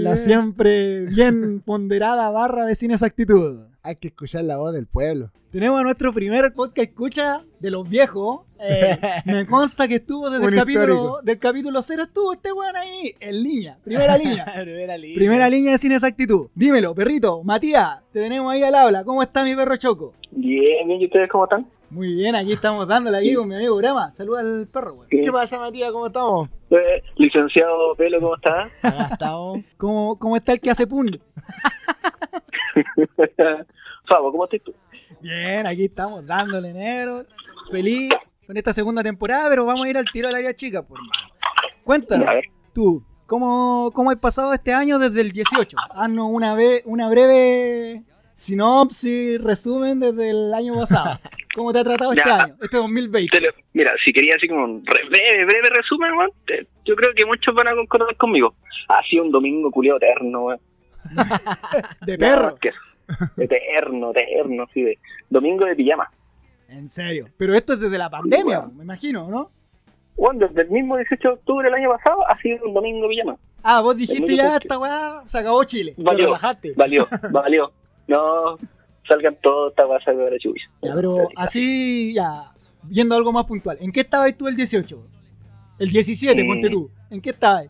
[0.00, 3.60] la siempre bien ponderada barra de sin exactitud.
[3.82, 5.30] Hay que escuchar la voz del pueblo.
[5.50, 8.40] Tenemos a nuestro primer podcast escucha de los viejos.
[8.60, 11.22] Eh, me consta que estuvo desde Un el capítulo, histórico.
[11.22, 14.44] del capítulo 0, estuvo este weón ahí, en línea, primera línea.
[14.60, 15.16] Primera línea.
[15.16, 16.48] Primera línea de sin exactitud.
[16.54, 17.42] Dímelo, perrito.
[17.44, 19.04] Matías, te tenemos ahí al habla.
[19.04, 20.12] ¿Cómo está mi perro Choco?
[20.32, 21.66] Bien, bien, ¿y ustedes cómo están?
[21.90, 24.12] Muy bien, aquí estamos dándole aquí con mi amigo Brama.
[24.14, 25.08] Saluda al perro, weón.
[25.08, 25.90] ¿Qué pasa, Matías?
[25.90, 26.50] ¿Cómo estamos?
[26.70, 28.64] Eh, licenciado Pelo, ¿cómo está?
[28.82, 29.60] Acá estamos.
[29.78, 31.18] ¿Cómo, ¿Cómo está el que hace pun?
[34.06, 34.74] Fabo, ¿cómo estás tú?
[35.20, 37.24] Bien, aquí estamos dándole negro.
[37.70, 38.10] Feliz
[38.46, 41.12] con esta segunda temporada, pero vamos a ir al tiro al área chica, por mano.
[41.84, 42.28] Cuéntanos,
[42.74, 45.74] tú, ¿cómo, ¿cómo has pasado este año desde el 18?
[45.94, 48.02] Haznos una, una breve
[48.34, 51.18] sinopsis, resumen desde el año pasado.
[51.58, 53.36] ¿Cómo te ha tratado este año, este 2020?
[53.38, 56.10] te lo- mira, si quería así como un re- breve, breve resumen,
[56.46, 58.54] te- yo creo que muchos van a concordar conmigo.
[58.88, 60.60] Ha sido un domingo culiado eterno, weón.
[62.06, 62.56] De perro.
[62.56, 62.78] Que eso.
[63.36, 64.98] Eterno, eterno, sí, de
[65.30, 66.08] domingo de pijama.
[66.68, 67.26] En serio.
[67.38, 69.48] Pero esto es desde la pandemia, me imagino, ¿no?
[70.16, 73.08] Bueno, desde el mismo 18 de octubre del año pasado ha sido un domingo de
[73.14, 73.36] pijama.
[73.62, 75.94] Ah, vos dijiste ya, esta weá se acabó Chile.
[75.96, 76.72] Valió, relajaste.
[76.76, 77.72] valió, valió.
[78.06, 78.58] No,
[79.08, 80.64] salgan todos, esta de la chucha.
[80.82, 82.52] Ya, pero así, ya,
[82.84, 83.78] viendo algo más puntual.
[83.80, 84.96] ¿En qué estabas tú el 18?
[85.78, 86.44] El 17, Eh.
[86.46, 86.90] ponte tú.
[87.10, 87.66] ¿En qué estabas?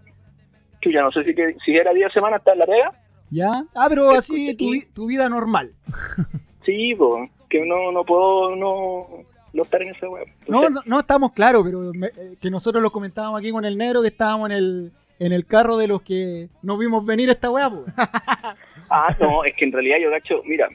[0.80, 2.92] Chucha, no sé si, que, si era día de semana, está en la pega.
[3.30, 3.64] ¿Ya?
[3.74, 5.72] Ah, pero así tu, tu vida normal.
[6.64, 9.06] Sí, pues, que no, no puedo no,
[9.54, 10.26] no estar en ese web.
[10.48, 13.78] No, no, no estamos claros, pero me- eh, que nosotros lo comentábamos aquí con el
[13.78, 17.50] negro, que estábamos en el, en el carro de los que no vimos venir esta
[17.50, 17.84] weá, pues.
[18.90, 20.68] Ah, no, es que en realidad yo cacho, mira,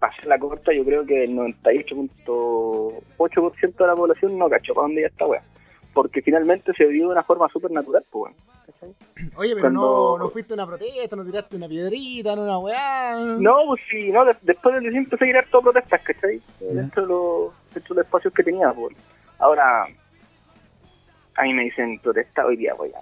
[0.00, 4.86] para hacer la corta, yo creo que el 98.8% de la población no cachó para
[4.86, 5.42] dónde ya está, weón.
[5.92, 8.32] Porque finalmente se vivió de una forma súper natural, pues,
[8.80, 8.94] weón.
[9.36, 12.58] Oye, pero Cuando- no, no fuiste a una protesta, no tiraste una piedrita, no una
[12.58, 13.16] weá.
[13.16, 16.40] No, pues sí, no, de- después del 18 empecé a ir a todas protestas, ¿cachai?
[16.60, 18.96] Dentro de, los, dentro de los espacios que tenía, pues.
[19.38, 19.86] Ahora,
[21.34, 23.00] a mí me dicen protesta, hoy día voy a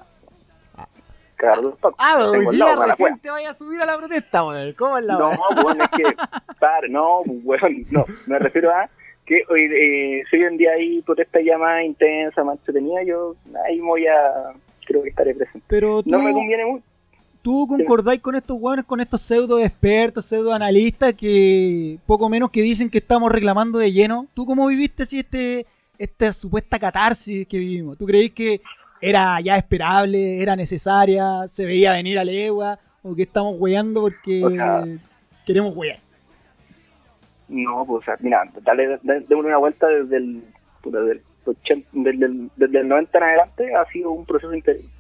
[1.39, 1.97] cagar dos pacos.
[1.99, 4.72] Ah, pero Tengo hoy al lado, recién te vaya a subir a la protesta, weón.
[4.74, 6.03] ¿Cómo es la No, weón, es que,
[6.61, 8.91] par, no, weón, no, me refiero a
[9.24, 13.36] que hoy, eh, si hoy en día hay protesta ya más intensa, más entretenida, yo
[13.66, 14.53] ahí voy a,
[14.86, 15.66] creo que estaré presente.
[15.68, 16.84] Pero tú, No me conviene mucho.
[17.43, 22.62] ¿tú concordáis con estos weones, con estos pseudo expertos, pseudo analistas que poco menos que
[22.62, 24.26] dicen que estamos reclamando de lleno?
[24.34, 25.66] ¿Tú cómo viviste así este,
[25.99, 27.97] esta supuesta catarsis que vivimos?
[27.97, 28.61] ¿Tú creéis que
[29.01, 34.44] era ya esperable, era necesaria, se veía venir a legua o que estamos weyando porque
[34.44, 34.84] O sea-
[35.46, 35.99] queremos weyar?
[37.49, 40.42] No, pues, o sea, mira, dale, démosle una vuelta desde el,
[41.44, 44.53] 80 desde, el, desde el 90 en adelante ha sido un proceso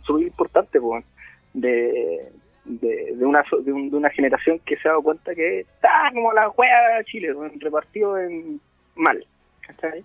[0.06, 1.04] súper importante, pues,
[1.52, 2.30] de,
[2.64, 5.90] de, de una, de, un- de una generación que se ha dado cuenta que está
[6.14, 8.60] como la juega Chile, weón, repartido en
[8.94, 9.22] mal,
[9.60, 10.02] ¿cachai?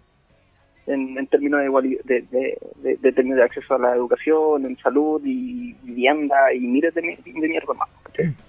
[0.85, 5.21] En, en términos de, de, de, de, términos de acceso a la educación, en salud
[5.23, 7.87] y vivienda y miles de, de mierda más.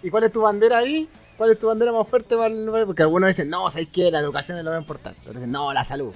[0.02, 1.08] ¿Y cuál es tu bandera ahí?
[1.36, 2.68] ¿Cuál es tu bandera más fuerte para el...
[2.86, 4.10] Porque algunos dicen, no, ¿sabes qué?
[4.10, 5.18] La educación es lo más importante.
[5.20, 6.12] Otros dicen, no, la salud.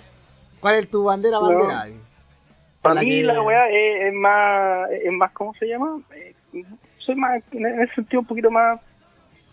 [0.61, 1.83] ¿Cuál es tu bandera, bandera?
[1.83, 1.95] ahí?
[2.83, 6.01] Para la mí que- la weá es, es más, es más, ¿cómo se llama?
[6.17, 6.35] Eh,
[6.99, 8.81] soy más, en ese sentido, un poquito más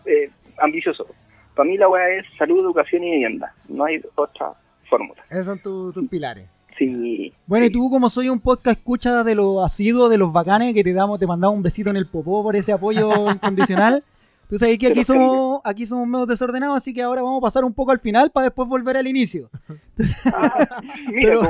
[0.04, 1.06] eh, ambicioso.
[1.54, 3.54] Para mí la weá es salud, educación y vivienda.
[3.68, 4.52] No hay otra
[4.90, 5.22] fórmula.
[5.30, 6.48] Esos son tu- tus pilares.
[6.78, 7.32] Sí.
[7.46, 10.84] Bueno, y tú como soy un podcast escucha de los asiduos, de los bacanes, que
[10.84, 14.02] te damos, te mandamos un besito en el popó por ese apoyo incondicional.
[14.48, 17.64] Tú sabes que aquí somos, aquí somos medio desordenados, así que ahora vamos a pasar
[17.64, 19.48] un poco al final para después volver al inicio.
[20.26, 20.68] Ah,
[21.20, 21.42] Pero-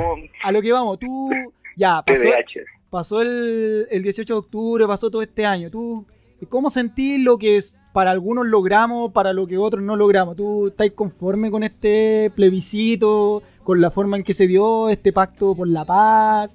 [0.43, 1.29] A lo que vamos, tú
[1.75, 2.03] ya
[2.89, 5.69] pasó, el, el 18 de octubre, pasó todo este año.
[5.69, 6.05] ¿Tú
[6.49, 7.61] cómo sentís lo que
[7.93, 10.35] para algunos logramos, para lo que otros no logramos?
[10.35, 15.53] ¿Tú estás conforme con este plebiscito, con la forma en que se dio este pacto
[15.53, 16.53] por la paz?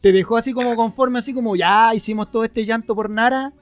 [0.00, 3.52] ¿Te dejó así como conforme, así como ya hicimos todo este llanto por Nara?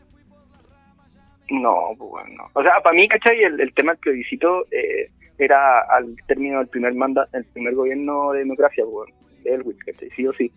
[1.50, 2.44] No, pues no.
[2.54, 3.42] O sea, para mí, ¿cachai?
[3.42, 8.32] El, el tema del plebiscito eh, era al término del primer manda, el primer gobierno
[8.32, 9.12] de democracia, pues,
[9.44, 10.08] Elwin, ¿cachai?
[10.16, 10.50] Sí o sí.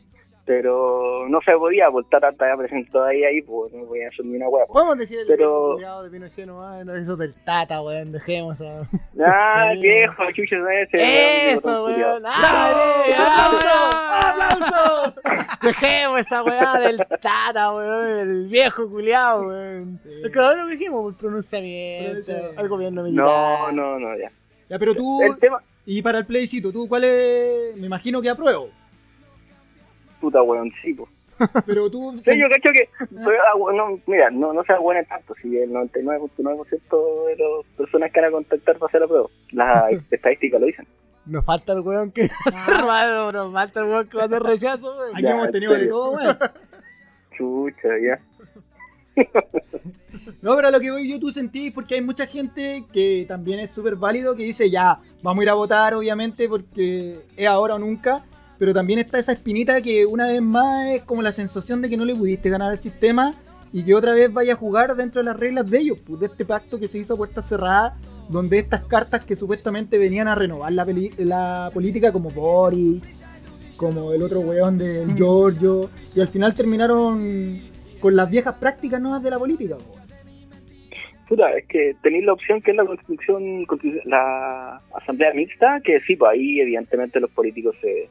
[0.49, 4.25] Pero no se podía voltar hasta allá presente todavía ahí, pues no voy a hacer
[4.25, 4.65] ni una hueá.
[4.65, 4.73] pues.
[4.73, 8.59] Podemos decir el Pero- viejo culiao de Pinochet nomás, no eso del Tata, weón, dejemos
[8.61, 8.79] a...
[9.23, 9.81] Ah, Sí.
[9.81, 11.51] viejo, chucha, no es ese.
[11.51, 12.23] Eso, weón.
[12.25, 12.73] ¡Ah,
[14.57, 15.13] ¡Aplauso!
[15.61, 19.99] Dejemos esa weá del Tata, weón, del viejo culiao, weón.
[20.23, 22.61] Es que ahora lo dijimos, el pronunciamiento, Pronunciamiento.
[22.61, 23.73] el gobierno No, militar.
[23.73, 24.31] no, no, ya.
[24.67, 27.75] Ya, pero tú, El tema, y para el plebiscito, ¿tú cuál es?
[27.77, 28.69] Me imagino que apruebo.
[30.19, 31.09] Puta, weón, sí, pues.
[31.65, 32.19] Pero tú...
[32.21, 35.71] Sí, yo cacho que, pero, ah, bueno, mira, no, no sea buena tanto, si el
[35.71, 40.67] 99.9% de las personas que van a contactar para hacer la prueba, las estadísticas lo
[40.67, 40.85] dicen.
[41.25, 44.43] Nos falta el weón que va a nos falta el weón que va a hacer
[44.43, 45.15] rechazo, weón.
[45.15, 46.37] Aquí Ya, hemos en tenido de todo, weón.
[47.37, 48.19] Chucha, ya.
[50.41, 53.59] No, pero a lo que voy yo, tú sentís, porque hay mucha gente que también
[53.59, 57.75] es súper válido, que dice, ya, vamos a ir a votar, obviamente, porque es ahora
[57.75, 58.23] o nunca,
[58.59, 61.97] pero también está esa espinita que una vez más es como la sensación de que
[61.97, 63.33] no le pudiste ganar al sistema
[63.71, 66.25] y que otra vez vaya a jugar dentro de las reglas de ellos, pues de
[66.27, 67.93] este pacto que se hizo a puertas cerradas,
[68.27, 73.01] donde estas cartas que supuestamente venían a renovar la, peli- la política, como Boris,
[73.77, 77.61] como el otro weón del Giorgio, y al final terminaron
[77.99, 79.77] con las viejas prácticas nuevas de la política.
[79.77, 79.99] po.
[81.29, 85.99] Puta, es que tenéis la opción que es la constitución, constitu- la asamblea mixta, que
[86.01, 88.09] sí, pues ahí evidentemente los políticos se,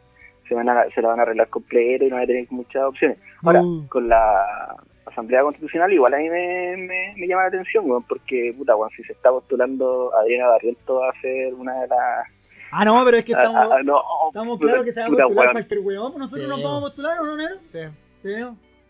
[0.48, 2.82] se van a, se la van a arreglar completo y no van a tener muchas
[2.84, 3.20] opciones.
[3.42, 3.88] Ahora, Mm.
[3.88, 4.76] con la
[5.06, 8.90] asamblea constitucional igual a mí me, me, me llama la atención, weón, porque, puta, weón,
[8.96, 12.26] si se está postulando Adriana Barrientos a ser una de las...
[12.70, 15.08] Ah, no, pero es que estamos, ah, ah, no, estamos claros que se va a
[15.08, 16.12] postular weón, cualquier weón.
[16.12, 16.50] pues Nosotros Sí.
[16.50, 17.54] nos vamos a postular o no, Nero?
[17.72, 17.78] Sí,
[18.22, 18.42] Sí.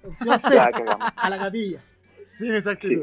[0.09, 1.81] Opción C, a la capilla.
[2.27, 2.89] sí, exacto.
[2.89, 3.03] Sí.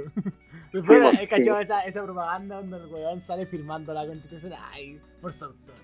[0.73, 1.63] Después Sí, he cachado sí.
[1.63, 4.53] esa, esa propaganda donde el weón sale firmando la constitución.
[4.73, 5.75] Ay, por su autor.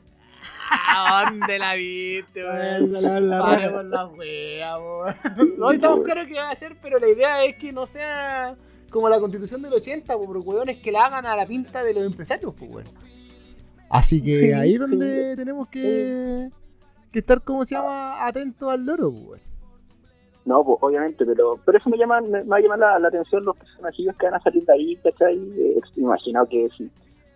[0.69, 2.91] Ah, ¿Dónde la viste, weón?
[2.93, 5.15] La- la- la- Paremos la wea, weón.
[5.57, 8.55] No estamos claros qué va a hacer, pero la idea es que no sea
[8.89, 11.83] como la constitución del 80, po, pero weón, es que la hagan a la pinta
[11.83, 12.87] de los empresarios, pues weón.
[13.89, 14.77] Así que ahí sí.
[14.77, 16.49] donde tenemos que,
[17.11, 19.51] que estar, como se llama, atentos al loro, pues weón.
[20.43, 23.09] No, pues obviamente, pero pero eso me llama me, me va a llamar la, la
[23.09, 25.35] atención los personajillos que van a salir de ahí, ¿cachai?
[25.37, 26.89] Eh, imaginado que sí.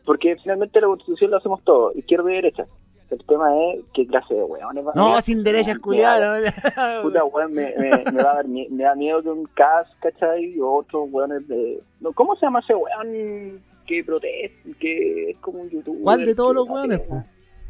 [0.05, 2.65] Porque finalmente la constitución la hacemos todos, izquierda y derecha.
[3.11, 6.41] El tema es qué clase de a No, sin derechas, culiado.
[7.03, 10.59] Puta weón, me, me, me va a dar me da miedo que un CAS, ¿cachai?
[10.59, 11.81] O otros weones de.
[11.99, 16.01] No, ¿Cómo se llama ese weón que protesta, que es como un youtuber?
[16.01, 17.01] ¿Cuál de todos los weones?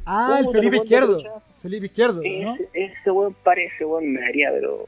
[0.05, 1.19] Ah, el Felipe weón Izquierdo.
[1.61, 2.55] Felipe Izquierdo, ¿no?
[2.55, 4.85] Ese, ese weón parece, weón, me daría, pero.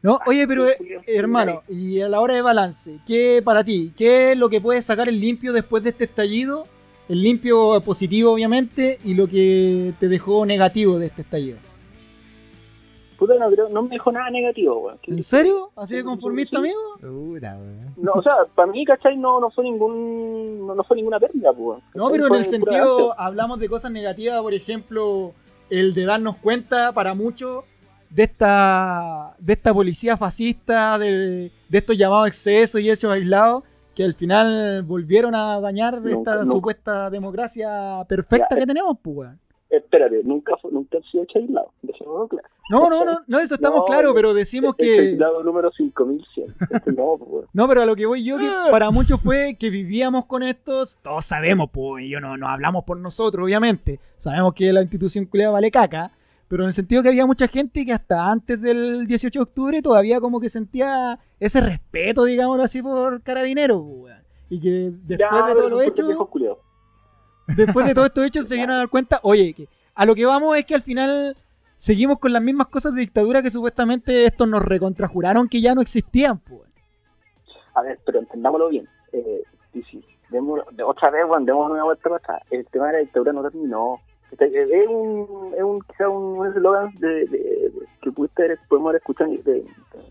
[0.00, 0.76] No, oye, pero eh,
[1.06, 3.92] hermano, y a la hora de balance, ¿qué para ti?
[3.96, 6.64] ¿Qué es lo que puedes sacar el limpio después de este estallido?
[7.08, 11.58] El limpio positivo, obviamente, y lo que te dejó negativo de este estallido.
[13.18, 14.98] Puta, no, creo, no me dejó nada negativo, weón.
[15.06, 15.70] ¿En serio?
[15.76, 16.56] ¿Así de conformista, sí.
[16.56, 16.80] amigo?
[17.00, 17.94] Puta, weón.
[17.96, 19.16] No, o sea, para mí, ¿cachai?
[19.16, 20.66] No, no fue ningún.
[20.66, 21.82] No, no fue ninguna pérdida, pues.
[21.94, 25.32] No, pero en el sentido, hablamos de cosas negativas, por ejemplo,
[25.70, 27.64] el de darnos cuenta para muchos
[28.10, 33.64] de esta, de esta policía fascista, de, de estos llamados excesos y hechos aislados,
[33.96, 36.52] que al final volvieron a dañar Nunca, esta nunca.
[36.52, 38.66] supuesta democracia perfecta Ya, que eh.
[38.66, 39.30] tenemos, pues.
[39.68, 41.72] Espérate, nunca, fue, nunca ha sido hecho aislado.
[41.82, 42.48] Dejémoslo claro.
[42.70, 45.00] No, no, no, no, eso estamos No, claros, pero decimos Este que...
[45.10, 46.54] aislado número 5100.
[46.70, 47.46] Este no, pues.
[47.52, 50.98] No, pero a lo que voy yo, que para muchos fue que vivíamos con estos,
[51.02, 55.52] todos sabemos, pues, yo no, no hablamos por nosotros, obviamente, sabemos que la institución culiada
[55.52, 56.12] vale caca,
[56.48, 59.82] pero en el sentido que había mucha gente que hasta antes del 18 de octubre
[59.82, 64.22] todavía como que sentía ese respeto, digámoslo así, por carabineros, weón.
[64.48, 66.06] Y que después Ya, de todo lo hecho,
[67.48, 70.24] después de todos estos hechos se dieron a dar cuenta, oye, que a lo que
[70.26, 71.36] vamos es que al final
[71.76, 75.80] seguimos con las mismas cosas de dictadura que supuestamente estos nos recontrajuraron que ya no
[75.80, 76.62] existían, pues.
[77.74, 78.88] A ver, pero entendámoslo bien.
[79.12, 79.42] Eh,
[80.30, 82.42] demos- de otra vez, bueno, demos una vuelta para atrás.
[82.50, 84.00] El tema de la dictadura no terminó.
[84.38, 87.72] Eh, Es un, es un, quizá un eslogan de,
[88.02, 89.64] que pudiste podemos haber escuchado de,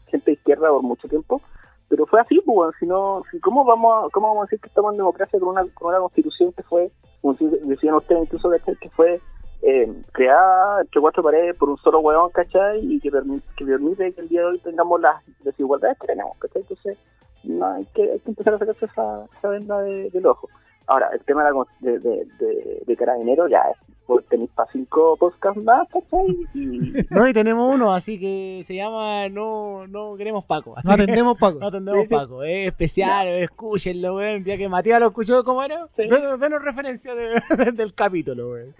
[0.07, 1.41] gente de izquierda por mucho tiempo,
[1.89, 2.87] pero fue así, pues, si
[3.31, 5.89] si, ¿cómo, vamos a, ¿cómo vamos a decir que estamos en democracia con una, con
[5.89, 6.91] una constitución que fue,
[7.21, 9.21] como decían ustedes incluso, que fue
[9.61, 12.79] eh, creada entre cuatro paredes por un solo huevón, ¿cachai?
[12.83, 16.37] Y que, permi- que permite que el día de hoy tengamos las desigualdades que tenemos,
[16.39, 16.61] ¿cachai?
[16.63, 16.97] Entonces,
[17.43, 20.49] no, hay, que, hay que empezar a sacarse esa, esa venda de- del ojo.
[20.87, 21.43] Ahora, el tema
[21.79, 23.77] de, de, de, de carabinero ya es,
[24.07, 26.27] pues tenéis para cinco podcasts más, ¿cachai?
[26.53, 30.75] Y, No, y tenemos uno, así que se llama No, no queremos Paco.
[30.83, 31.59] No atendemos, Paco.
[31.59, 32.07] no atendemos.
[32.07, 32.43] Paco.
[32.43, 34.43] Es especial, escúchenlo, weón.
[34.43, 35.87] Ya que Matías lo escuchó, ¿cómo era?
[35.95, 36.03] Sí.
[36.07, 37.41] Denos, denos referencia de-
[37.73, 38.75] del capítulo, weón.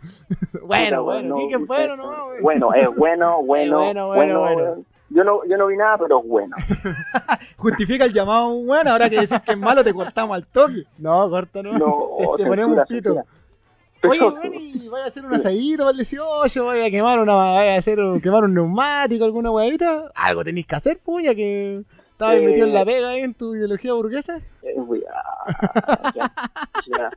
[0.63, 2.41] Bueno, bueno, que es bueno nomás, weón.
[2.41, 4.83] Bueno, es bueno, bueno, bueno, bueno, bueno.
[5.09, 6.55] Yo no, yo no vi nada, pero es bueno.
[7.57, 10.83] Justifica el llamado, bueno, ahora que decís que es malo te cortamos al toque.
[10.97, 11.73] No, corta, no.
[11.73, 13.13] No, te, te ponemos un pito.
[13.13, 13.25] censura.
[14.09, 17.33] Oye, weón, y vaya a hacer un asadito para el 18, vaya a quemar una,
[17.35, 20.11] vaya a hacer un, quemar un neumático, alguna huevita.
[20.15, 22.41] Algo tenéis que hacer, ya que estabas Eh.
[22.45, 24.37] metido en la pega ahí en tu ideología burguesa.
[24.63, 24.75] Eh,
[25.11, 26.33] a- ya,
[26.97, 27.09] ya.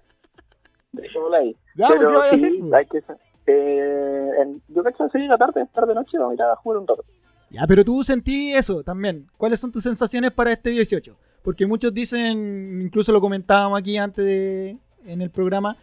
[0.92, 1.56] Dejémoslo ahí.
[1.76, 2.52] Ya, pues, Pero ¿qué vaya a sí, hacer?
[2.60, 2.72] pues?
[2.72, 3.02] hay que
[3.50, 6.86] eh, en- yo cacho salir la tarde, tarde noche, vamos a ir a jugar un
[6.86, 7.04] rato.
[7.50, 9.26] Ya, pero tú sentí eso también.
[9.38, 11.16] ¿Cuáles son tus sensaciones para este 18?
[11.42, 14.76] Porque muchos dicen, incluso lo comentábamos aquí antes de,
[15.06, 15.76] en el programa,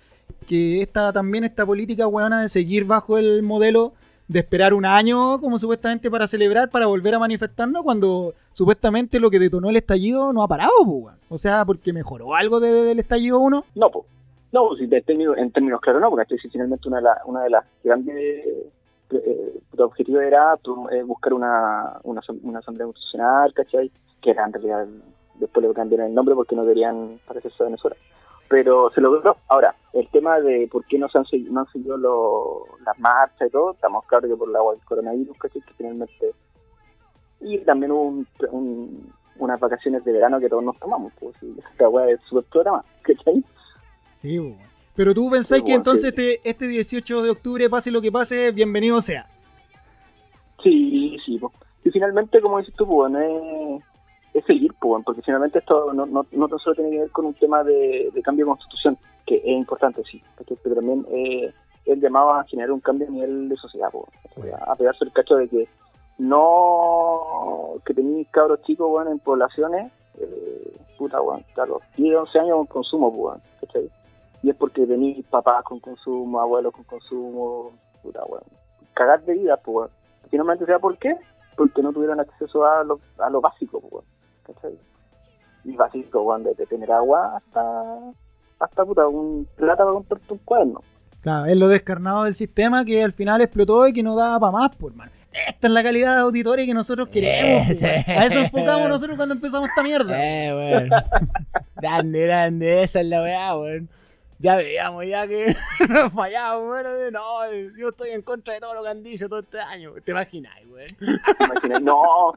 [0.46, 3.94] que esta también esta política weona de seguir bajo el modelo
[4.28, 9.30] de esperar un año como supuestamente para celebrar, para volver a manifestarnos, cuando supuestamente lo
[9.30, 11.16] que detonó el estallido no ha parado, pues.
[11.30, 13.64] O sea, porque mejoró algo de- del estallido 1.
[13.76, 14.06] No, pues.
[14.52, 17.66] No, si en términos claros no, porque si finalmente una de, la- una de las
[17.84, 18.16] grandes
[19.12, 20.56] eh, objetivos era
[20.92, 23.92] eh, buscar una, una, una asamblea constitucional, ¿cachai?
[24.22, 24.86] Que era en realidad,
[25.36, 27.96] después le cambiaron el nombre porque no querían parecerse a Venezuela.
[28.48, 29.36] Pero se logró.
[29.50, 32.98] Ahora, el tema de por qué no se han, segui- no han seguido lo- las
[33.00, 35.62] marchas y todo, estamos claros que por el agua del coronavirus, ¿cachai?
[35.62, 36.32] Que finalmente...
[37.42, 41.54] Y también hubo un, un- unas vacaciones de verano que todos nos tomamos, pues, y
[41.60, 43.44] esta weá es súper programa, ¿cachai?
[44.22, 44.56] Sí, pues.
[44.96, 46.08] Pero tú pensáis Sí, que entonces sí.
[46.32, 49.28] este, este 18 de octubre, pase lo que pase, bienvenido sea.
[50.64, 51.52] Sí, sí, po.
[51.84, 53.84] y finalmente, como dices tú, pues, es,
[54.34, 57.26] es seguir, pues, porque finalmente esto no, no, no tan solo tiene que ver con
[57.26, 60.58] un tema de, de cambio de constitución, que es importante, sí, ¿cachai?
[60.64, 61.54] pero también eh,
[61.86, 64.52] es llamado a generar un cambio a nivel de sociedad, pues, ¿cachai?
[64.52, 65.68] a pegarse el cacho de que
[66.18, 72.58] no que tenéis cabros chicos, bueno, en poblaciones, eh, puta, bueno, claro, 10, 11 años
[72.58, 73.90] con consumo, pues, bueno, ¿cachai?
[74.44, 77.72] Y es porque tenéis papás con consumo, abuelos con consumo,
[78.02, 78.46] puta, bueno,
[78.94, 79.92] cagar de vida, pues.
[80.30, 81.18] Finalmente, ¿sabes por qué?
[81.58, 84.06] Porque no tuvieron acceso a lo, a lo básico, pues,
[84.44, 84.78] ¿cachai?
[85.64, 88.14] Y básico, bueno, desde tener agua hasta,
[88.60, 90.82] hasta puta, un plata para comprarte un cuaderno.
[91.22, 94.52] Claro, es lo descarnado del sistema que al final explotó y que no daba para
[94.52, 95.12] más, por mano.
[95.48, 97.70] Esta es la calidad de auditorio que nosotros queremos.
[97.70, 98.04] Ese.
[98.06, 98.18] pues.
[98.18, 100.16] A eso enfocamos nosotros cuando empezamos esta mierda.
[100.18, 100.90] Eh, weón.
[101.76, 103.90] grande, grande, esa es la weá, weón.
[104.38, 105.56] Ya veíamos ya que
[105.90, 107.14] nos fallamos, weón.
[107.14, 109.92] No, yo estoy en contra de todo lo que han dicho todo este año.
[110.04, 110.96] ¿Te imaginas, weón?
[111.40, 112.34] Imagináis, no,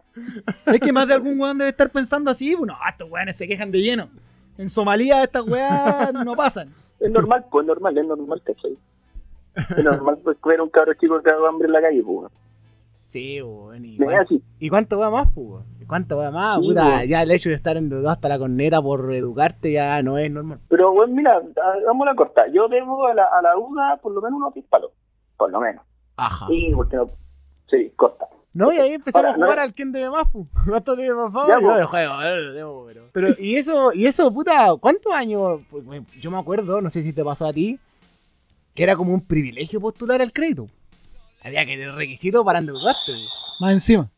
[0.66, 2.54] Es que más de algún weón debe estar pensando así.
[2.54, 4.08] Bueno, estos weones se quejan de lleno.
[4.58, 6.74] En Somalia estas weas no pasan.
[7.00, 8.76] es normal, pues es normal, es normal, ¿cachai?
[9.54, 12.18] Es normal pues, ver un cabro chico que haga hambre en la calle, pues.
[12.18, 12.30] weón.
[12.92, 13.84] Sí, weón.
[13.84, 14.42] ¿Y, Me cuán- así.
[14.58, 15.64] ¿Y cuánto va más, pues, weón?
[15.80, 16.58] ¿Y ¿Cuánto va más?
[16.60, 17.08] Sí, Puta, weón.
[17.08, 20.58] ya el hecho de estar endeudado hasta la corneta por educarte ya no es normal.
[20.68, 21.40] Pero, bueno, mira,
[21.80, 22.46] hagamos la corta.
[22.52, 24.90] Yo debo a la, a la UDA por lo menos unos 10 palos.
[25.36, 25.84] Por lo menos.
[26.16, 26.46] Ajá.
[26.50, 27.06] Y, porque no.
[27.70, 28.26] Sí, corta.
[28.58, 30.46] No, y ahí empezamos Ahora, a jugar no- al quién debe más, pu.
[30.68, 31.48] ¿Cuánto debe más favor?
[31.48, 33.08] Ya, Yo de juego, debo, pero.
[33.12, 35.60] Pero, y eso, y eso, puta, ¿cuántos años?
[35.70, 35.84] Pues,
[36.20, 37.78] Yo me acuerdo, no sé si te pasó a ti,
[38.74, 40.66] que era como un privilegio postular al crédito.
[41.44, 43.12] Había que tener requisito para endeudarte.
[43.60, 44.10] Más encima.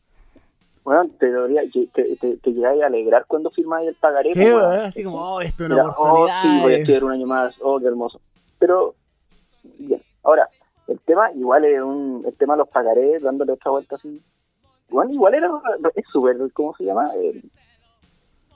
[0.83, 1.61] Bueno, te, debería,
[1.93, 4.33] te, te, te llegáis a alegrar cuando firmáis el pagaré.
[4.33, 4.79] Sí, weón.
[4.79, 6.41] así como, oh, esto es una Mira, oh, oportunidad.
[6.41, 6.79] sí, voy a eh.
[6.79, 7.55] estudiar un año más.
[7.61, 8.19] Oh, qué hermoso.
[8.57, 8.95] Pero,
[9.77, 10.01] bien.
[10.23, 10.49] Ahora,
[10.87, 12.23] el tema igual es un.
[12.25, 14.19] El tema de los pagarés, dándole otra vuelta así.
[14.91, 15.49] Bueno, igual era.
[15.95, 17.09] Es súper, ¿cómo se llama?
[17.15, 17.41] Eh,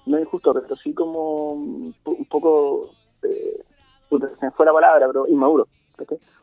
[0.05, 2.91] no injusto, pero sí como un po- un poco.
[3.23, 3.63] Eh,
[4.09, 5.67] se me fue la palabra, pero inmaduro.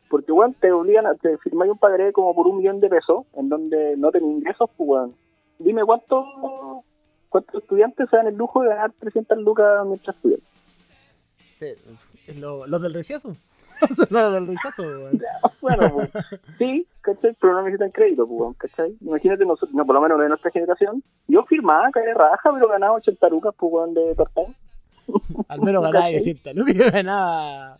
[0.08, 3.26] Porque, weón, te obligan a te firmáis un pagaré como por un millón de pesos,
[3.34, 5.14] en donde no tenés ingresos, pues, weón.
[5.58, 6.24] Dime cuántos
[7.28, 10.40] cuántos estudiantes se dan el lujo de ganar 300 lucas mientras estudian.
[11.58, 11.66] Sí,
[12.38, 13.34] lo- los del rechazo.
[14.10, 15.20] los del rechazo, weón.
[15.60, 16.10] bueno, pues,
[16.58, 17.36] sí, ¿cachai?
[17.40, 18.96] Pero no necesitan crédito, pues, weón, ¿cachai?
[19.00, 22.94] Imagínate, nosotros, no, por lo menos de nuestra generación, yo firmaba, cae raja, pero ganaba
[22.94, 24.54] 80 lucas, pues, weón, de part-time.
[25.48, 27.78] Al menos ganaba de 80 lucas, yo ganaba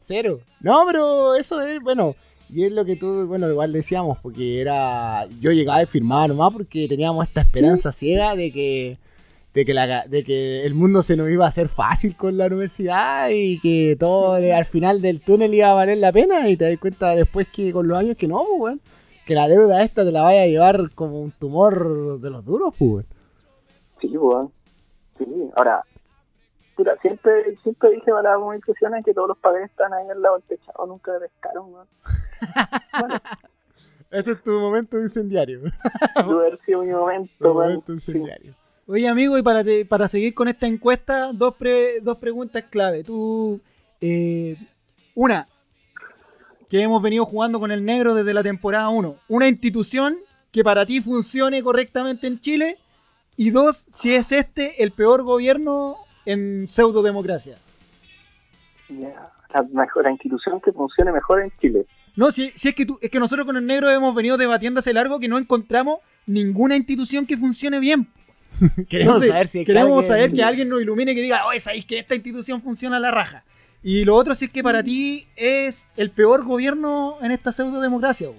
[0.00, 0.40] cero.
[0.60, 2.16] No, pero eso es, bueno,
[2.52, 6.52] y es lo que tú, bueno, igual decíamos, porque era, yo llegaba y firmaba nomás
[6.52, 8.98] porque teníamos esta esperanza ciega de que,
[9.54, 12.46] de que, la, de que el mundo se nos iba a hacer fácil con la
[12.46, 16.70] universidad y que todo al final del túnel iba a valer la pena y te
[16.70, 18.80] das cuenta después que con los años que no, pues, weón,
[19.26, 22.74] que la deuda esta te la vaya a llevar como un tumor de los duros,
[22.78, 23.06] pues, weón.
[24.00, 24.52] Sí, weón.
[25.18, 25.26] Sí,
[25.56, 25.84] ahora,
[27.02, 30.44] siempre, siempre dije para las comunicaciones que todos los padres están ahí al lado del
[30.44, 31.86] techado, nunca pescaron, weón.
[33.00, 33.14] Bueno,
[34.10, 35.60] Ese es tu momento incendiario.
[36.16, 38.52] haber sido mi momento, Tu momento incendiario.
[38.90, 43.04] Oye, amigo, y para, te- para seguir con esta encuesta, dos, pre- dos preguntas clave.
[43.04, 43.60] Tú,
[44.00, 44.56] eh,
[45.14, 45.46] una,
[46.68, 49.14] que hemos venido jugando con el negro desde la temporada 1.
[49.28, 50.16] Una institución
[50.50, 52.78] que para ti funcione correctamente en Chile.
[53.36, 55.94] Y dos, si es este el peor gobierno
[56.26, 57.58] en pseudodemocracia.
[58.88, 61.86] Ya, La, mejor, la institución que funcione mejor en Chile.
[62.16, 64.80] No, si, si es, que tú- es que nosotros con el negro hemos venido debatiendo
[64.80, 68.08] hace largo que no encontramos ninguna institución que funcione bien.
[68.88, 71.22] Queremos Entonces, saber si es que queremos alguien- saber que alguien nos ilumine y que
[71.22, 73.42] diga, oye, sabéis que esta institución funciona a la raja.
[73.82, 78.28] Y lo otro, si es que para ti es el peor gobierno en esta pseudodemocracia,
[78.28, 78.34] o,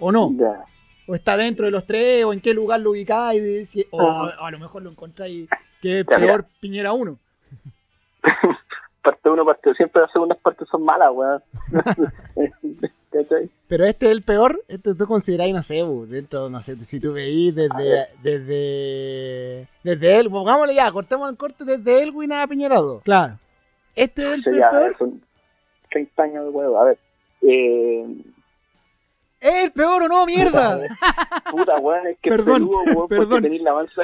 [0.00, 0.64] o no, Ya.
[1.06, 4.02] o está dentro de los tres, o en qué lugar lo ubicáis, si- o,
[4.40, 5.48] a lo mejor lo encontráis
[5.80, 6.32] que es Ya, mira.
[6.34, 7.16] peor Piñera 1.
[9.02, 11.40] Parte 1, parte 2, siempre las segundas partes son malas, weón.
[13.22, 13.48] ¿Cachai?
[13.68, 17.00] Pero este es el peor, este tú consideráis, no sé, bu, dentro, no sé, si
[17.00, 22.76] tú veís desde, desde, desde él, pongámosle ya, cortemos el corte desde Elwin a Piñera
[22.80, 23.02] 2.
[23.04, 23.38] Claro.
[23.94, 24.96] Este es el Sí, ya, a peor.
[24.98, 25.22] son
[25.90, 26.78] 30 años de huevo.
[26.80, 26.98] A ver.
[27.42, 28.06] Eh,
[29.40, 30.78] ¿Es el peor o no, mierda?
[31.50, 33.28] puta, weón, es que es Perdón, peludo, weón, perdón.
[33.28, 34.02] porque tenéis la mansa.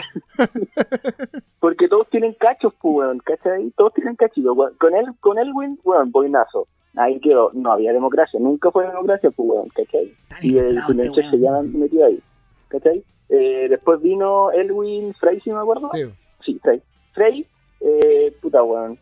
[1.61, 3.71] porque todos tienen cachos, pues, weón, ¿cachai?
[3.77, 4.75] Todos tienen cachitos, weón.
[4.79, 6.67] Con él, con Elwin, weón, boinazo.
[6.97, 7.51] Ahí quedó.
[7.55, 10.12] No había democracia, nunca fue democracia, pues, weón, ¿cachai?
[10.43, 12.20] Y el inflado este Pinochet se ya metió ahí,
[12.68, 13.03] ¿cachai?
[13.28, 15.88] Eh, después vino Elwin Frey, si me acuerdo.
[15.93, 16.05] Sí.
[16.45, 16.82] Sí, Frey.
[17.12, 17.47] Frey,
[17.80, 18.99] eh, puta, weón.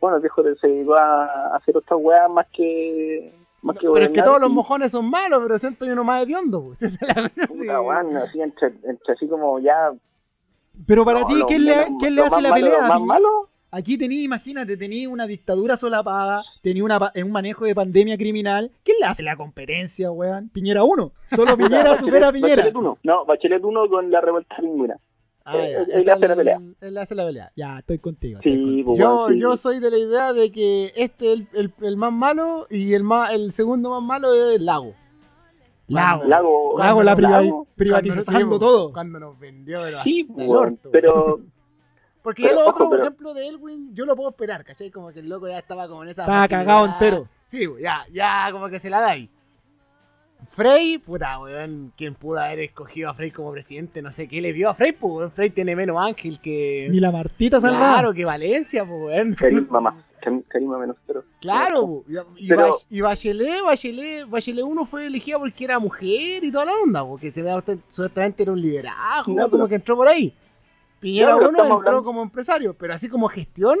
[0.00, 3.30] Bueno, el viejo se dedicó a hacer otras weas más que.
[3.62, 6.22] Más que Pero es que todos los mojones son malos, pero siempre hay uno más
[6.22, 6.60] hediondo.
[6.60, 6.72] bu.
[6.80, 7.60] Esa es la cosa, sí.
[7.60, 9.92] Puta, weón, así entre, entre así como ya.
[10.86, 12.80] Pero para no, ti, ¿quién le, quién le lo hace más la malo, pelea?
[12.82, 17.64] lo más malo, Aquí tenía, imagínate, tenía una dictadura solapada, tenía una, pa- un manejo
[17.64, 18.70] de pandemia criminal.
[18.84, 20.48] ¿Quién le hace la competencia, weón?
[20.50, 21.12] Piñera 1.
[21.34, 22.56] Solo Piñera supera a Piñera.
[22.56, 22.98] Bachelet 1.
[23.02, 24.96] No, Bachelet 1 con la revuelta pingüina.
[25.46, 26.60] Ah, Él- él hace la pelea.
[26.80, 27.52] Él hace la pelea.
[27.56, 28.38] Ya, estoy contigo.
[28.38, 28.86] estoy Sí, contigo.
[28.86, 29.38] pues, Yo, sí.
[29.40, 32.94] yo soy de la idea de que este es el, el, el más malo y
[32.94, 34.94] el más el segundo más malo es el Lago.
[35.88, 36.24] Lago.
[36.24, 38.92] Lago, Lago la priva- Lago, privatizando Cuando nos- todo.
[38.92, 41.40] Cuando nos vendió, pero Sí, orto, pero.
[42.24, 44.64] Porque Pero, ya lo ojo, otro, por pero- ejemplo, de Elwin, yo lo puedo esperar,
[44.64, 44.90] ¿cachai?
[44.90, 46.22] Como que el loco ya estaba como en esa.
[46.22, 47.28] Estaba cagado entero.
[47.44, 49.28] Sí, ya, ya como que se la da ahí.
[50.48, 54.02] Frey, puta, weón, ¿quién pudo haber escogido a Frey como presidente?
[54.02, 55.30] No sé qué le vio a Frey, pues, weón.
[55.32, 56.86] Frey tiene menos ángel que.
[56.90, 57.94] Ni la Martita salvada.
[57.94, 59.34] Claro, que Valencia, pues, weón.
[59.34, 59.94] Carisma más.
[60.22, 61.24] Cari- Carisma menos, pero.
[61.40, 62.04] Claro, po.
[62.36, 66.72] y, Pero- y Bachelet, Bachelet, Bachelet 1 fue elegida porque era mujer y toda la
[66.72, 67.30] onda, porque
[67.90, 70.34] supuestamente era un liderazgo, No, como pero- que entró por ahí.
[71.04, 73.78] Piñera No, pero 1 estamos entró hablando- como empresario, pero así como gestión,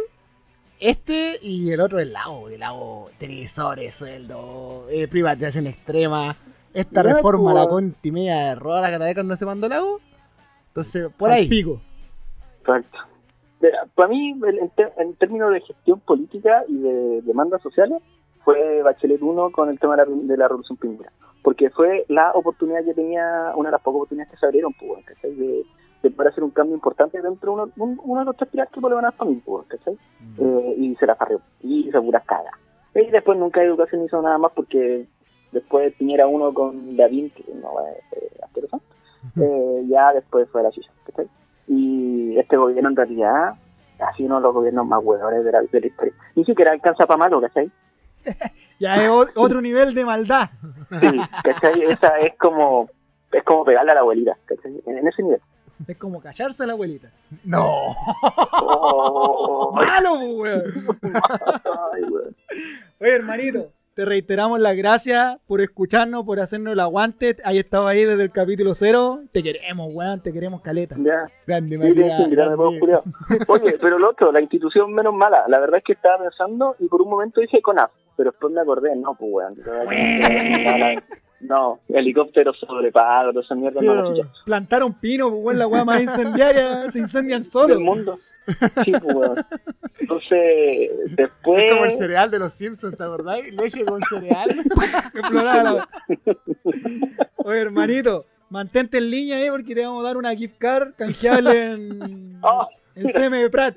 [0.78, 6.36] este y el otro el Lago, el Lago, televisores, sueldo, eh, privatización extrema,
[6.74, 7.58] esta reforma po.
[7.58, 10.00] la conti media de roda que todavía no se mandó Lago.
[10.68, 11.48] Entonces, por ahí.
[11.48, 11.80] pico.
[12.60, 12.98] Exacto.
[13.60, 14.58] Mira, Para mí, el-
[14.98, 18.02] en, términos de gestión política y de demandas sociales,
[18.44, 21.10] fue Bachelet 1 con el tema de la, de la revolución pingüina.
[21.42, 25.04] Porque fue la oportunidad que tenía, una de las pocas oportunidades que se abrieron, pues.
[25.22, 25.64] De,
[26.04, 28.72] de poder hacer un cambio importante dentro de uno, un- uno de los tres pilares
[28.72, 29.98] que le van a dar para mí, ¿cachai?
[30.38, 31.40] Eh, y se la farrió.
[31.62, 32.54] Y hizo puras cagas.
[32.94, 35.06] Y después nunca educación hizo nada más porque
[35.50, 38.80] después Piñera 1 con Lavín, que no es eh, asqueroso,
[39.40, 41.26] eh, ya después fue la chucha, ¿cachai?
[41.66, 43.54] Y este gobierno en realidad
[43.98, 46.12] ha sido uno de los gobiernos más huevones de la, de la historia.
[46.36, 47.70] Ni siquiera alcanza para malo, ¿cachai?
[48.80, 50.50] Ya es otro nivel de maldad.
[51.00, 51.80] Sí, ¿cachai?
[51.82, 52.88] Esa es como,
[53.30, 54.82] es como pegarle a la abuelita, ¿cachai?
[54.86, 55.40] En ese nivel.
[55.86, 57.10] Es como callarse a la abuelita.
[57.44, 57.68] No.
[58.52, 60.62] Oh, ¡Malo, weón!
[61.92, 62.36] ay, weón.
[63.00, 67.36] Oye, hermanito, te reiteramos las gracias por escucharnos, por hacernos el aguante.
[67.44, 69.20] Ahí estado ahí desde el capítulo cero.
[69.32, 70.96] Te queremos, weón, te queremos caleta.
[70.98, 71.26] Ya.
[71.46, 73.04] Grande, Sí, po, culiao.
[73.48, 75.44] Oye, pero lo otro, la institución menos mala.
[75.48, 78.60] La verdad es que estaba pensando y por un momento dije CONAF, pero después me
[78.60, 79.54] acordé, no, pues weón.
[81.46, 84.28] No, helicópteros sobrepago, esa mierda Sí, no chucha.
[84.46, 87.76] plantaron pino, pues, weón, la weá más incendiaria, se incendian solos.
[87.76, 88.16] del mundo.
[88.84, 89.46] Sí, pues, weón.
[89.98, 91.64] Entonces, después.
[91.64, 93.52] Es como el cereal de los Simpsons, ¿te acordáis?
[93.54, 94.50] Leche con cereal.
[95.14, 95.88] Explorada.
[97.36, 101.70] Oye, hermanito, mantente en línea ahí porque te vamos a dar una gift card canjeable
[101.70, 102.66] en, Oh.
[102.94, 103.76] en CM Prat.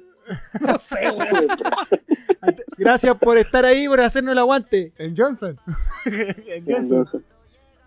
[0.61, 1.47] No sé, weón.
[2.78, 4.93] Gracias por estar ahí, por hacernos el aguante.
[4.97, 5.57] En Johnson.
[6.05, 7.24] en Johnson.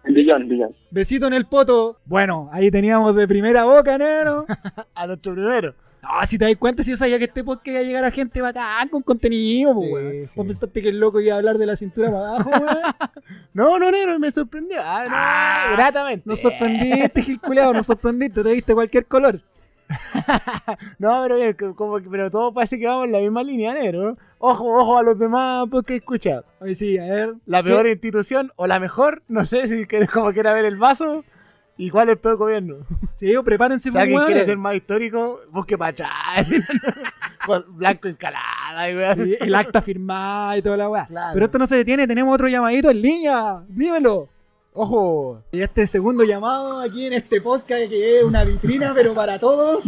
[0.05, 0.74] Billón.
[0.90, 1.98] Besito en el poto.
[2.05, 4.46] Bueno, ahí teníamos de primera boca, negro.
[4.94, 5.74] A nuestro primero.
[6.03, 8.11] No, si te das cuenta, si yo sabía que este podcast iba a llegar a
[8.11, 10.28] gente bacán con contenido, pues, Sí, weón.
[10.28, 10.34] sí.
[10.36, 12.78] ¿Vos pensaste que el loco iba a hablar de la cintura para abajo, weón?
[13.53, 14.78] No, no, negro, me sorprendió.
[14.82, 16.22] Ah, no, gratamente.
[16.26, 19.40] Nos sorprendiste, Gil culiao, nos sorprendiste, te diste cualquier color.
[20.98, 24.16] No, pero bien, como que, pero todo parece que vamos en la misma línea, negro.
[24.43, 26.43] Ojo, ojo a los demás porque escucha.
[26.61, 27.34] Oye, sí, a ver.
[27.45, 31.24] La peor institución o la mejor, no sé si quieres como quiera ver el vaso.
[31.76, 32.76] ¿Y cuál es el peor gobierno?
[33.16, 36.47] Sí, prepárense Si para alguien quiere ser más histórico, busque para atrás.
[37.68, 39.24] Blanco encalada y.
[39.24, 41.07] Sí, el acta firmada y toda la weá.
[41.07, 41.34] Claro.
[41.34, 43.62] Pero esto no se detiene, tenemos otro llamadito en línea.
[43.68, 44.30] Dímelo.
[44.73, 45.43] Ojo.
[45.51, 49.85] Y este segundo llamado aquí en este podcast que es una vitrina, pero para todos.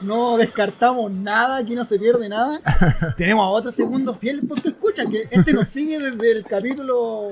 [0.00, 2.60] No descartamos nada, aquí no se pierde nada.
[3.18, 7.30] Tenemos a otro segundo fiel porque escucha que este nos sigue desde el capítulo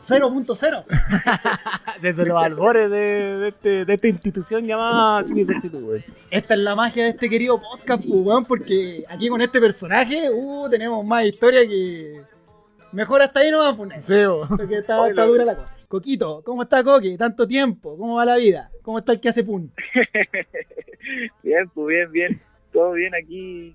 [0.00, 0.84] 0.0.
[2.00, 2.96] Desde los albores de,
[3.38, 5.36] de este- de esta institución llamada Sin
[5.84, 6.02] weón.
[6.30, 10.30] Esta es la magia de este querido podcast, pues, weón, porque aquí con este personaje
[10.32, 12.22] uh, tenemos más historia que.
[12.92, 14.02] Mejor hasta ahí no vamos a poner.
[14.02, 14.14] Sí.
[14.48, 15.76] Porque está, está dura la cosa.
[15.90, 17.18] Coquito, ¿cómo está Coque?
[17.18, 18.70] Tanto tiempo, ¿cómo va la vida?
[18.82, 19.72] ¿Cómo está el que hace pun?
[21.42, 22.42] Bien, pues bien, bien.
[22.72, 23.74] Todo bien aquí.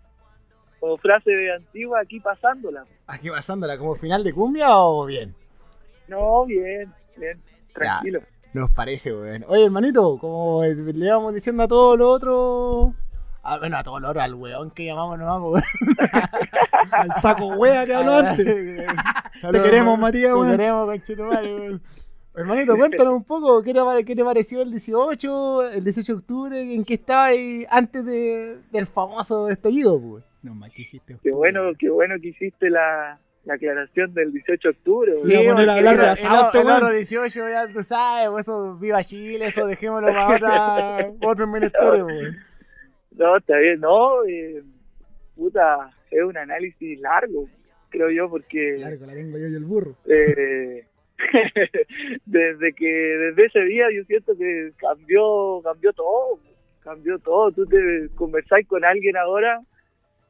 [0.80, 2.86] Como frase de antigua, aquí pasándola.
[3.08, 5.36] Aquí pasándola como final de cumbia o bien.
[6.08, 7.42] No, bien, bien.
[7.74, 8.22] Tranquilo.
[8.54, 9.44] Nos parece, weón.
[9.50, 12.94] Oye, hermanito, como le íbamos diciendo a todos los otros.
[13.44, 15.64] Ah, bueno, a todos los otros, al weón que llamamos nomás, weón.
[16.92, 18.46] Al saco wea que habló antes.
[19.52, 20.52] Te queremos, Matías, Te weón.
[20.52, 21.82] queremos, conchetumare, weón.
[22.38, 26.20] Hermanito, cuéntanos un poco, ¿qué te, pare- qué te pareció el 18, el 18 de
[26.20, 26.74] octubre?
[26.76, 30.24] ¿En qué estabas ahí antes de- del famoso estallido, pues?
[30.44, 31.18] No, mal que dijiste.
[31.24, 35.16] Qué bueno, qué bueno que hiciste la, la aclaración del 18 de octubre.
[35.16, 35.34] Sí.
[35.48, 39.02] Porque hablar de el- asado, el- el otro 18, ya tú sabes, pues eso, viva
[39.04, 42.38] Chile, eso dejémoslo para otra, otros ministerios, weón.
[43.12, 44.26] No, está bien, no.
[44.26, 44.62] eh,
[45.38, 47.48] puta, es un análisis largo,
[47.90, 49.96] creo yo, porque Largo, la tengo yo y el burro.
[50.06, 50.86] eh,
[52.26, 56.40] desde que desde ese día yo siento que cambió cambió todo
[56.84, 59.62] cambió todo tú te conversáis con alguien ahora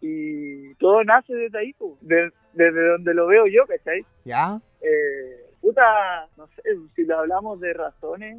[0.01, 4.05] y todo nace desde ahí de- desde donde lo veo yo ¿cachai?
[4.23, 4.59] ¿Ya?
[4.81, 6.61] eh, puta no sé
[6.95, 8.37] si lo hablamos de razones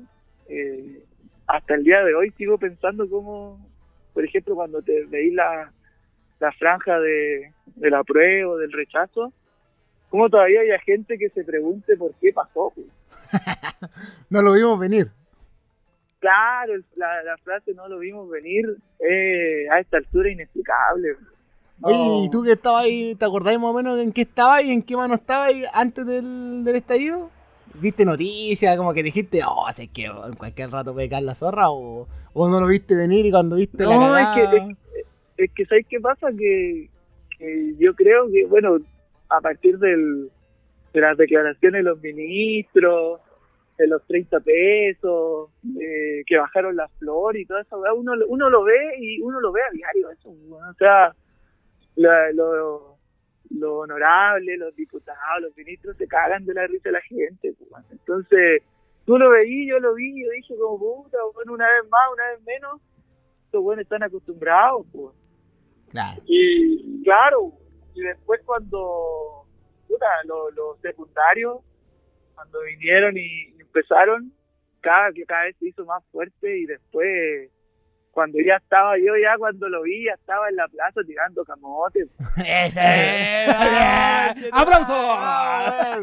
[0.49, 1.03] eh,
[1.47, 3.59] hasta el día de hoy sigo pensando como
[4.15, 5.73] por ejemplo cuando te veis la
[6.39, 9.33] la franja de, del apruebo del rechazo
[10.17, 12.87] como todavía hay gente que se pregunte por qué pasó pues.
[14.31, 15.09] No lo vimos venir.
[16.19, 18.65] Claro, la, la frase no lo vimos venir
[18.99, 21.17] eh, a esta altura inexplicable.
[21.79, 24.65] No, Oye, ¿y tú que estabas ahí, te acordáis más o menos en qué estabas
[24.65, 27.31] y en qué mano estabas ahí antes del, del estallido?
[27.75, 28.77] ¿Viste noticias?
[28.79, 32.49] Como que dijiste, oh, sé que en cualquier rato puede caer la zorra o, o
[32.49, 34.69] no lo viste venir y cuando viste la No, es cagada...
[34.69, 36.29] que- Es que, ¿sabes qué pasa?
[36.37, 36.89] Que,
[37.39, 38.79] que yo creo que, bueno,
[39.29, 40.31] a partir del,
[40.93, 43.21] de las declaraciones de los ministros,
[43.79, 45.51] de los 30 pesos,
[46.27, 49.41] que bajaron la flor y toda esa weá, uno, lo- uno lo ve y uno
[49.41, 51.15] lo ve a diario eso, o sea,
[51.97, 52.97] la- lo,
[53.51, 57.55] lo honorable, los diputados, los ministros se cagan de la risa de la gente,
[57.91, 58.63] entonces
[59.05, 62.31] tú lo veí, yo lo vi, yo dije como puta, bueno, una vez más, una
[62.31, 62.81] vez menos,
[63.45, 65.15] estos buenos están acostumbrados, pues.
[65.91, 66.21] Claro.
[66.27, 67.53] Y claro,
[67.97, 69.45] y después cuando,
[69.89, 71.59] puta, lo- los secundarios,
[72.35, 74.33] cuando vinieron y empezaron,
[74.81, 77.51] cada, que cada vez se hizo más fuerte y después,
[78.13, 82.09] cuando ya estaba yo, ya cuando lo vi, ya estaba en la plaza tirando camotes.
[82.47, 83.47] ¡Ese!
[84.53, 86.03] ¡Aplauso!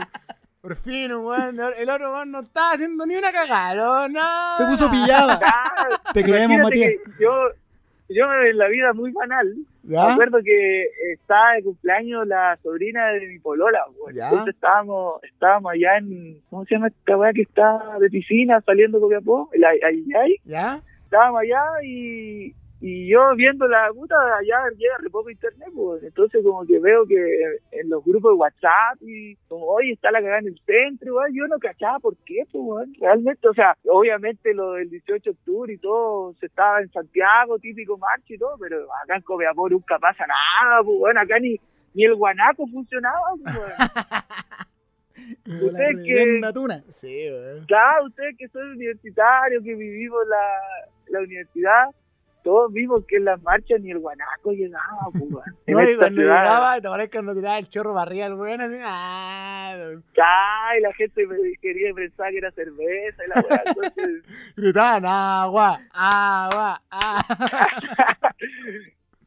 [0.61, 1.59] Por fin, weón.
[1.77, 4.57] El otro weón no estaba haciendo ni una cagada, no, no.
[4.57, 5.39] Se puso pillada.
[6.13, 6.91] Te creemos, Matías.
[6.91, 7.31] que Yo,
[8.09, 9.53] yo en la vida muy banal,
[9.83, 10.13] me ¿Ya?
[10.13, 14.15] acuerdo que estaba de cumpleaños la sobrina de mi polola, güey.
[14.15, 14.29] Ya.
[14.29, 18.99] Entonces estábamos, estábamos allá en, ¿cómo se llama esta weá que está de piscina saliendo
[18.99, 19.49] Copiapó?
[19.53, 20.35] El Ay- Ayayay.
[20.45, 20.81] ¿Ya?
[21.03, 22.53] Estábamos allá y,
[22.85, 26.03] y yo viendo la puta, allá llega re poco internet, pues.
[26.03, 27.15] Entonces, como que veo que
[27.71, 31.31] en los grupos de WhatsApp y como, hoy está la cagada en el centro, igual,
[31.33, 32.93] yo no cachaba por qué, pues, weón.
[32.99, 37.57] realmente, o sea, obviamente lo del 18 de octubre y todo, se estaba en Santiago,
[37.57, 41.55] típico marcha y todo, pero acá en Copiapó nunca pasa nada, pues, bueno, acá ni,
[41.93, 43.71] ni el guanaco funcionaba, pues, weón.
[45.69, 46.41] Ustedes que-.
[46.89, 47.65] Sí, weón.
[47.65, 51.85] Claro, ustedes que son universitarios, que vivimos la, la universidad,
[52.43, 55.43] todos vimos que en las marchas ni el guanaco llegaba, pues, weón.
[55.65, 58.61] En No, y cuando ciudad, llegaba, te acuerdas cuando tiraba el chorro arriba el weón
[58.61, 59.75] así, ah,
[60.21, 64.23] Ay, la gente me quería pensar que era cerveza y la weá, entonces,
[64.57, 67.25] gritaban agua, agua, agua.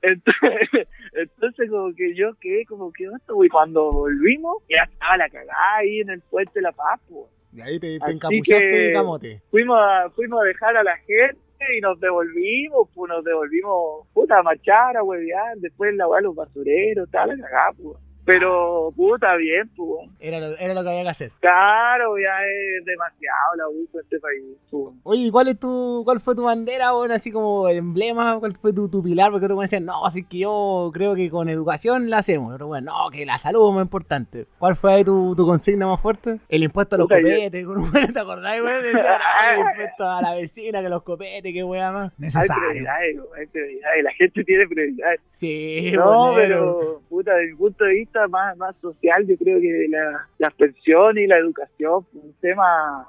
[0.02, 5.28] entonces, entonces como que yo quedé como que onda, güey, cuando volvimos, ya estaba la
[5.28, 7.24] cagada ahí en el puente de la paz, pues.
[7.52, 9.42] Y ahí te, te encapuchaste que- de camote.
[9.50, 11.38] Fuimos a, fuimos a dejar a la gente
[11.76, 16.34] y nos devolvimos, pues nos devolvimos, puta, a marchar, a huevear, después la weá, los
[16.34, 18.05] basureros, tal, la cagada, pues.
[18.26, 20.10] Pero, puta, bien, pues.
[20.18, 21.30] Era lo, era lo que había que hacer.
[21.40, 24.94] Claro, ya es demasiado la uso en este país, pues.
[25.04, 27.12] Oye, ¿y ¿cuál es tu, cuál fue tu bandera, weón?
[27.12, 29.30] Así como el emblema, ¿cuál fue tu, tu pilar?
[29.30, 32.52] Porque otros me decían, no, así que yo creo que con educación la hacemos.
[32.52, 34.46] Otro bueno, no, que la salud es más importante.
[34.58, 36.40] ¿Cuál fue ahí tu, tu consigna más fuerte?
[36.48, 38.56] El impuesto a los Puta, yo- copetes, weón, ¿te acordás?
[38.82, 39.18] Decía,
[39.52, 42.10] no, el impuesto a la vecina, que los copetes, qué weá más.
[42.12, 42.54] Hay Necesario.
[42.70, 45.20] prioridades, hay prioridades, la gente tiene prioridades.
[45.30, 46.36] Sí, No, bolero.
[46.36, 50.54] pero, puta, desde mi punto de vista más, más social, yo creo que la, las
[50.54, 53.06] pensiones y la educación, un tema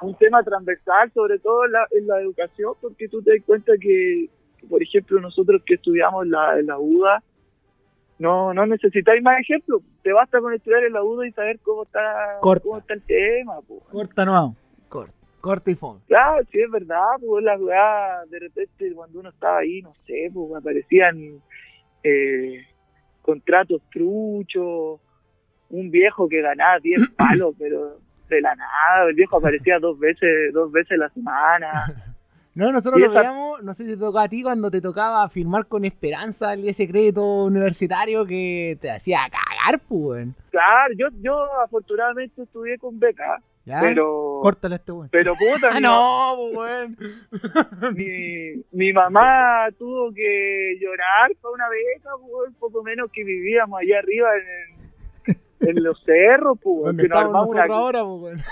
[0.00, 3.72] un tema transversal, sobre todo en la, en la educación, porque tú te das cuenta
[3.80, 4.28] que,
[4.58, 7.22] que, por ejemplo, nosotros que estudiamos la, en la UDA,
[8.18, 9.82] no, no necesitáis más ejemplos.
[10.02, 12.62] Te basta con estudiar en la UDA y saber cómo está, Corta.
[12.64, 13.60] cómo está el tema.
[13.62, 13.80] po.
[13.90, 14.56] Corta no.
[14.88, 16.00] Corto, corto y fome.
[16.06, 20.30] Claro, sí, es verdad, pues las weas, de repente cuando uno estaba ahí, no sé,
[20.32, 21.40] pues aparecían
[22.02, 22.66] eh,
[23.28, 24.98] contratos truchos,
[25.68, 28.00] un viejo que ganaba 10 palos, pero
[28.30, 31.70] de la nada, el viejo aparecía dos veces, dos veces a la semana.
[32.54, 35.68] No, nosotros lo veíamos, no sé si te tocó a ti cuando te tocaba firmar
[35.68, 40.26] con Esperanza el ese crédito universitario que te hacía cagar, pues.
[40.50, 43.80] Claro, yo, yo afortunadamente estudié con beca, ¿Ya?
[43.80, 45.08] pero, Córtale a este weón.
[45.10, 46.96] pero puta, Ah, no, pues, weón.
[47.96, 53.98] mi, mi mamá tuvo que llorar por una beca, pues, poco menos que vivíamos allá
[53.98, 54.28] arriba
[55.26, 57.64] en, en los cerros, Donde que nos armamos una...
[57.64, 58.42] ahora, weón.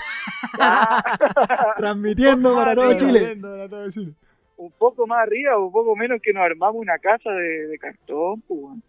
[1.77, 2.93] Transmitiendo para todo.
[2.93, 3.37] Chile.
[3.41, 4.13] Para todo Chile.
[4.57, 8.41] un poco más arriba o poco menos que nos armamos una casa de, de cartón,
[8.41, 8.83] pues, weón.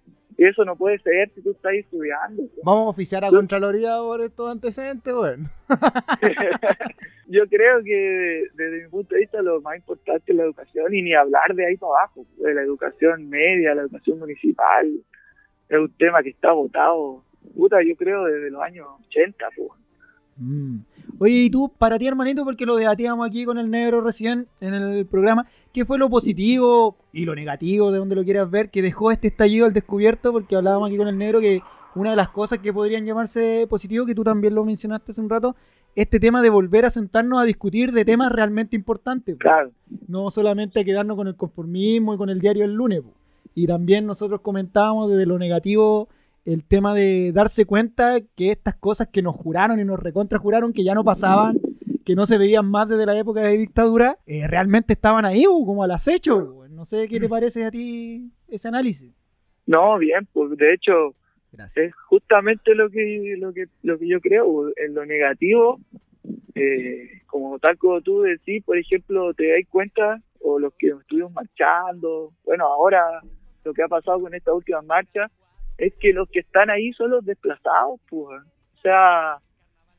[0.47, 2.43] Eso no puede ser si tú estás estudiando.
[2.43, 2.65] pues.
[2.65, 5.48] Vamos a oficiar a Contraloría por estos antecedentes, weón.
[7.27, 11.02] Yo creo que desde mi punto de vista lo más importante es la educación y
[11.02, 14.89] ni hablar de ahí para abajo, de la educación media, la educación municipal.
[15.69, 17.24] Es un tema que está votado,
[17.55, 19.70] puta, yo creo desde los años 80, pues.
[20.39, 20.78] Mm.
[21.19, 24.74] Oye, y tú, para ti, hermanito, porque lo debatíamos aquí con el negro recién en
[24.74, 28.82] el programa, ¿qué fue lo positivo y lo negativo, de donde lo quieras ver, que
[28.82, 30.32] dejó este estallido al descubierto?
[30.32, 31.60] Porque hablábamos aquí con el negro que
[31.94, 35.31] una de las cosas que podrían llamarse positivo, que tú también lo mencionaste hace un
[35.31, 35.56] rato,
[35.97, 39.35] este tema de volver a sentarnos a discutir de temas realmente importantes.
[39.35, 39.40] po.
[39.40, 39.73] Claro,
[40.06, 43.01] no solamente quedarnos con el conformismo y con el diario el lunes.
[43.01, 43.12] po.
[43.55, 46.09] Y también nosotros comentábamos desde lo negativo
[46.53, 50.73] el tema de darse cuenta que estas cosas que nos juraron y nos recontra juraron
[50.73, 51.59] que ya no pasaban,
[52.07, 55.85] que no se veían más desde la época de dictadura, eh, realmente estaban ahí, como
[55.85, 56.65] al acecho.
[56.70, 59.12] No sé qué te parece a ti ese análisis.
[59.66, 61.15] no, bien, pues de hecho
[61.53, 61.89] Gracias.
[61.89, 65.79] es justamente lo que lo que lo que yo creo en lo negativo
[66.55, 71.33] eh, como tal como tú decís por ejemplo te das cuenta o los que estuvimos
[71.33, 73.23] marchando bueno ahora
[73.65, 75.31] lo que ha pasado con estas últimas marchas
[75.79, 78.43] es que los que están ahí son los desplazados pues
[78.77, 79.39] o sea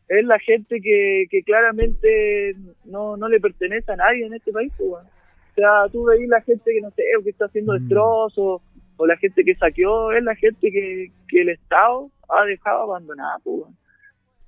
[0.08, 4.72] es la gente que, que claramente no, no le pertenece a nadie en este país
[4.78, 7.80] pues o sea tú veis la gente que no sé que está haciendo Mm.
[7.80, 8.62] destrozos
[9.02, 13.38] o la gente que saqueó es la gente que, que el Estado ha dejado abandonada,
[13.46, 13.64] pues.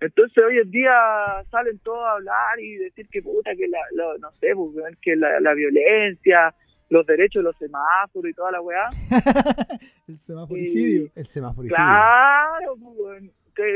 [0.01, 0.91] Entonces hoy en día
[1.49, 5.15] salen todos a hablar y decir que puta, que la, lo- no sé, pues, que
[5.15, 6.53] la, la violencia,
[6.91, 8.89] los derechos de los semáforos y toda la weá.
[10.09, 11.09] el semaforicidio.
[11.15, 11.69] El semáforo.
[11.69, 13.23] Claro, pues,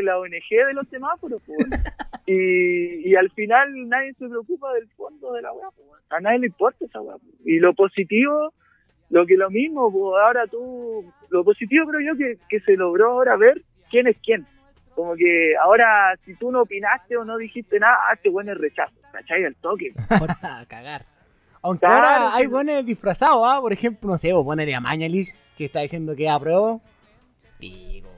[0.04, 1.58] la ONG de los semáforos, pues.
[2.28, 5.88] y, y al final nadie se preocupa del fondo de la weá, pues.
[6.10, 7.16] A nadie le importa esa weá.
[7.46, 8.54] Y lo positivo,
[9.10, 13.12] lo que lo mismo, pues ahora tú, lo positivo creo yo que, que se logró
[13.12, 14.46] ahora ver quién es quién.
[14.94, 18.58] Como que ahora, si tú no opinaste o no dijiste nada, ah, este bueno es
[18.58, 19.46] rechazo, ¿cachai?
[19.46, 19.94] Al toque.
[20.42, 21.15] a cagar.
[21.66, 23.60] Aunque Claro, ahora hay buenos disfrazados, ¿ah?
[23.60, 26.80] Por ejemplo, no sé, vos ponele a Mañalich, que está diciendo que era pro.
[27.60, 28.10] Pico.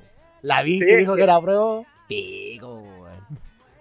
[0.41, 1.17] La vi Sí, que dijo sí.
[1.17, 1.85] que era pro.
[2.09, 3.39] Pico, weón.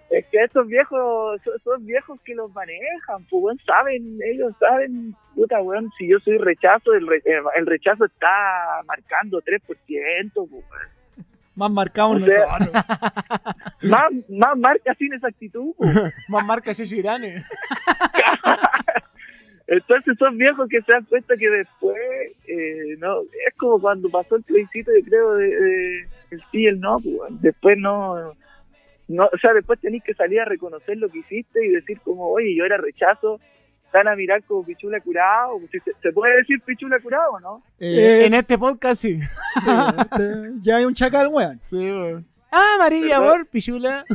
[0.09, 5.13] Es que estos viejos, son, son viejos que los manejan, pues, weón, saben, ellos saben,
[5.35, 10.49] puta, weón, si yo soy rechazo, el, re- el, el rechazo está marcando 3%, pues,
[10.49, 10.63] weón.
[11.55, 12.83] Más marcados O sea- nosotros.
[13.81, 15.93] Más, más marca sin esa actitud, pues.
[16.29, 17.43] Más marca Yoshi Irane.
[19.67, 21.97] Entonces son viejos que se dan cuenta que después,
[22.47, 25.99] eh, no, es como cuando pasó el plebiscito, yo creo, de, de
[26.31, 28.33] el sí y el no, pues, después no,
[29.09, 32.29] no, o sea, después tenés que salir a reconocer lo que hiciste y decir como,
[32.29, 33.39] oye, yo era rechazo,
[33.93, 37.63] van a mirar como pichula curado, si se, se puede decir pichula curado, o ¿no?
[37.79, 39.19] Eh, Es- En este podcast sí.
[39.63, 39.69] Sí,
[39.99, 41.59] este, ya hay un chacal, weón.
[41.61, 42.25] Sí, weón.
[42.51, 43.33] Ah, María, ¿Verdad?
[43.33, 44.05] amor, pichula.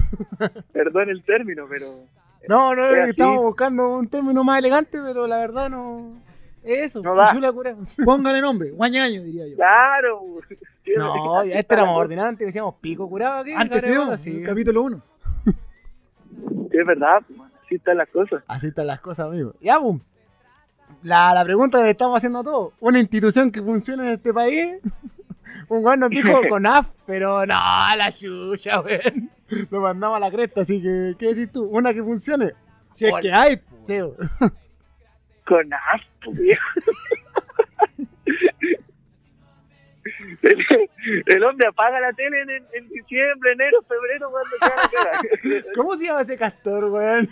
[0.73, 2.05] Perdón el término, pero
[2.49, 3.11] No, no, Es así.
[3.11, 6.21] estamos buscando un término más elegante, pero la verdad no.
[6.65, 7.27] Es eso, No da.
[7.31, 7.77] pichula cura.
[8.05, 9.57] Póngale nombre, guañaño, diría yo.
[9.57, 10.21] claro.
[10.99, 12.01] No, ya este éramos cosa.
[12.03, 13.53] ordinarios, antes decíamos pico curado aquí.
[13.53, 14.43] Antes sí, sí.
[14.43, 15.01] capítulo 1.
[15.45, 17.19] Sí, es verdad,
[17.65, 18.43] así están las cosas.
[18.49, 19.55] Así están las cosas, amigo.
[19.61, 20.03] Ya, boom.
[21.05, 22.73] La, la pregunta que le estamos haciendo a todos.
[22.81, 24.79] ¿Una institución que funcione en este país?
[25.69, 29.31] Un weón nos dijo CONAF, pero no, la chucha, weón.
[29.71, 31.65] Lo mandamos a la cresta, así que, ¿qué decís tú?
[31.65, 32.53] ¿Una que funcione?
[32.93, 33.23] Si es Hola.
[33.23, 33.77] que hay, po.
[33.87, 33.99] Sí.
[35.47, 36.63] Con asco, viejo.
[40.43, 40.57] El,
[41.27, 45.63] el hombre apaga la tele en, en- en diciembre, enero, febrero, cuando queda la cara.
[45.75, 47.29] ¿Cómo se llama ese castor, weón?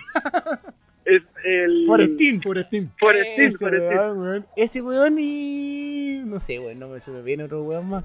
[1.04, 1.84] Es el.
[1.86, 2.40] Forestín.
[2.40, 2.90] Por Steam.
[2.98, 3.98] Forestín, Ese Forestín.
[3.98, 4.46] weón, weón.
[4.56, 6.22] Ese weón y...
[6.24, 8.04] No sé, weón, no me se me viene otro weón más.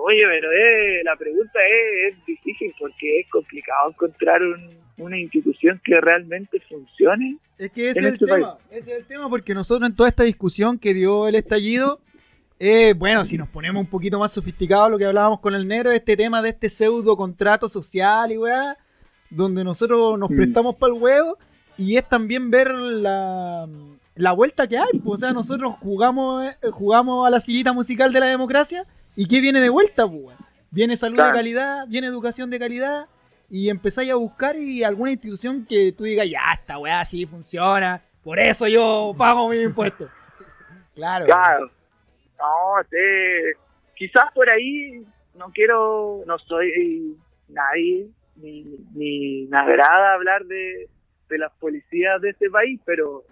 [0.00, 5.80] Oye, pero eh, la pregunta es, es difícil porque es complicado encontrar un- una institución
[5.84, 7.36] que realmente funcione.
[7.58, 8.58] Es que ese es el este tema.
[8.70, 12.00] Ese es el tema porque nosotros en toda esta discusión que dio el estallido,
[12.58, 15.92] eh, bueno, si nos ponemos un poquito más sofisticados, lo que hablábamos con el negro,
[15.92, 18.76] este tema de este pseudo contrato social y weá,
[19.30, 20.36] donde nosotros nos Mm.
[20.36, 21.38] prestamos para el huevo
[21.76, 23.68] y es también ver la,
[24.16, 24.98] la vuelta que hay.
[25.04, 28.82] pues, o sea, nosotros jugamos, eh, jugamos a la sillita musical de la democracia
[29.20, 30.06] y ¿qué viene de vuelta?
[30.06, 30.38] Pues, weón?
[30.70, 31.32] Viene salud Claro.
[31.32, 33.06] de calidad, viene educación de calidad
[33.50, 38.00] y empezáis a buscar y alguna institución que tú digas, ya, esta weá sí funciona,
[38.22, 40.08] por eso yo pago mis impuestos.
[40.94, 41.26] Claro.
[41.26, 41.70] Claro.
[42.38, 43.52] No, sé,
[43.96, 45.04] quizás por ahí
[45.34, 47.16] no quiero, no soy
[47.48, 48.64] nadie, ni,
[48.94, 50.88] ni me agrada hablar de,
[51.28, 53.22] de las policías de este país, pero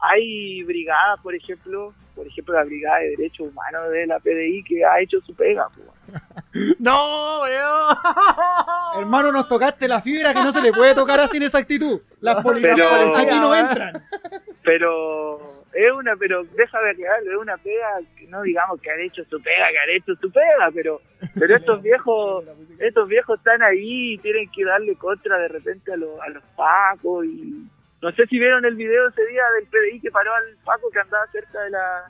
[0.00, 4.84] hay brigadas, por ejemplo, por ejemplo la Brigada de Derechos Humanos de la PDI que
[4.84, 5.68] ha hecho su pega.
[5.74, 5.88] pues.
[6.78, 7.96] No, weón.
[9.00, 12.00] Hermano, nos tocaste la fibra que no se le puede tocar así en esa actitud.
[12.20, 14.02] Las policías Pero- aquí no entran.
[14.64, 17.88] Pero es una, pero déjame aclararlo, es una pega
[18.18, 21.00] que no digamos que han hecho su pega, que han hecho su pega, pero,
[21.38, 22.44] pero estos viejos,
[22.78, 26.42] estos viejos están ahí y tienen que darle contra de repente a los, a los
[26.56, 27.68] pacos y
[28.02, 31.00] no sé si vieron el video ese día del PDI que paró al paco que
[31.00, 32.04] andaba cerca de la,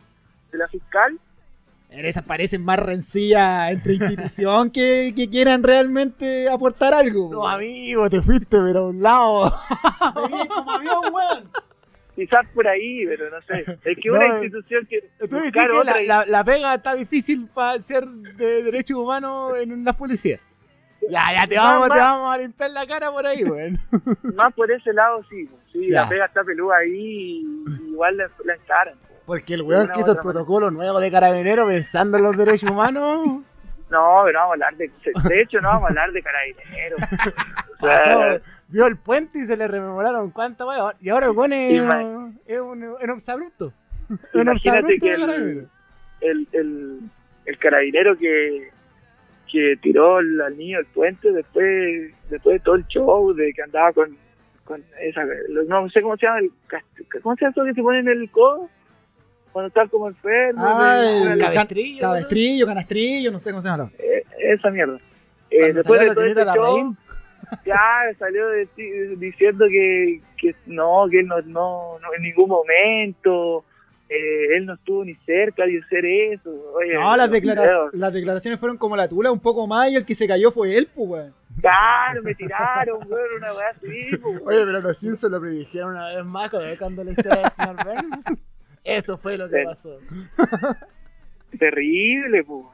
[0.52, 1.19] de la fiscal.
[1.90, 7.31] Esas parecen más rencillas entre institución que, que quieran realmente aportar algo.
[7.32, 9.51] No, amigo, te fuiste, pero a un lado.
[10.15, 11.51] Vení como avión, weón.
[12.15, 13.60] Quizás por ahí, pero no sé.
[13.85, 16.74] Es que No, una institución que Tú dices buscar que otra la, la- la pega
[16.74, 20.40] está difícil para ser de derechos humanos en las policías.
[21.09, 23.79] Ya, ya te vamos, Más- te vamos a limpiar la cara por ahí, weón.
[24.35, 26.03] más por ese lado sí, sí, Ya.
[26.03, 28.95] la pega está peluda ahí y igual la, la encaran.
[29.27, 33.43] Porque el weón que hizo el protocolo nuevo de carabinero pensando en los derechos humanos.
[33.91, 34.91] No, pero no vamos a hablar de.
[35.29, 37.01] De hecho, no vamos a hablar de carabineros.
[37.81, 40.95] O sea, Pasó, vio el puente y se le rememoraron cuánta weón.
[41.01, 41.81] Y ahora el weón es,
[42.47, 42.85] es un,
[43.15, 43.73] exabrupto.
[44.35, 45.69] Un imagínate que carabinero.
[46.20, 47.01] el, el,
[47.47, 48.70] el carabinero que,
[49.51, 53.93] que tiró al, niño del puente después, después de todo el show, de que andaba
[53.93, 54.16] con,
[54.65, 55.23] con esa.
[55.69, 58.09] No sé cómo se llama, el, cast- ¿cómo se llama eso que se pone en
[58.09, 58.69] el codo?
[59.53, 60.65] Cuando están como enfermos.
[60.66, 63.91] Ah, el de- cabestrillo, can- cabestrillo, canastrillo, no sé cómo se llama.
[63.99, 64.99] eh, esa mierda.
[65.51, 66.95] Eh, después de todo Tinita show,
[67.65, 67.79] ya
[68.19, 68.69] salió de-
[69.16, 73.65] diciendo que, que no, que él no, no, no en ningún momento,
[74.09, 76.51] eh, él no estuvo ni cerca de hacer eso.
[76.75, 77.31] Oye, No, las,
[77.93, 80.77] las declaraciones fueron como la tula, un poco más, y el que se cayó fue
[80.77, 81.35] él, pues, weón.
[81.61, 84.41] Claro, me tiraron, weón, una weá así, pues.
[84.47, 88.25] Oye, pero los Simpsons lo predijeron una vez más cuando la historia del señor Burns.
[88.85, 89.99] Eso fue lo que pasó.
[91.59, 92.65] terrible, pues.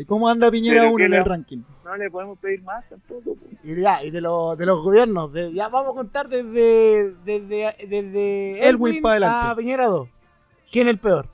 [0.00, 1.24] ¿Y cómo anda Piñera Pero 1 que en el no.
[1.26, 1.62] ranking?
[1.84, 3.36] No le podemos pedir más tampoco.
[3.36, 3.46] po.
[3.62, 7.72] Y ya, y de, los de los gobiernos, de- ya vamos a contar desde, desde,
[7.88, 9.48] desde Elwin pa' adelante.
[9.50, 10.08] a Piñera 2.
[10.70, 11.26] ¿Quién es el peor?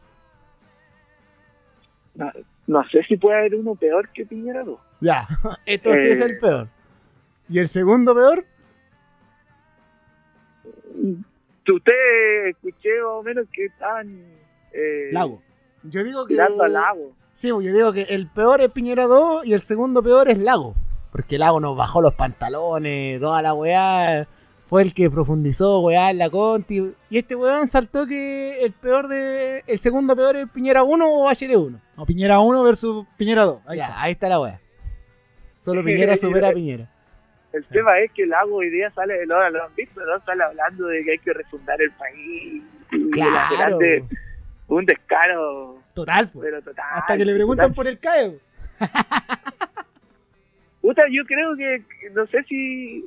[2.15, 2.31] No,
[2.67, 4.79] no sé si puede haber uno peor que Piñera 2.
[5.01, 5.27] Ya,
[5.67, 6.13] esto sí Eh.
[6.13, 6.69] es el peor.
[7.49, 8.45] ¿Y el segundo peor?
[11.69, 14.25] Usted escuché más o menos que estaban
[14.73, 15.41] eh, Lago.
[15.85, 16.41] Yo digo que...
[16.41, 17.13] al lago.
[17.35, 20.39] Sí, pues yo digo que el peor es Piñera 2 y el segundo peor es
[20.39, 20.75] Lago.
[21.11, 24.27] Porque Lago nos bajó los pantalones, toda la weá.
[24.73, 26.95] Fue el que profundizó, weá, en la Conti.
[27.11, 29.63] Y este weón saltó que el peor de.
[29.67, 31.79] El segundo peor es Piñera 1 o Bachelet 1.
[31.99, 33.61] No, Piñera 1 versus Piñera 2.
[33.67, 34.03] Ahí ya, está.
[34.03, 34.61] ahí está la weá.
[35.59, 36.89] Solo Piñera supera a Piñera.
[37.53, 40.19] El tema es que el lago hoy día sale de lo, lo han visto, ¿no?
[40.25, 42.63] Sale hablando de que hay que refundar el país.
[42.91, 43.79] de Claro.
[44.69, 46.47] un descaro, Total, pues.
[46.49, 46.87] pero total.
[46.95, 47.77] Hasta que le preguntan total.
[47.77, 48.39] por el CAE.
[50.81, 51.85] Puta, yo creo que
[52.15, 53.05] no sé si,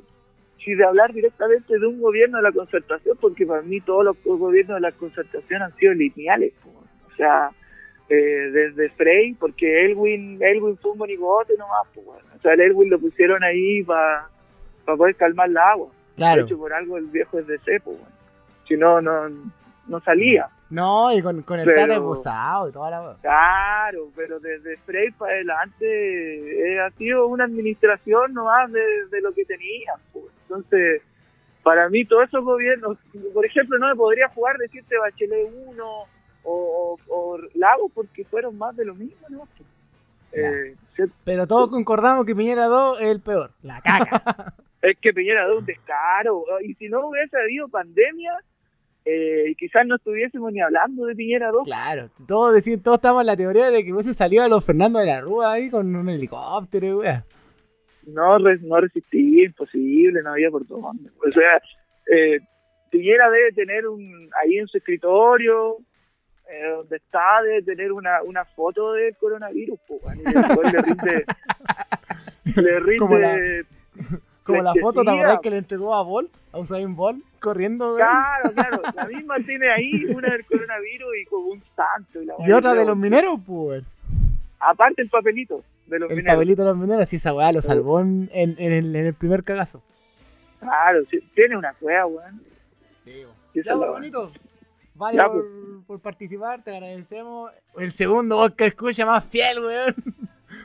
[0.66, 4.16] si de hablar directamente de un gobierno de la concertación, porque para mí todos los
[4.24, 6.52] gobiernos de la concertación han sido lineales.
[6.66, 7.50] O sea,
[8.08, 8.14] eh,
[8.52, 11.86] desde Frey, porque Elwin, Elwin fue un monigote nomás.
[11.94, 12.20] bueno.
[12.36, 14.28] O sea, el Elwin lo pusieron ahí para
[14.84, 15.88] poder calmar la agua.
[15.88, 16.42] De Claro.
[16.42, 17.92] hecho, por algo el viejo es de cepo.
[17.92, 18.16] bueno.
[18.66, 19.28] Si no, no,
[19.86, 20.48] no salía.
[20.68, 23.16] No, y con, con el Pero- esbozado y toda la.
[23.22, 28.80] Claro, pero desde Frey para adelante eh, ha sido una administración nomás de,
[29.12, 29.92] de lo que tenía.
[30.12, 30.24] pues.
[30.48, 31.02] Entonces,
[31.62, 32.96] para mí todos esos gobiernos,
[33.34, 36.06] por ejemplo, no me podría jugar decirte Bachelet 1 o,
[36.44, 39.48] o, o Lago porque fueron más de lo mismo, ¿no?
[40.32, 40.76] Eh,
[41.24, 43.50] Pero todos concordamos que Piñera 2 es el peor.
[43.62, 44.54] La caca.
[44.82, 46.44] es que Piñera dio un descaro.
[46.62, 48.32] Y si no hubiese habido pandemia,
[49.04, 51.64] eh, quizás no estuviésemos ni hablando de Piñera 2.
[51.64, 54.98] Claro, todos, decían, todos estamos en la teoría de que hubiese salido a los Fernando
[54.98, 57.24] de la Rúa ahí con un helicóptero y weá.
[58.06, 61.10] No, re- no resistí, imposible, no había por dónde.
[61.26, 61.60] O sea,
[62.14, 62.40] eh,
[62.90, 65.76] Piñera debe tener un ahí en su escritorio,
[66.48, 71.24] eh, donde está, debe tener una, una foto del coronavirus, bueno, y después le rinde,
[72.62, 73.38] le rinde Como la-
[74.44, 76.30] Como la foto, ¿te acordás que le entregó a Bolt?
[76.52, 77.96] A Usain Bolt, corriendo.
[77.96, 82.22] Claro, claro, la misma tiene ahí una del coronavirus y con un santo.
[82.22, 83.82] Y, la Y otra de los mineros, pues.
[84.60, 86.36] Aparte el papelito de los El mineros.
[86.36, 89.14] papelito de los mineros, sí, esa weá lo salvó en, en- en el, en el
[89.14, 89.82] primer cagazo.
[90.60, 92.42] Claro, sí, tiene una cueva, weón.
[93.04, 93.22] Sí,
[93.54, 93.90] Ya, es pues, weá.
[93.90, 94.32] bonito.
[94.94, 95.44] Vale Ya, por,
[95.86, 97.52] por participar, te agradecemos.
[97.78, 99.94] El segundo vos que escucha más fiel, weón.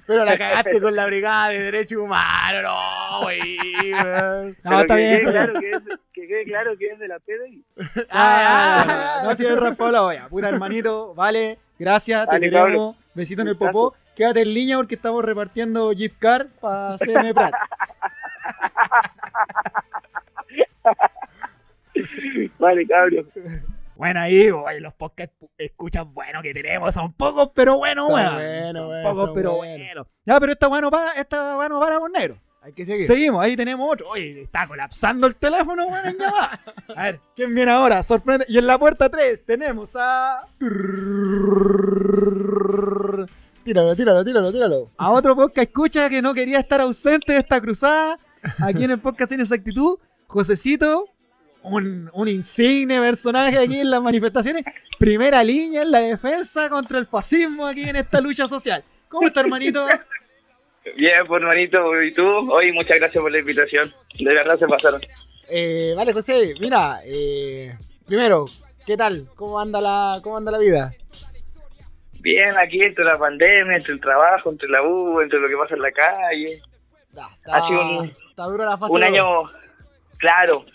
[0.07, 3.57] Pero la cagaste con la brigada de derechos humanos, no, wey,
[3.93, 4.57] weón.
[4.63, 5.19] No, Pero está que bien.
[5.19, 5.81] Quede claro que, es,
[6.13, 7.63] que quede claro que es de la PDI.
[8.09, 10.27] Ah, no, si la olla.
[10.29, 12.95] Pura hermanito, vale, gracias, te Vale, queremos.
[13.13, 13.95] Besito en el popó.
[14.15, 17.53] Quédate en línea porque estamos repartiendo gift card para CM Prat.
[22.59, 23.27] Vale, cabrón.
[23.95, 28.35] Bueno, ahí, oye, los podcasts escuchas bueno que tenemos, son pocos, pero bueno, Son weón.
[28.35, 30.07] buenos, Son pocos, son pero bueno.
[30.25, 32.37] Ya, pero está bueno para, está bueno para con negro.
[32.63, 33.07] Hay que seguir.
[33.07, 34.09] Seguimos, ahí tenemos otro.
[34.09, 36.59] Oye, está colapsando el teléfono, weón, en llamada.
[36.95, 38.03] A ver, ¿quién viene ahora?
[38.03, 38.45] Sorprende.
[38.47, 40.47] Y en la puerta 3 tenemos a.
[43.63, 44.91] Tíralo, tíralo, tíralo, tíralo.
[44.97, 48.17] a otro podcast escucha que no quería estar ausente de esta cruzada.
[48.59, 51.05] Aquí en el podcast Sin Exactitud, Josecito,
[51.61, 54.65] un, un insigne personaje aquí en las manifestaciones.
[54.97, 58.83] Primera línea en la defensa contra el fascismo aquí en esta lucha social.
[59.09, 59.85] ¿Cómo está, hermanito?
[60.97, 62.25] Bien, pues hermanito, ¿y tú?
[62.51, 63.93] Hoy muchas gracias por la invitación.
[64.17, 65.01] De verdad se pasaron.
[65.49, 67.77] Eh, vale, José, mira, eh,
[68.07, 68.45] primero,
[68.87, 69.27] ¿qué tal?
[69.35, 70.93] ¿Cómo anda la, cómo anda la vida?
[72.21, 75.75] Bien, aquí entre la pandemia, entre el trabajo, entre la U, entre lo que pasa
[75.75, 76.61] en la calle.
[77.11, 78.93] Da, Ha sido un- está dura la fase.
[78.93, 79.25] Un año,
[80.17, 80.65] claro,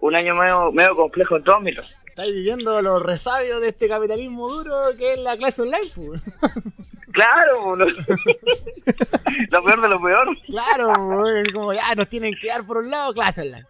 [0.00, 1.62] un año medio, medio complejo en todos.
[2.06, 6.22] Estáis viviendo los resabios de este capitalismo duro que es la clase online, pues.
[7.12, 7.86] Claro, lo,
[9.50, 10.28] lo peor de lo peor.
[10.46, 13.66] Claro, es como ya nos tienen que dar por un lado clase online.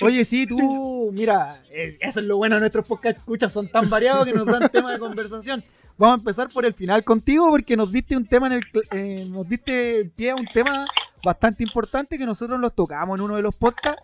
[0.00, 3.88] oye, sí, tú, mira, eh, eso es lo bueno de nuestros podcast escuchas, son tan
[3.88, 5.62] variados que nos dan temas de conversación.
[5.96, 8.62] Vamos a empezar por el final contigo porque nos diste un tema en el,
[8.92, 10.86] eh, nos diste pie a un tema
[11.24, 14.02] bastante importante que nosotros los tocamos en uno de los podcasts,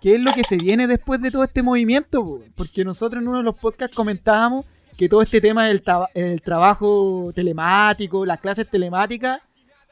[0.00, 3.28] que es lo que se viene después de todo este movimiento, po, porque nosotros en
[3.28, 4.66] uno de los podcasts comentábamos
[4.98, 9.40] que todo este tema del traba- el trabajo telemático, las clases telemáticas,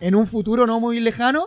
[0.01, 1.47] en un futuro no muy lejano,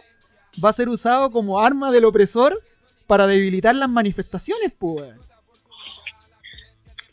[0.64, 2.62] va a ser usado como arma del opresor
[3.08, 5.14] para debilitar las manifestaciones, pues.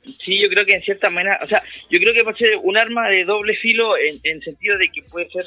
[0.03, 2.77] Sí, yo creo que en cierta manera, o sea, yo creo que puede ser un
[2.77, 5.45] arma de doble filo en, en sentido de que puede ser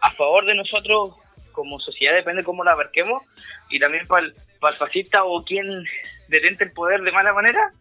[0.00, 1.16] a favor de nosotros
[1.52, 3.22] como sociedad, depende cómo la abarquemos,
[3.70, 5.66] y también para el, para el fascista o quien
[6.28, 7.72] detente el poder de mala manera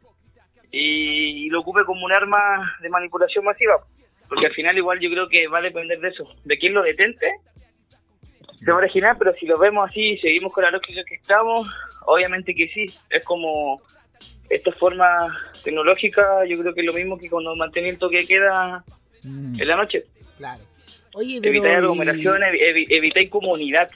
[0.72, 3.86] y, y lo ocupe como un arma de manipulación masiva.
[4.30, 6.82] Porque al final igual yo creo que va a depender de eso, de quién lo
[6.84, 7.32] detente.
[8.56, 11.16] Se va a originar, pero si lo vemos así y seguimos con la lógica que
[11.16, 11.68] estamos,
[12.06, 12.86] obviamente que sí.
[13.10, 13.82] Es como
[14.50, 15.06] esta forma
[15.64, 18.84] tecnológica, yo creo que es lo mismo que cuando mantenía el toque queda
[19.24, 19.60] Mm.
[19.60, 20.06] en la noche.
[20.38, 20.62] Claro.
[21.14, 21.50] Oye, pero.
[21.58, 21.84] Evitar
[22.56, 23.90] y- evitar comunidad.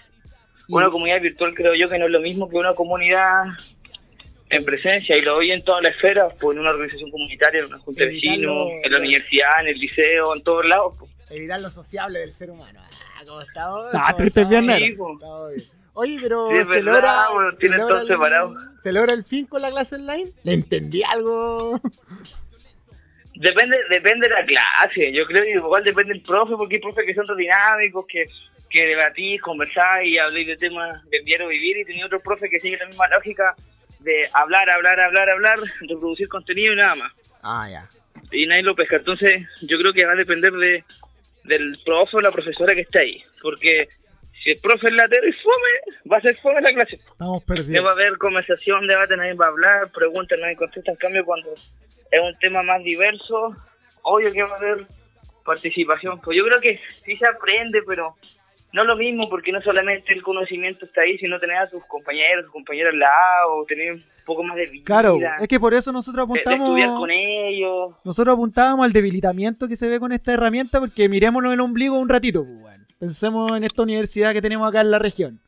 [0.67, 3.45] y- Una comunidad virtual creo yo que no es lo mismo que una comunidad
[4.49, 7.67] en presencia y lo doy en todas las esferas, pues en una organización comunitaria, en
[7.67, 10.95] una junta de vecinos, en la universidad, en el liceo, en todos lados.
[10.99, 11.11] pues.
[11.31, 12.81] Evitar lo sociable del ser humano.
[12.81, 13.85] Ah, ¿cómo estamos?
[13.93, 14.85] Ah, ¿Cómo Nero.
[14.85, 15.71] Sí, pues.
[15.93, 18.53] Oye, pero Sí, se verdad, logra, bueno, se, logra todo separado.
[18.53, 20.31] el, ¿se logra el fin con la clase online?
[20.43, 21.79] ¿Le entendí algo?
[23.35, 27.05] Depende, depende de la clase, yo creo que igual depende del profe, porque hay profes
[27.05, 28.25] que son dinámicos, que,
[28.69, 32.59] que debatís, conversáis y habléis de temas del diario vivir, y tenía otros profes que
[32.59, 33.55] siguen la misma lógica
[33.99, 37.13] de hablar, hablar, hablar, hablar, reproducir contenido y nada más.
[37.43, 37.87] Ah, ya.
[38.31, 38.97] y nadie lo pesca.
[38.97, 40.83] Entonces, yo creo que va a depender de
[41.45, 43.23] del profe o la profesora que esté ahí.
[43.41, 43.87] Porque
[44.43, 46.95] si el profe es latero y fome, va a ser fome la clase.
[46.97, 47.85] Estamos No va perdidos.
[47.85, 50.91] a haber conversación, debate, nadie va a hablar, preguntas, nadie contesta.
[50.91, 53.55] En cambio, cuando es un tema más diverso,
[54.03, 54.85] obvio que va a haber
[55.45, 56.19] participación.
[56.21, 58.15] Pues yo creo que sí se aprende, pero
[58.73, 62.45] no lo mismo, porque no solamente el conocimiento está ahí, sino tener a sus compañeros,
[62.45, 64.83] sus compañeras al lado, tener un poco más de vida.
[64.85, 66.69] Claro, es que por eso nosotros de- de apuntamos.
[66.77, 67.91] estudiar con ellos.
[68.05, 72.09] Nosotros apuntábamos al debilitamiento que se ve con esta herramienta porque mirémonos el ombligo un
[72.09, 72.85] ratito, pues, weón.
[72.99, 75.39] Pensemos en esta universidad que tenemos acá en la región.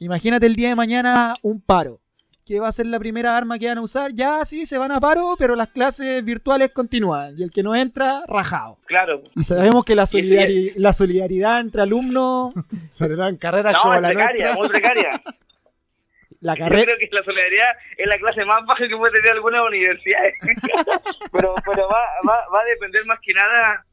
[0.00, 2.00] Imagínate el día de mañana un paro.
[2.46, 4.12] ¿Qué va a ser la primera arma que van a usar?
[4.14, 7.34] Ya sí, se van a paro, pero las clases virtuales continúan.
[7.36, 8.78] Y el que no entra, rajado.
[8.86, 12.54] Claro, Y sabemos que la, solidari- la solidaridad entre alumnos,
[12.92, 14.60] Sobre todo en carreras No, como es la precaria, nuestra.
[14.62, 15.10] muy precaria.
[16.40, 16.84] la Yo carrera...
[16.84, 17.68] creo que la solidaridad
[17.98, 20.20] es la clase más baja que puede tener alguna universidad.
[21.32, 23.84] pero pero va, va, va a depender más que nada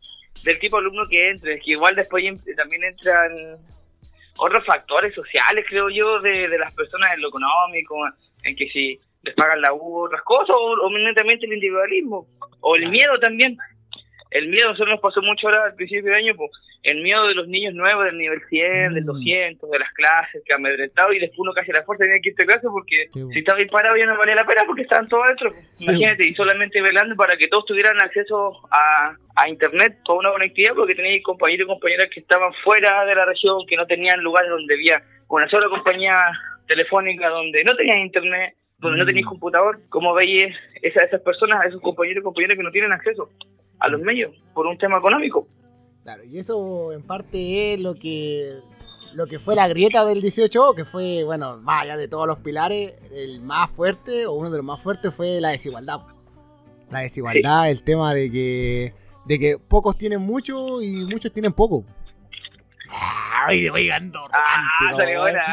[0.44, 1.60] del tipo de alumno que entre.
[1.60, 3.32] Que igual después en- también entran
[4.38, 7.96] otros factores sociales, creo yo, de, de las personas en lo económico,
[8.44, 12.28] en que si les pagan la U, otras cosas, o, o eminentemente el individualismo,
[12.62, 13.58] o el miedo también.
[14.32, 16.50] El miedo, nosotros nos pasó mucho ahora al principio de año, pues,
[16.82, 19.06] el miedo de los niños nuevos del nivel 100, del Mm.
[19.06, 22.30] 200, de las clases, que amedrentado y después uno casi a la fuerza tenía que
[22.30, 23.30] irte a clase porque Sí, bueno.
[23.32, 25.52] si estaba disparado ya no valía la pena porque estaban todos adentro.
[25.54, 25.68] pues.
[25.76, 30.32] Sí, Imagínate, y solamente velando para que todos tuvieran acceso a, a internet, toda una
[30.32, 34.20] conectividad, porque tenéis compañeros y compañeras que estaban fuera de la región, que no tenían
[34.22, 36.16] lugares donde había una sola compañía
[36.68, 39.08] telefónica, donde no tenían internet, donde no Mm.
[39.08, 39.80] tenéis computador.
[39.90, 40.44] ¿Cómo veis
[40.82, 43.30] esa- esas personas, a esos compañeros y compañeras que no tienen acceso
[43.80, 45.48] a los medios por un tema económico?
[46.04, 48.60] Claro, y eso en parte es lo que
[49.14, 52.40] lo que fue la grieta del 18, que fue, bueno, más allá de todos los
[52.40, 56.00] pilares, el más fuerte, o uno de los más fuertes, fue la desigualdad.
[56.90, 58.94] La desigualdad, el tema de que
[59.26, 61.86] de que pocos tienen mucho y muchos tienen poco.
[63.46, 65.44] Ay, oigan, no, Ah, salió buena.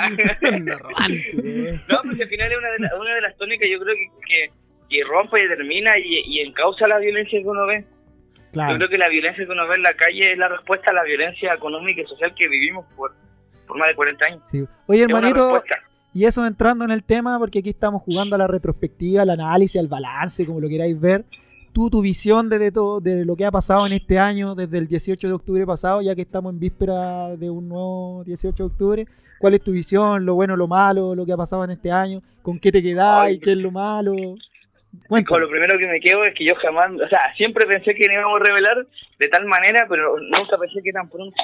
[0.61, 1.81] No, romántico, weón.
[1.89, 4.09] No, pues al final es una de, la- una de las tónicas yo creo que,
[4.27, 4.51] que,
[4.89, 7.85] que rompe y determina y, y encausa la violencia que uno ve.
[7.85, 8.77] Yo Claro.
[8.79, 11.05] creo que la violencia que uno ve en la calle es la respuesta a la
[11.05, 13.15] violencia económica y social que vivimos por,
[13.67, 14.43] por más de 40 años.
[14.47, 14.65] Sí.
[14.89, 15.63] Oye, hermanito.
[16.13, 19.81] Y eso entrando en el tema, porque aquí estamos jugando a la retrospectiva, al análisis,
[19.81, 21.25] al balance, como lo queráis ver.
[21.73, 24.79] Tú, tu visión de, de todo, de lo que ha pasado en este año, desde
[24.79, 28.67] el 18 de octubre pasado, ya que estamos en víspera de un nuevo 18 de
[28.67, 29.07] octubre.
[29.39, 30.27] ¿Cuál es tu visión?
[30.27, 32.21] Lo bueno, lo malo, lo que ha pasado en este año.
[32.43, 33.37] ¿Con qué te quedáis?
[33.37, 33.41] Ay.
[33.41, 34.15] ¿Qué es lo malo?
[35.09, 35.41] Cuéntame.
[35.41, 38.41] lo primero que me quedo es que yo jamás, o sea, siempre pensé que íbamos
[38.41, 38.87] a revelar
[39.19, 41.37] de tal manera, pero nunca pensé que tan pronto.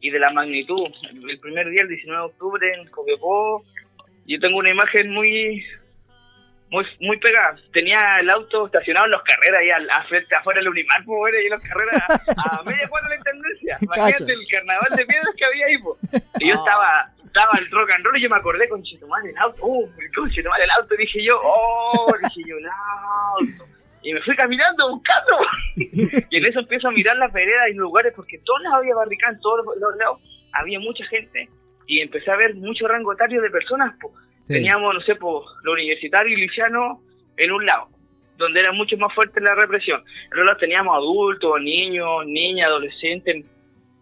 [0.00, 0.86] Y de la magnitud.
[1.28, 3.64] El primer día, el 19 de octubre, en Copiapó,
[4.26, 5.64] yo tengo una imagen muy
[6.74, 7.56] muy muy pegada.
[7.72, 11.50] Tenía el auto estacionado en los carreras ahí al, afuera del Unimar, pues, y en
[11.50, 13.78] los carreras a, a media cuadra de la intendencia.
[13.80, 15.98] Imagínate el carnaval de piedras que había ahí, pues.
[16.40, 16.58] Y yo Ah.
[16.58, 19.60] estaba estaba el rock and roll y yo me acordé con Chetumal el auto.
[19.66, 23.64] Uh, con Chetumal el auto, dije yo, oh, dije yo, el auto.
[24.02, 25.38] Y me fui caminando buscando.
[25.76, 28.78] y en eso empiezo a mirar las veredas y los lugares, porque en todos lados
[28.78, 30.20] había barricadas, en todos los- los lados
[30.52, 31.48] había mucha gente.
[31.86, 33.96] Y empecé a ver mucho rango etario de personas.
[34.00, 34.12] po.
[34.46, 34.54] Sí.
[34.54, 37.00] Teníamos, no sé, po, lo universitario y liciano
[37.36, 37.88] en un lado,
[38.36, 40.02] donde era mucho más fuerte la represión.
[40.24, 43.44] En otro lado teníamos adultos, niños, niñas, adolescentes,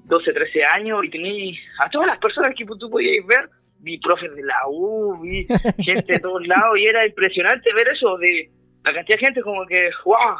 [0.05, 3.49] 12, 13 años, y tenía a todas las personas que tú podías ver.
[3.79, 5.47] Vi profes de la U, vi
[5.85, 8.49] gente de todos lados, y era impresionante ver eso, de
[8.85, 10.37] la cantidad de gente como que, wow,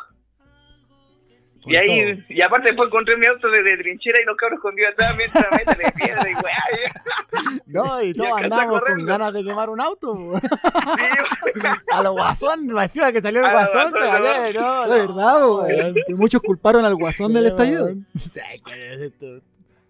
[1.65, 4.93] Y ahí, y aparte después encontré mi auto de, de trinchera y los cabros escondidos
[4.93, 7.63] atrás mientras métele piedra y weá.
[7.67, 10.17] No, y todos andamos con ganas de quemar un auto.
[10.41, 11.61] Sí,
[11.93, 15.63] A los guasón, encima que salió el A guasón, te vale, no, La verdad, po,
[15.63, 17.91] weón, que muchos culparon al guasón del estallido.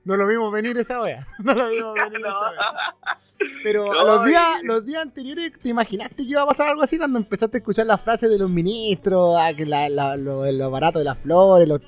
[0.04, 1.26] No lo vimos venir esa wea.
[1.44, 2.28] No lo vimos venir no.
[2.28, 3.18] esa wea.
[3.62, 6.82] Pero No, los y- días, los días anteriores, ¿te imaginaste que iba a pasar algo
[6.82, 10.50] así cuando empezaste a escuchar las frases de los ministros, a que la, la- lo,
[10.50, 11.80] lo barato de las flores, los,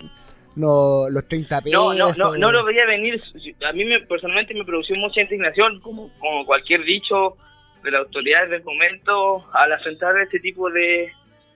[0.56, 1.72] los, los 30 pesos?
[1.72, 3.20] No, no, no, no lo veía venir.
[3.68, 7.36] A mí me, personalmente me produció mucha indignación, como, como cualquier dicho
[7.82, 11.12] de las autoridades del momento, al afrontar este tipo de,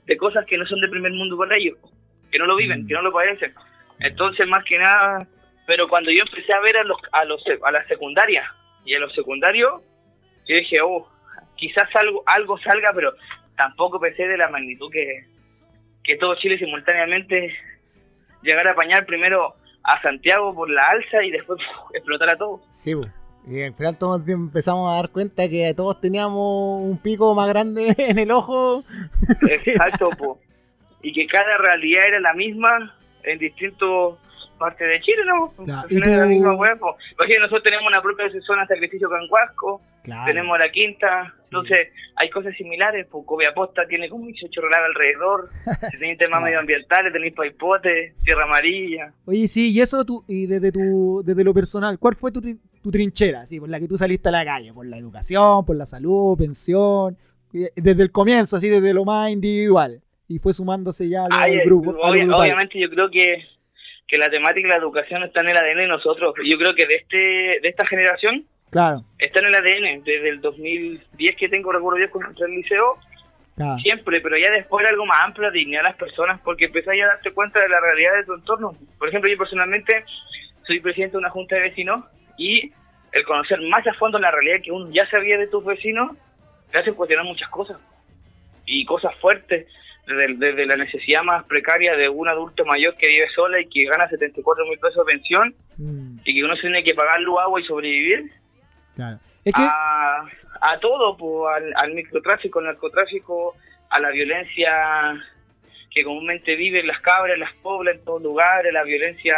[0.07, 1.77] de cosas que no son de primer mundo para ellos,
[2.31, 2.87] que no lo viven, Mm.
[2.87, 3.53] que no lo padecen.
[4.01, 5.27] Entonces, más que nada,
[5.69, 8.43] pero cuando yo empecé a ver a los a los a la secundaria
[8.87, 9.83] y a los secundarios,
[10.47, 11.07] yo dije, oh,
[11.57, 13.13] quizás algo algo salga, pero
[13.55, 15.27] tampoco pensé de la magnitud que,
[16.03, 17.55] que todo Chile simultáneamente
[18.41, 21.95] llegar a apañar primero a Santiago por la alza y después ¡puf!
[21.95, 22.63] explotar a todo.
[22.73, 22.95] Sí,
[23.47, 27.95] y al final todos empezamos a dar cuenta que todos teníamos un pico más grande
[27.99, 28.85] en el ojo.
[29.51, 30.41] Exacto, po.
[31.03, 34.19] y que cada realidad era la misma en distintos
[34.59, 35.53] partes de Chile, ¿no?
[35.65, 36.75] Claro, Al final y era la misma hueá.
[36.75, 40.25] Imagínate, nosotros tenemos una propia zona de sacrificio Cancuasco, Claro.
[40.27, 45.51] tenemos la quinta, entonces hay cosas similares, pues Coviaposta tiene como 18 relaves alrededor,
[45.93, 51.23] tenéis temas medioambientales, tenéis Paipote, Tierra Amarilla, Oye, sí, y eso tú, y desde tu,
[51.25, 54.33] desde lo personal, ¿cuál fue tu, tu trinchera, sí, por la que tú saliste a
[54.33, 54.73] la calle?
[54.73, 57.17] ¿Por la educación, por la salud, pensión?
[57.53, 60.01] Eh, Desde el comienzo, así, desde lo más individual.
[60.27, 61.91] Y fue sumándose ya al, Ay, al grupo.
[62.03, 63.45] obviamente yo creo que,
[64.09, 66.35] que la temática de la educación está en el ADN de nosotros.
[66.43, 70.05] Yo creo que de este de esta generación Claro, está en el ADN.
[70.05, 72.99] Desde el 2010 que tengo recuerdo yo entré al liceo,
[73.57, 73.79] claro.
[73.79, 77.05] siempre, pero ya después era algo más amplio, dignar a las personas, porque empezás ya
[77.05, 78.73] a darte cuenta de la realidad de tu entorno.
[78.99, 80.05] Por ejemplo, yo personalmente
[80.67, 82.05] soy presidente de una junta de vecinos
[82.37, 82.73] y
[83.13, 86.13] el conocer más a fondo la realidad que uno ya sabía de tus vecinos
[86.71, 87.79] te hace cuestionar muchas cosas
[88.67, 89.67] y cosas fuertes
[90.09, 93.85] desde, desde la necesidad más precaria de un adulto mayor que vive sola y que
[93.85, 97.39] gana 74 mil pesos de pensión Mm, y que uno se tiene que pagar luz,
[97.41, 98.31] agua y sobrevivir.
[98.97, 99.19] Claro.
[99.45, 100.25] Es que, a,
[100.61, 103.55] a todo, pues, al, al microtráfico, al narcotráfico,
[103.89, 105.17] a la violencia
[105.91, 109.37] que comúnmente viven las cabras, las poblas en todos lugares, la violencia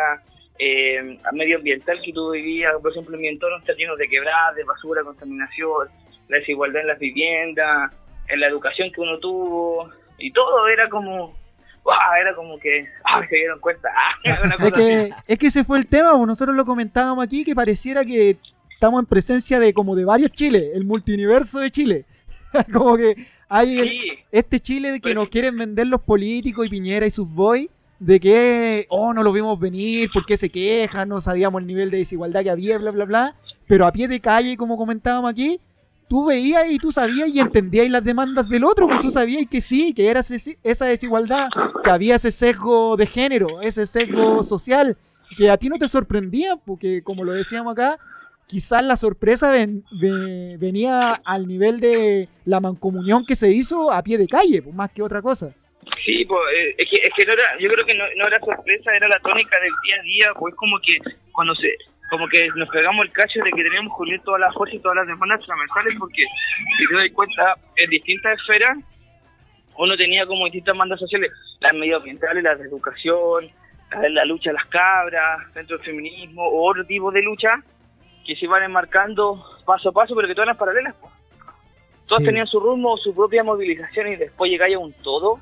[0.58, 4.64] eh, medioambiental que tú vivías, por ejemplo, en mi entorno está lleno de quebradas, de
[4.64, 5.88] basura, contaminación,
[6.28, 7.92] la desigualdad en las viviendas,
[8.28, 9.90] en la educación que uno tuvo,
[10.20, 11.34] y todo era como,
[12.20, 13.22] era como que, ¡ah!
[13.28, 14.56] se dieron cuenta, ¡ah!
[14.66, 18.04] es, que, es que ese fue el tema, pues, nosotros lo comentábamos aquí, que pareciera
[18.04, 18.36] que
[18.72, 22.04] estamos en presencia de como de varios Chile, el multiverso de Chile.
[22.72, 23.98] como que hay el- Sí.
[24.32, 27.68] este Chile de que Pero- nos quieren vender los políticos y Piñera y sus boys,
[27.98, 31.90] de que, oh, no lo vimos venir, por qué se quejan, no sabíamos el nivel
[31.90, 33.34] de desigualdad que había, bla, bla, bla.
[33.66, 35.60] Pero a pie de calle, como comentábamos aquí,
[36.10, 39.60] tú veías y tú sabías y entendías las demandas del otro, porque tú sabías que
[39.60, 41.48] sí, que era esa desigualdad,
[41.84, 44.96] que había ese sesgo de género, ese sesgo social,
[45.36, 47.96] que a ti no te sorprendía, porque como lo decíamos acá,
[48.48, 54.02] quizás la sorpresa ven- ve- venía al nivel de la mancomunión que se hizo a
[54.02, 55.54] pie de calle, pues, más que otra cosa.
[56.04, 58.90] Sí, pues, eh, es, que, es que no era, yo creo que no era sorpresa,
[58.96, 60.98] era la tónica del día a día, pues como que
[61.30, 61.68] cuando se,
[62.10, 64.82] como que nos pegamos el cacho de que teníamos que unir todas las fuerzas y
[64.82, 66.22] todas las demandas transversales, porque
[66.78, 68.78] si te das cuenta, en distintas esferas,
[69.76, 71.30] uno tenía como distintas demandas sociales,
[71.60, 73.48] las medioambientales, las de educación,
[73.92, 77.62] la, de la lucha a las cabras, dentro del feminismo, o otro tipo de lucha,
[78.26, 80.94] que se iban enmarcando paso a paso, pero que todas eran paralelas.
[81.00, 81.12] pues.
[82.08, 82.26] Todas Sí.
[82.26, 85.40] tenían su rumbo, su propia movilización y después llega ya un todo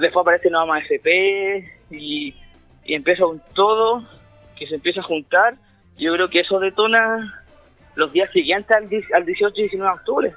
[0.00, 2.34] después aparece más FP y,
[2.84, 4.02] y empieza un todo
[4.56, 5.54] que se empieza a juntar.
[6.00, 7.44] Yo creo que eso detona
[7.94, 10.32] los días siguientes al, al 18 y 19 de octubre.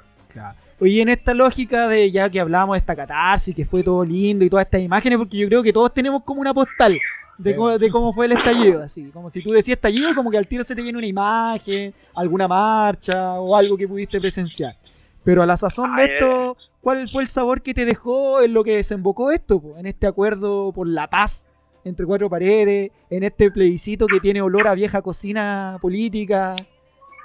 [0.80, 4.44] Oye, en esta lógica de ya que hablamos de esta catarsis, que fue todo lindo
[4.44, 6.92] y todas estas imágenes, porque yo creo que todos tenemos como una postal
[7.38, 7.56] de, Sí.
[7.56, 9.10] cómo, de cómo fue el estallido, así.
[9.12, 12.46] Como si tú decías estallido, como que al tiro se te viene una imagen, alguna
[12.48, 14.76] marcha o algo que pudiste presenciar.
[15.22, 18.62] Pero a la sazón de esto, ¿cuál fue el sabor que te dejó en lo
[18.62, 19.60] que desembocó esto?
[19.60, 19.78] po?
[19.78, 21.48] En este acuerdo por la paz
[21.84, 26.56] entre cuatro paredes, en este plebiscito que tiene olor a vieja cocina política.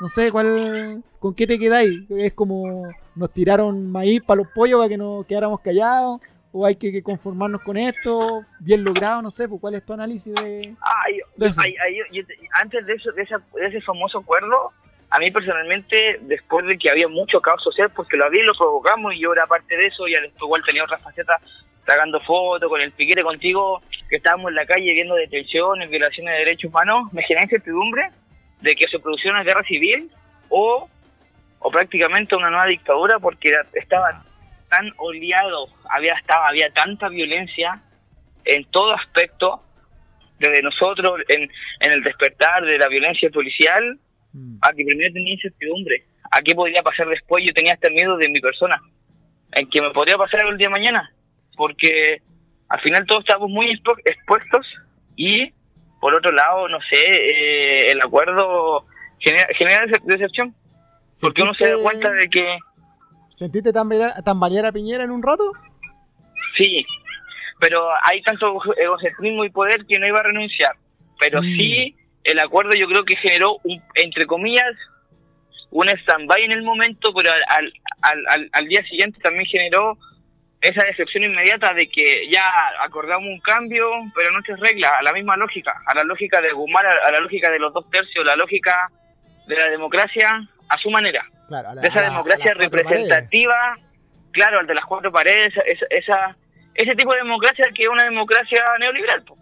[0.02, 2.10] No sé, ¿cuál, ¿con qué te quedáis?
[2.10, 6.22] ¿Es como nos tiraron maíz para los pollos para que nos quedáramos callados?
[6.52, 8.42] ¿O hay que, que conformarnos con esto?
[8.60, 9.22] ¿Bien logrado?
[9.22, 10.74] No sé, pues, ¿cuál es tu análisis de...?
[10.82, 11.62] Ay, De eso.
[11.62, 12.24] ay, ay, yo- yo-
[12.54, 14.72] antes de, eso, de, esa- de ese famoso acuerdo,
[15.12, 18.54] a mí personalmente, después de que había mucho caos social, porque lo había y lo
[18.58, 21.38] provocamos, y yo era parte de eso, y después igual tenía otra faceta
[21.86, 26.40] sacando fotos con el piquete contigo, que estábamos en la calle viendo detenciones, violaciones de
[26.40, 28.10] derechos humanos, me generaba incertidumbre
[28.62, 30.12] de que se produciera una guerra civil
[30.50, 30.90] o,
[31.60, 34.24] o prácticamente una nueva dictadura porque estaba
[34.70, 37.82] tan oleado, había, estaba, había tanta violencia
[38.46, 39.64] en todo aspecto,
[40.40, 41.50] desde nosotros, en,
[41.82, 44.00] en el despertar de la violencia policial,
[44.34, 44.58] Mm.
[44.62, 48.30] a que primero tenía incertidumbre, a qué podría pasar después, yo tenía hasta miedo de
[48.30, 48.80] mi persona,
[49.54, 51.12] en que me podría pasar el día de mañana,
[51.56, 52.22] porque
[52.70, 53.72] al final todos estábamos muy
[54.06, 54.66] expuestos
[55.16, 55.52] y
[56.00, 58.86] por otro lado, no sé, eh, el acuerdo
[59.20, 60.56] genera, genera decep- decepción,
[61.20, 62.58] porque uno se da ¿Sentiste- cuenta de que
[63.38, 65.44] ¿Sentiste tambalear, a Piñera en un rato?
[66.58, 66.86] sí,
[67.60, 70.74] pero hay tanto egocentrismo y poder que no iba a renunciar,
[71.20, 71.46] pero Mm.
[71.58, 74.76] sí el acuerdo yo creo que generó, un, entre comillas,
[75.72, 79.98] un stand-by en el momento, pero al, al, al- al día siguiente también generó
[80.62, 82.44] esa decepción inmediata de que ya
[82.82, 86.52] acordamos un cambio, pero no se regla, a la misma lógica, a la lógica de
[86.52, 88.90] Guzmán, a, la lógica de los dos tercios, la lógica
[89.48, 90.30] de la democracia
[90.68, 92.72] a su manera, Claro, a la- de esa a la- a democracia paredes.
[92.72, 93.78] representativa,
[94.32, 96.36] claro, al de las cuatro paredes, esa, esa-
[96.76, 99.24] ese tipo de democracia que es una democracia neoliberal.
[99.24, 99.38] po.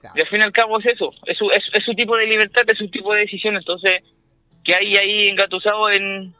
[0.00, 0.14] Claro.
[0.16, 2.26] Y al fin y al cabo es eso, es su, es, es su tipo de
[2.26, 4.02] libertad, es su tipo de decisión, entonces
[4.64, 6.34] que hay ahí engatusado en,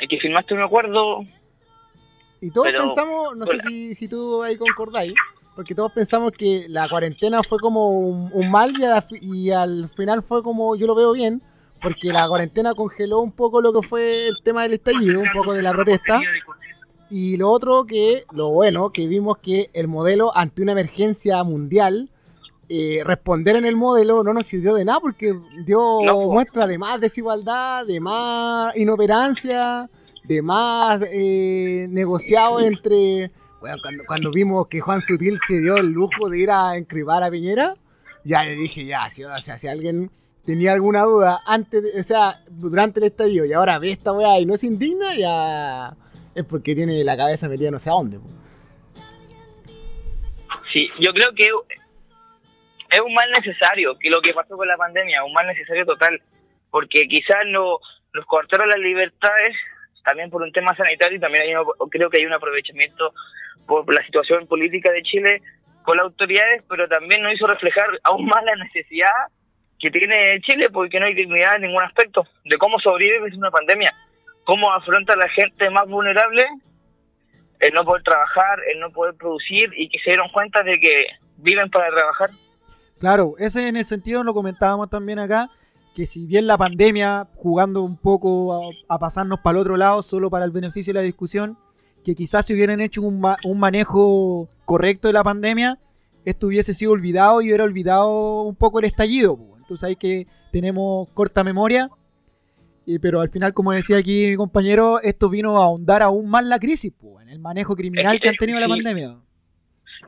[0.00, 1.24] en que firmaste un acuerdo,
[2.42, 5.14] Y todos Pero- pensamos, no sé si, si tú ahí concordáis,
[5.54, 10.22] porque todos pensamos que la cuarentena fue como un, un mal y, la al final
[10.24, 11.40] fue como, yo lo veo bien,
[11.80, 15.54] porque la cuarentena congeló un poco lo que fue el tema del estallido, un poco
[15.54, 16.20] de la protesta.
[17.10, 22.08] Y lo otro que, lo bueno, que vimos que el modelo ante una emergencia mundial,
[22.68, 25.32] eh, responder en el modelo no nos sirvió de nada porque
[25.66, 29.90] dio No, muestra de más desigualdad, de más inoperancia,
[30.24, 33.30] de más eh, negociado entre...
[33.60, 37.22] Bueno, cuando, cuando vimos que Juan Sutil se dio el lujo de ir a encribar
[37.22, 37.74] a Piñera,
[38.24, 40.10] ya le dije, ya, si, o sea, si alguien
[40.44, 44.46] tenía alguna duda antes, o sea, durante el estallido y ahora ve esta weá y
[44.46, 45.96] no se indigna, ya
[46.34, 48.18] es porque tiene la cabeza metida no sé a dónde.
[48.18, 48.26] po.
[50.72, 51.44] Sí, yo creo que
[52.90, 56.20] es un mal necesario, que lo que pasó con la pandemia, un mal necesario total,
[56.70, 57.78] porque quizás no,
[58.14, 59.54] nos cortaron las libertades,
[60.04, 63.12] también por un tema sanitario y también hay un- creo que hay un aprovechamiento
[63.66, 65.42] por la situación política de Chile
[65.82, 69.10] con las autoridades, pero también nos hizo reflejar aún más la necesidad
[69.78, 73.92] que tiene Chile, porque no hay dignidad en ningún aspecto, de cómo sobrevive una pandemia,
[74.44, 76.44] cómo afronta a la gente más vulnerable
[77.60, 81.06] el no poder trabajar, el no poder producir y que se dieron cuenta de que
[81.36, 82.30] viven para trabajar.
[83.00, 85.48] Claro, ese en el sentido lo comentábamos también acá,
[85.94, 90.02] que si bien la pandemia, jugando un poco a, a pasarnos para el otro lado,
[90.02, 91.58] solo para el beneficio de la discusión,
[92.04, 95.78] que quizás si hubieran hecho un, ma- un manejo correcto de la pandemia,
[96.24, 99.36] esto hubiese sido olvidado y hubiera olvidado un poco el estallido.
[99.36, 99.56] po.
[99.58, 101.90] Entonces hay que tenemos corta memoria,
[102.86, 106.44] y- pero al final, como decía aquí mi compañero, esto vino a ahondar aún más
[106.44, 109.08] la crisis, po, en el manejo criminal que han tenido la pandemia.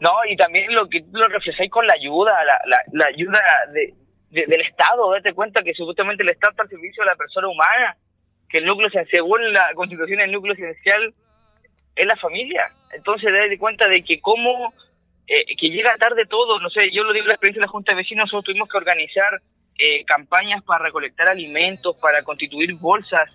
[0.01, 3.39] No, y también lo que lo reflejáis con la ayuda, la, la, la ayuda
[3.73, 3.94] de,
[4.35, 7.48] de- del Estado, date cuenta que supuestamente el Estado está al servicio de la persona
[7.48, 7.97] humana,
[8.48, 11.15] que el núcleo, según la Constitución, el núcleo esencial
[11.97, 12.69] es la familia.
[12.93, 14.73] Entonces, date cuenta de que cómo,
[15.27, 17.93] eh, que llega tarde todo, no sé, yo lo digo la experiencia de la Junta
[17.93, 19.40] de Vecinos, nosotros tuvimos que organizar
[19.78, 23.28] eh, campañas para recolectar alimentos, para constituir bolsas,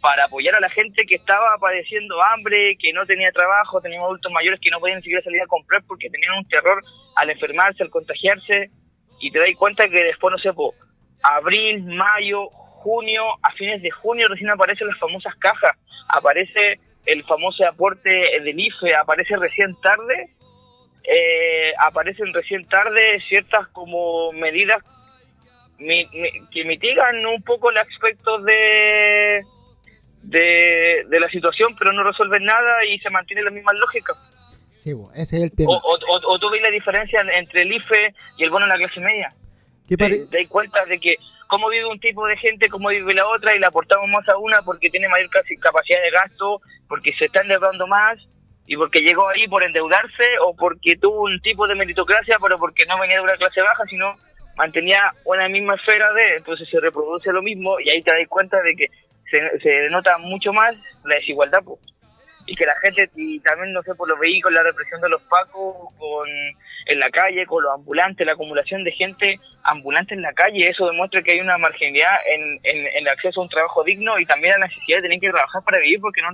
[0.00, 4.30] para apoyar a la gente que estaba padeciendo hambre, que no tenía trabajo, teníamos adultos
[4.32, 6.80] mayores que no podían ni siquiera salir a comprar porque tenían un terror
[7.16, 8.70] al enfermarse, al contagiarse,
[9.20, 10.74] y te das cuenta que después, no sé, po,
[11.22, 15.76] abril, mayo, junio, a fines de junio recién aparecen las famosas cajas,
[16.08, 20.30] aparece el famoso aporte del IFE, aparece recién tarde,
[21.04, 24.82] eh, aparecen recién tarde ciertas como medidas
[25.78, 29.42] que mitigan un poco el aspecto de,
[30.22, 34.14] de, de la situación, pero no resuelven nada y se mantiene la misma lógica.
[34.82, 35.70] Sí, ese es el tema.
[35.72, 38.72] O, o, o- o tú ves la diferencia entre el IFE y el bono de
[38.72, 39.28] la clase media.
[39.88, 41.16] ¿Qué Te, te das cuenta de que
[41.48, 44.38] cómo vive un tipo de gente, cómo vive la otra, y le aportamos más a
[44.38, 48.16] una porque tiene mayor capacidad de gasto, porque se está endeudando más,
[48.66, 52.86] y porque llegó ahí por endeudarse, o porque tuvo un tipo de meritocracia, pero porque
[52.86, 54.14] no venía de una clase baja, sino
[54.56, 58.62] mantenía una misma esfera de, entonces se reproduce lo mismo, y ahí te das cuenta
[58.62, 58.86] de que
[59.30, 60.74] se, se nota mucho más
[61.04, 61.78] la desigualdad, po.
[62.50, 65.22] Y que la gente, y también, no sé, por los vehículos, la represión de los
[65.22, 66.28] pacos, con
[66.86, 70.84] en la calle, con los ambulantes, la acumulación de gente ambulante en la calle, eso
[70.86, 74.54] demuestra que hay una marginalidad en, en, el acceso a un trabajo digno y también
[74.58, 76.30] la necesidad de tener que trabajar para vivir, porque no,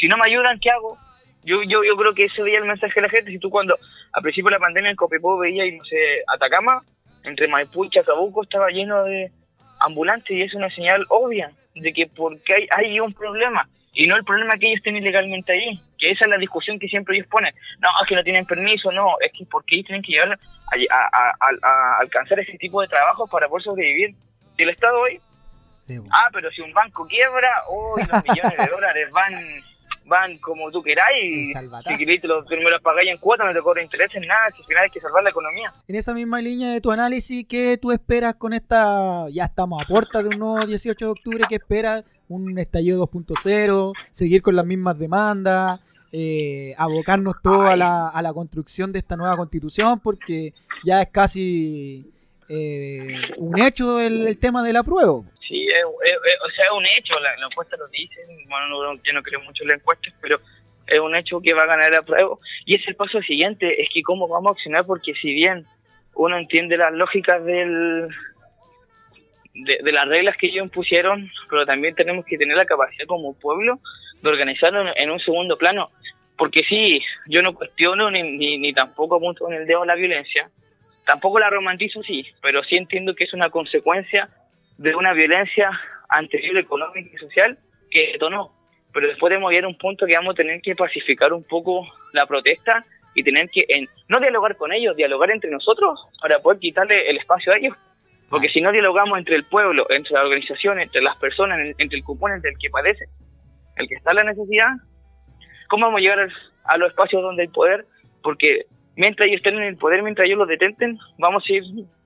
[0.00, 0.96] si no me ayudan, ¿qué hago?
[1.42, 3.32] Yo, yo, yo creo que ese veía el mensaje de la gente.
[3.32, 3.76] Si tú cuando,
[4.12, 5.96] al principio de la pandemia en Copiapó veía, y no sé,
[6.32, 6.84] Atacama,
[7.24, 9.32] entre Maipú y Chacabuco estaba lleno de
[9.80, 14.14] ambulantes y es una señal obvia de que porque hay, hay un problema y no
[14.16, 17.28] el problema que ellos estén ilegalmente ahí, que esa es la discusión que siempre ellos
[17.28, 17.52] ponen.
[17.80, 20.94] No, es que no tienen permiso, no, es que porque ellos tienen que llegar a,
[20.94, 24.14] a- a- a alcanzar ese tipo de trabajo para poder sobrevivir.
[24.56, 25.18] Si el Estado hoy,
[25.88, 29.34] Sí, ah, pero si un banco quiebra, hoy los millones de dólares van
[30.08, 31.52] van como tú queráis
[31.90, 34.22] si queréis te lo, te me lo pagáis en cuota, no te cobra interés en
[34.26, 35.72] nada, si al final hay que salvar la economía.
[35.88, 39.26] En esa misma línea de tu análisis, ¿qué tú esperas con esta?
[39.30, 41.44] Ya estamos a puerta de un nuevo 18 de octubre.
[41.48, 42.04] ¿Qué esperas?
[42.28, 43.92] ¿Un estallido 2.0?
[44.10, 45.80] ¿Seguir con las mismas demandas?
[46.12, 50.00] Eh, ¿Abocarnos todo a la, a la construcción de esta nueva constitución?
[50.00, 50.52] Porque
[50.84, 52.10] ya es casi
[52.48, 55.24] eh, un hecho el, el tema del apruebo.
[55.46, 58.16] Sí, es, o sea, es un hecho, la, la encuesta lo dice,
[58.48, 60.40] bueno, no, no- yo no creo mucho en las encuestas, pero
[60.88, 62.40] es un hecho que va a ganar el apruebo.
[62.64, 65.64] Y es el paso siguiente, es que cómo vamos a accionar, porque si bien
[66.14, 68.08] uno entiende las lógicas del
[69.64, 73.38] de, de las reglas que ellos impusieron, pero también tenemos que tener la capacidad como
[73.38, 73.80] pueblo
[74.22, 75.90] de organizarlo en, un segundo plano.
[76.36, 80.50] Porque sí, yo no cuestiono ni, ni, ni tampoco apunto con el dedo la violencia,
[81.06, 84.28] tampoco la romantizo, sí, pero sí entiendo que es una consecuencia
[84.76, 85.70] de una violencia
[86.08, 87.58] anterior económica y social
[87.90, 88.52] que detonó.
[88.92, 92.26] Pero después llegar a un punto que vamos a tener que pacificar un poco la
[92.26, 92.84] protesta
[93.14, 97.16] y tener que, en, no dialogar con ellos, dialogar entre nosotros para poder quitarle el
[97.16, 97.76] espacio a ellos.
[98.28, 101.98] Porque si no dialogamos entre el pueblo, entre la organización, entre las personas, en- entre
[101.98, 103.04] el cupón, entre el que padece,
[103.76, 104.68] el que está en la necesidad,
[105.68, 106.28] ¿cómo vamos a llegar
[106.64, 107.86] a los espacios donde hay poder?
[108.22, 108.66] Porque
[108.96, 111.62] mientras ellos estén en el poder, mientras ellos los detenten, vamos a ir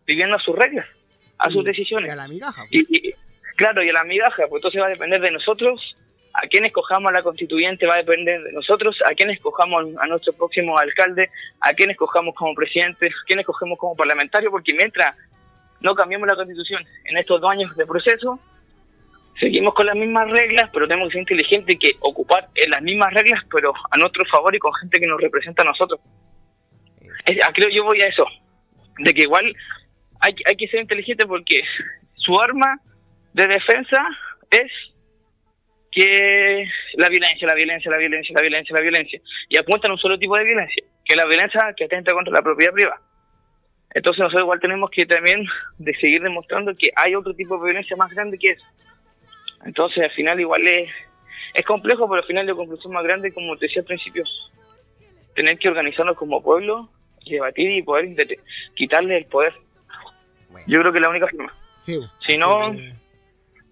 [0.06, 0.86] viviendo a sus reglas,
[1.38, 2.08] a sus decisiones.
[2.08, 2.64] y a la migaja.
[2.70, 3.14] Y, y-
[3.56, 5.96] claro, y a la migaja, pues entonces va a depender de nosotros,
[6.34, 10.06] a quién escojamos a la constituyente va a depender de nosotros, a quién escojamos a
[10.06, 11.30] nuestro próximo alcalde,
[11.60, 15.16] a quién escojamos como presidente, a quién escogemos como parlamentario, porque mientras
[15.82, 18.38] no cambiamos la constitución en estos dos años de proceso,
[19.38, 22.82] seguimos con las mismas reglas, pero tenemos que ser inteligentes y que ocupar eh, las
[22.82, 26.00] mismas reglas, pero a nuestro favor y con gente que nos representa a nosotros.
[27.26, 28.24] Es- ah, creo yo voy a eso,
[28.98, 29.54] de que igual
[30.20, 31.62] hay, que- hay que ser inteligente porque
[32.16, 32.78] su arma
[33.32, 34.04] de defensa
[34.50, 34.70] es
[35.92, 40.00] que la violencia, la violencia, la violencia, la violencia, la violencia, y apuntan a un
[40.00, 43.00] solo tipo de violencia, que es la violencia que atenta contra la propiedad privada.
[43.94, 45.44] Entonces nosotros igual tenemos que también
[45.78, 48.64] de seguir demostrando que hay otro tipo de violencia más grande que eso.
[49.64, 50.90] Entonces al final igual es,
[51.54, 54.24] es complejo, pero al final la conclusión más grande, como te decía al principio,
[55.34, 56.88] tener que organizarnos como pueblo
[57.24, 58.08] y debatir y poder
[58.74, 59.52] quitarle el poder.
[60.50, 60.66] Bueno.
[60.68, 61.52] Yo creo que es la única forma.
[61.76, 62.04] Sí, bo.
[62.26, 62.94] Si no, que-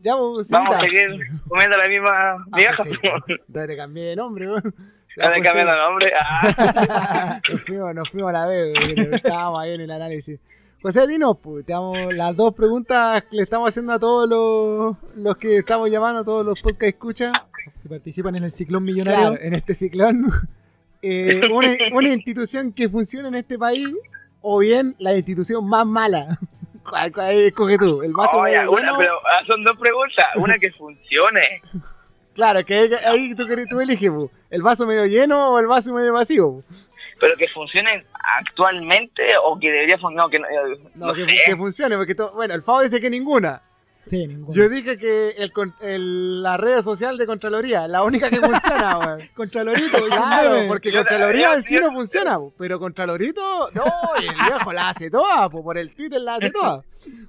[0.00, 1.08] Ya, bo, Vamos a seguir
[1.48, 2.74] comiendo la misma Ah, vieja.
[2.76, 2.96] pues sí.
[3.48, 4.74] Entonces te cambié de nombre, weón.
[5.16, 5.58] Ya, sí.
[5.58, 6.12] el nombre.
[6.20, 7.40] Ah.
[7.50, 8.72] nos, fuimos, nos fuimos a la vez.
[9.12, 10.38] Estábamos ahí en el análisis.
[10.80, 14.96] José, dinos, pues, te damos las dos preguntas que le estamos haciendo a todos los,
[15.16, 17.32] los que estamos llamando, a todos los podcast escucha.
[17.82, 19.30] Que participan en el ciclón millonario.
[19.30, 20.26] Claro, en este ciclón.
[21.00, 23.86] Eh, una, una institución que funcione en este país
[24.40, 26.40] o bien la institución más mala.
[26.88, 28.02] ¿Cuál, cuál escoge tú?
[28.02, 28.98] ¿El vaso Oye, medio una, lleno?
[28.98, 30.26] pero ah, son dos preguntas.
[30.36, 31.62] Una que funcione.
[32.38, 34.12] Claro, que ahí, tú, querés- tú eliges.
[34.50, 36.62] ¿el vaso medio lleno o el vaso medio vacío?
[37.18, 38.04] Pero que funcione
[38.38, 40.26] actualmente o que debería funcionar.
[40.26, 41.36] No, que no, eh, No, no que, sé.
[41.46, 43.60] que funcione, porque to- bueno, el FAO dice que ninguna.
[44.06, 44.54] Sí, ninguno.
[44.54, 48.98] Yo dije que el, con- el- la red social de Contraloría, la única que funciona,
[48.98, 49.28] weón.
[49.34, 53.84] Contralorito, Claro, porque Yo- Contraloría yo- en sí yo- no funciona, pero Contralorito, no,
[54.22, 56.84] y el viejo la hace toda, pu, por el Twitter la hace toda.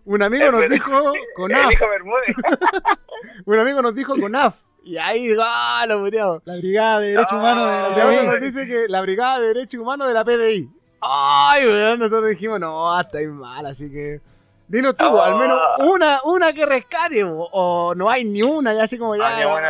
[0.06, 1.74] Un amigo nos dijo con AF,
[3.46, 4.54] un amigo nos dijo con AF,
[4.84, 6.42] y ahí digo, ah, lo puteado.
[6.46, 7.66] La Brigada de Derechos Ah, Humanos
[7.96, 8.26] de la PDI.
[8.28, 10.70] nos dice que la Brigada de Derechos Humanos de la PDI.
[11.02, 14.20] Ay, weón, nosotros dijimos, no, está ahí mal, así que.
[14.68, 15.28] Dinos tú, Ah.
[15.28, 19.16] al menos una, una que rescate, o, o no hay ni una, ya así como
[19.16, 19.28] ya.
[19.36, 19.68] Ah, ya, bueno.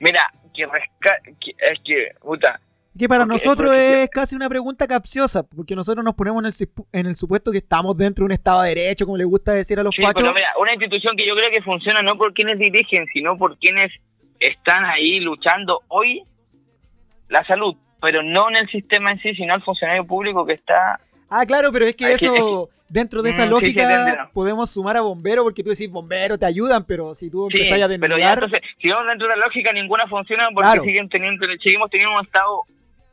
[0.00, 1.36] Mira, que rescate.
[1.58, 2.60] Es que, puta.
[3.00, 7.06] Que para nosotros es casi una pregunta capciosa, porque nosotros nos ponemos en el, en
[7.06, 9.82] el supuesto que estamos dentro de un Estado de Derecho, como le gusta decir a
[9.82, 10.20] los Sí, fachos.
[10.20, 13.56] pero mira, una institución que yo creo que funciona no por quienes dirigen, sino por
[13.56, 13.90] quienes
[14.38, 16.24] están ahí luchando hoy
[17.28, 21.00] la salud, pero no en el sistema en sí, sino al funcionario público que está
[21.30, 24.98] Ah, claro, pero es que eso, dentro de esa Mm, sí, sí, lógica, podemos sumar
[24.98, 28.18] a bombero, porque tú decís bombero, te ayudan, pero si tú Sí, empezás a pero
[28.18, 30.82] ya entonces, si vamos dentro de la lógica, ninguna funciona porque Claro.
[30.84, 32.64] siguen teniendo, seguimos teniendo un Estado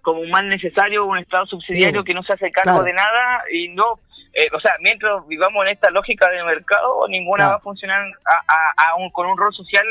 [0.08, 2.06] como un mal necesario, un Estado subsidiario Sí.
[2.08, 2.84] que no se hace cargo Claro.
[2.86, 4.00] de nada y no,
[4.34, 7.52] eh, o sea, mientras vivamos en esta lógica de mercado, ninguna Claro.
[7.52, 9.86] va a funcionar a, a- a un- con un rol social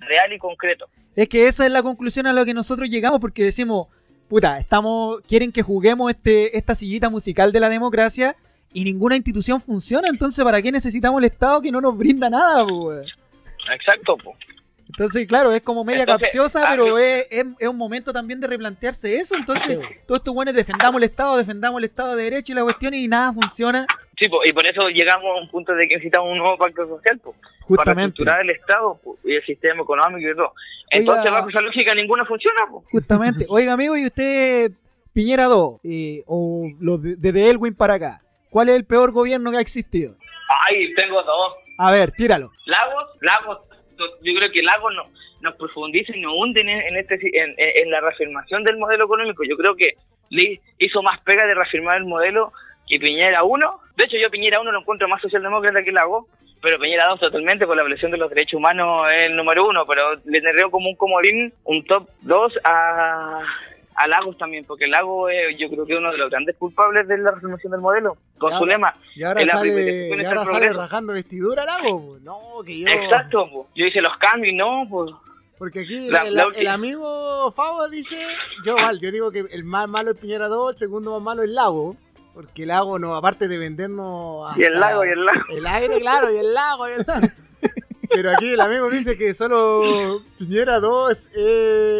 [0.00, 0.86] real y concreto.
[1.16, 3.86] es que esa es la conclusión a la que nosotros llegamos, porque decimos,
[4.28, 8.34] puta, estamos, quieren que juguemos este, esta sillita musical de la democracia
[8.72, 12.66] y ninguna institución funciona, entonces ¿para qué necesitamos el Estado que no nos brinda nada?
[13.74, 14.34] Exacto, po.
[14.86, 18.40] Entonces, claro, es como media Entonces, capciosa, ah, pero es, es- es un momento también
[18.40, 19.34] de replantearse eso.
[19.34, 22.94] Entonces, todos estos buenos defendamos el Estado, defendamos el Estado de Derecho y la cuestión
[22.94, 23.86] y nada funciona.
[24.20, 26.86] Sí, po, y por eso llegamos a un punto de que necesitamos un nuevo pacto
[26.86, 28.00] social, po, para Justamente.
[28.22, 30.52] reestructurar el Estado po, y el sistema económico y todo.
[30.90, 31.38] Entonces, Oiga.
[31.38, 32.84] bajo esa lógica, ninguna funciona, po.
[32.92, 33.46] Justamente.
[33.48, 34.70] Oiga, amigo, y usted,
[35.12, 39.50] Piñera 2, eh, o los de, desde Elwin para acá, ¿cuál es el peor gobierno
[39.50, 40.14] que ha existido?
[40.68, 41.54] Ay, tengo dos.
[41.78, 42.52] A ver, tíralo.
[42.66, 43.58] Lagos, Lagos,
[44.22, 45.04] yo creo que Lagos no,
[45.40, 49.44] nos profundiza y nos hunden en, en este, en, la reafirmación del modelo económico.
[49.44, 49.94] Yo creo que
[50.30, 52.52] le hizo más pega de reafirmar el modelo
[52.88, 53.80] que Piñera 1.
[53.96, 56.26] De hecho, yo Piñera 1 lo encuentro más socialdemócrata que Lagos,
[56.60, 59.86] pero Piñera 2 totalmente por la violación de los derechos humanos es el número uno,
[59.86, 63.40] pero le tendré como un comodín, un top 2 a,
[63.96, 67.06] a Lagos también, porque Lagos es, yo creo que es uno de los grandes culpables
[67.08, 68.94] de la reafirmación del modelo, con Ya, su lema.
[69.14, 72.18] Y ahora En la sale, y ahora el sale rajando vestidura, Lago.
[72.22, 72.86] No, que yo.
[72.88, 73.68] Exacto, po.
[73.74, 75.12] yo hice los cambios y no, pues
[75.58, 78.16] Porque aquí La- el, la el última- amigo Favo dice,
[78.64, 81.42] yo igual, yo digo que el más malo es Piñera 2, el segundo más malo
[81.42, 81.96] es Lago,
[82.34, 85.40] porque el Lago no, aparte de vendernos Y el lago, y el lago.
[85.50, 87.26] el aire, claro, y el lago, y el lago.
[88.14, 91.30] Pero aquí el amigo dice que solo Piñera 2 es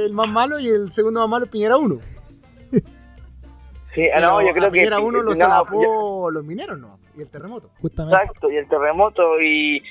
[0.07, 1.99] el más malo y el segundo más malo es Piñera 1.
[3.95, 4.79] Sí, ah, no, yo creo que.
[4.79, 6.99] Piñera 1 lo no, salapó los mineros, ¿no?
[7.17, 7.71] Y el terremoto.
[7.81, 8.21] Justamente.
[8.23, 9.83] Exacto, y el terremoto y,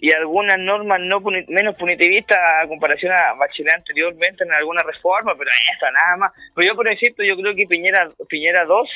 [0.00, 5.34] y algunas normas no puni- menos punitivistas a comparación a Bachelet anteriormente en alguna reforma,
[5.36, 6.32] pero esta nada más.
[6.54, 8.88] Pero yo, por insisto, yo creo que Piñera Piñera 2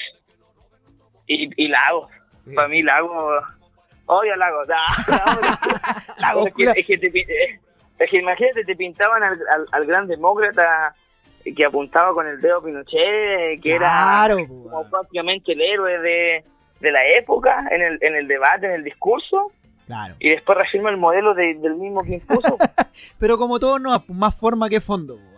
[1.27, 2.11] y, y Lagos.
[2.47, 2.55] Sí.
[2.55, 3.45] Para mí, Lagos.
[4.07, 4.69] Odio Lagos.
[6.19, 7.27] Lagos, es, que, es, que te pin-
[7.99, 10.95] es que imagínate, te pintaban al, al, al gran demócrata
[11.57, 16.45] que apuntaba con el dedo Pinochet, que era Claro, como prácticamente el héroe de,
[16.81, 19.53] de la época en el, en el debate, en el discurso,
[19.87, 20.15] claro.
[20.19, 22.57] y después reafirma el modelo de- del mismo que impuso.
[23.19, 25.17] Pero como todo, no, más forma que fondo.
[25.17, 25.35] weón.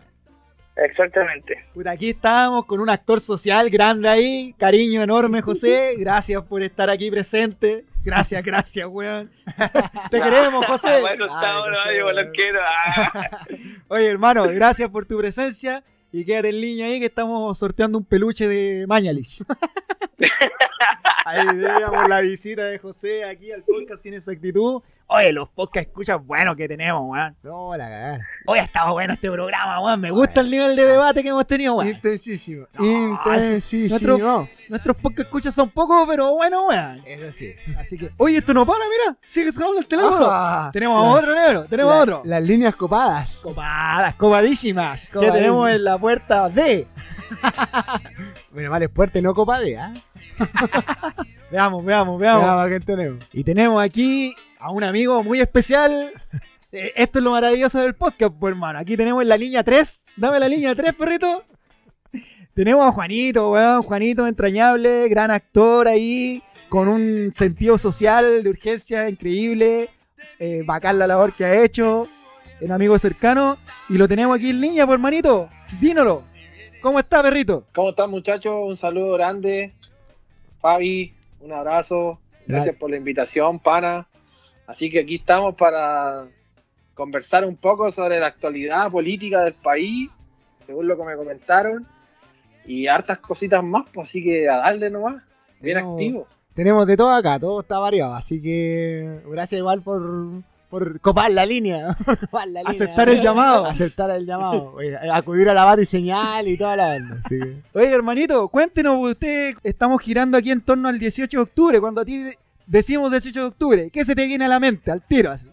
[0.76, 1.64] Exactamente.
[1.74, 4.54] Puta, aquí estábamos con un actor social grande ahí.
[4.58, 5.94] Cariño enorme, José.
[5.98, 7.84] Gracias por estar aquí presente.
[8.06, 9.28] Gracias, gracias, weón.
[10.12, 11.00] Te queremos, José.
[11.00, 11.76] bueno, está bueno,
[12.14, 12.60] yo quiero.
[12.62, 13.44] Ah.
[13.88, 15.82] Oye, hermano, gracias por tu presencia.
[16.12, 19.42] Y quédate en línea ahí que estamos sorteando un peluche de Mañalich.
[21.24, 24.82] Ahí veamos la visita de José aquí al podcast Sin Exactitud.
[25.08, 27.36] Oye, los podcast escuchas buenos que tenemos, weón.
[27.44, 28.20] No, la cagada.
[28.44, 30.00] Hoy ha estado bueno este programa, weón.
[30.00, 31.88] Me gusta el nivel de debate que hemos tenido, weón.
[31.94, 32.66] Intensísimo.
[32.76, 33.88] No, Intensísimo.
[34.18, 36.96] nuestro- Nuestros podcast escuchas son pocos, pero bueno, weón.
[37.06, 37.54] Eso sí.
[37.78, 39.16] Así que, oye, esto no para, mira.
[39.24, 40.26] Sigue sonando el teléfono.
[40.28, 42.22] Ah, tenemos a la- otro negro, tenemos a la- otro.
[42.24, 43.40] Las líneas copadas.
[43.44, 45.06] Copadas, copadísimas.
[45.06, 45.38] Que Copadísimas.
[45.38, 46.84] tenemos en la puerta D.
[48.50, 49.92] Bueno, vale, fuerte, no copade, ¿ah?
[51.48, 52.42] Veamos, veamos, veamos.
[52.44, 53.24] Veamos qué tenemos.
[53.32, 54.34] Y tenemos aquí
[54.66, 56.12] a un amigo muy especial.
[56.72, 58.80] Eh, Esto es lo maravilloso del podcast, pues, hermano.
[58.80, 60.04] Aquí tenemos en la línea 3.
[60.16, 61.44] Dame la línea 3, perrito.
[62.52, 63.82] Tenemos a Juanito, weón.
[63.84, 69.88] Juanito entrañable, gran actor ahí, con un sentido social de urgencia increíble.
[70.40, 72.08] Eh, bacán la labor que ha hecho.
[72.60, 73.58] Un amigo cercano.
[73.88, 75.48] Y lo tenemos aquí en línea, pues, hermanito.
[75.80, 76.24] Dínolo.
[76.82, 77.64] ¿Cómo está, perrito?
[77.72, 78.52] ¿Cómo están muchachos?
[78.66, 79.74] Un saludo grande.
[80.60, 82.18] Fabi, un abrazo.
[82.32, 82.76] Gracias Gracias.
[82.76, 84.08] por la invitación, pana.
[84.66, 86.26] Así que aquí estamos para
[86.94, 90.10] conversar un poco sobre la actualidad política del país,
[90.66, 91.86] según lo que me comentaron,
[92.64, 95.22] y hartas cositas más, pues así que a darle nomás,
[95.60, 96.26] bien Tenemos- activo.
[96.54, 100.02] Tenemos de todo acá, todo está variado, así que gracias igual por,
[100.70, 101.94] por copar la línea.
[102.20, 102.70] Copar la línea.
[102.70, 103.66] Aceptar el llamado.
[103.66, 104.74] Aceptar el llamado.
[105.12, 107.20] Acudir a la bata y señal y toda la banda.
[107.22, 111.78] así que- Oye, hermanito, cuéntenos, usted, estamos girando aquí en torno al 18 de octubre,
[111.78, 112.24] cuando a ti
[112.66, 115.30] decimos 18 de octubre, ¿qué se te viene a la mente al tiro?
[115.30, 115.46] así?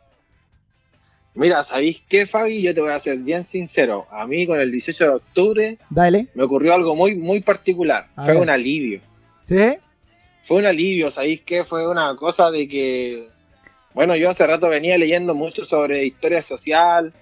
[1.35, 2.61] Mira, ¿sabéis qué, Fabi?
[2.61, 4.06] Yo te voy a ser bien sincero.
[4.11, 8.07] A mí con el 18 de octubre Dale, me ocurrió algo muy, muy particular.
[8.15, 8.41] A Fue ver.
[8.44, 9.02] un alivio.
[9.41, 9.77] ¿sí?
[10.45, 11.64] fue un alivio, ¿sabéis qué?
[11.64, 13.30] Fue una cosa de que,
[13.94, 17.14] bueno, yo hace rato venía leyendo mucho sobre historia social,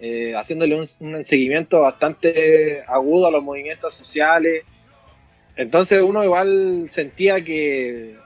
[0.00, 4.64] eh, haciéndole un, un seguimiento bastante agudo a los movimientos sociales.
[5.54, 8.16] Entonces uno igual sentía que,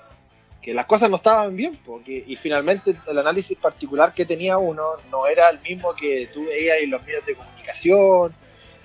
[0.66, 4.82] que las cosas no estaban bien, porque, y finalmente el análisis particular que tenía uno
[5.12, 8.32] no era el mismo que tú veías en los medios de comunicación,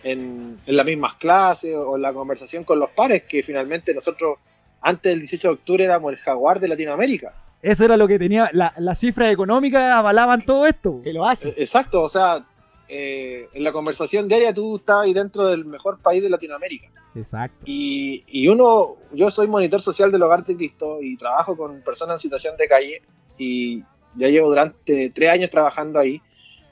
[0.03, 4.37] en, en las mismas clases o en la conversación con los pares, que finalmente nosotros
[4.79, 7.33] antes del 18 de octubre éramos el jaguar de Latinoamérica.
[7.63, 11.01] Eso era lo que tenía, la, las cifras económicas avalaban todo esto.
[11.03, 11.49] que lo hace.
[11.49, 12.45] Eh, Exacto, o sea,
[12.93, 16.89] eh, en la conversación diaria tú estabas ahí dentro del mejor país de Latinoamérica.
[17.15, 17.63] Exacto.
[17.65, 22.15] Y, y uno, yo soy monitor social del Hogar de Cristo y trabajo con personas
[22.18, 23.01] en situación de calle
[23.38, 23.80] y
[24.15, 26.22] ya llevo durante tres años trabajando ahí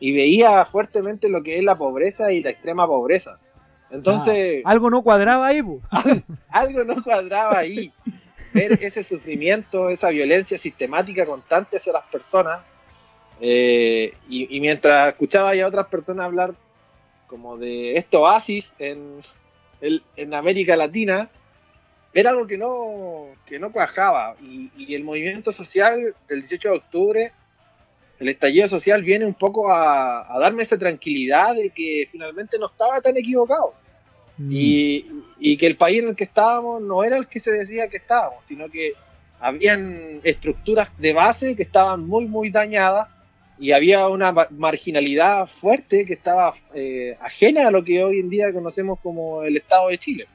[0.01, 3.37] y veía fuertemente lo que es la pobreza y la extrema pobreza.
[3.89, 5.79] Entonces, Ah, algo no cuadraba ahí, po.
[6.49, 7.93] algo no cuadraba ahí.
[8.53, 12.59] Ver ese sufrimiento, esa violencia sistemática constante hacia las personas.
[13.41, 16.53] Eh, y, y mientras escuchaba a otras personas hablar
[17.27, 19.21] como de este oasis en,
[19.81, 21.29] el- en América Latina,
[22.13, 24.35] era algo que no, que no cuajaba.
[24.41, 27.31] Y, y el movimiento social del 18 de octubre,
[28.19, 32.65] el estallido social viene un poco a, a darme esa tranquilidad de que finalmente no
[32.67, 33.73] estaba tan equivocado
[34.41, 34.51] Mm.
[34.53, 35.05] y,
[35.37, 37.97] y que el país en el que estábamos no era el que se decía que
[37.97, 38.93] estábamos, sino que
[39.37, 43.09] habían estructuras de base que estaban muy, muy dañadas
[43.59, 48.29] y había una ma- marginalidad fuerte que estaba eh, ajena a lo que hoy en
[48.29, 50.27] día conocemos como el Estado de Chile.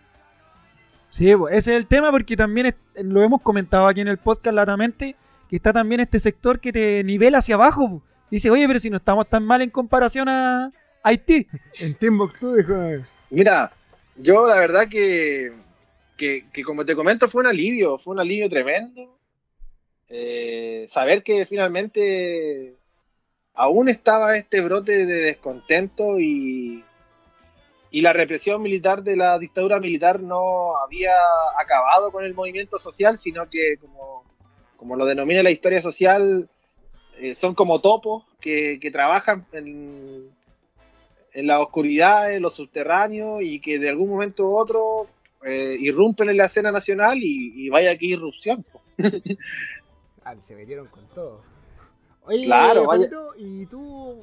[1.11, 2.75] Sí, ese es el tema porque también es-
[3.05, 5.15] lo hemos comentado aquí en el podcast latamente,
[5.49, 8.03] que está también este sector que te nivela hacia abajo.
[8.31, 10.73] Dice, oye, pero si no estamos tan mal en comparación a
[11.03, 11.47] Haití.
[11.79, 13.17] En Timbuktu dijo una vez.
[13.31, 13.73] Mira,
[14.17, 15.53] yo la verdad que,
[16.17, 19.17] que, que como te comento fue un alivio, fue un alivio tremendo.
[20.09, 22.75] Eh, saber que finalmente
[23.55, 26.85] aún estaba este brote de descontento y,
[27.91, 31.15] y la represión militar de la dictadura militar no había
[31.59, 34.25] acabado con el movimiento social, sino que como,
[34.77, 36.49] como lo denomina la historia social,
[37.19, 40.29] eh, son como topos que, que trabajan en,
[41.33, 45.09] en la oscuridad, en los subterráneos y que de algún momento u otro
[45.45, 48.65] eh, irrumpen en la escena nacional y, vaya que irrupción.
[50.27, 51.43] Ah, se metieron con todo.
[52.27, 53.09] Oye, Claro, vaya.
[53.09, 54.17] Juanito, y tú,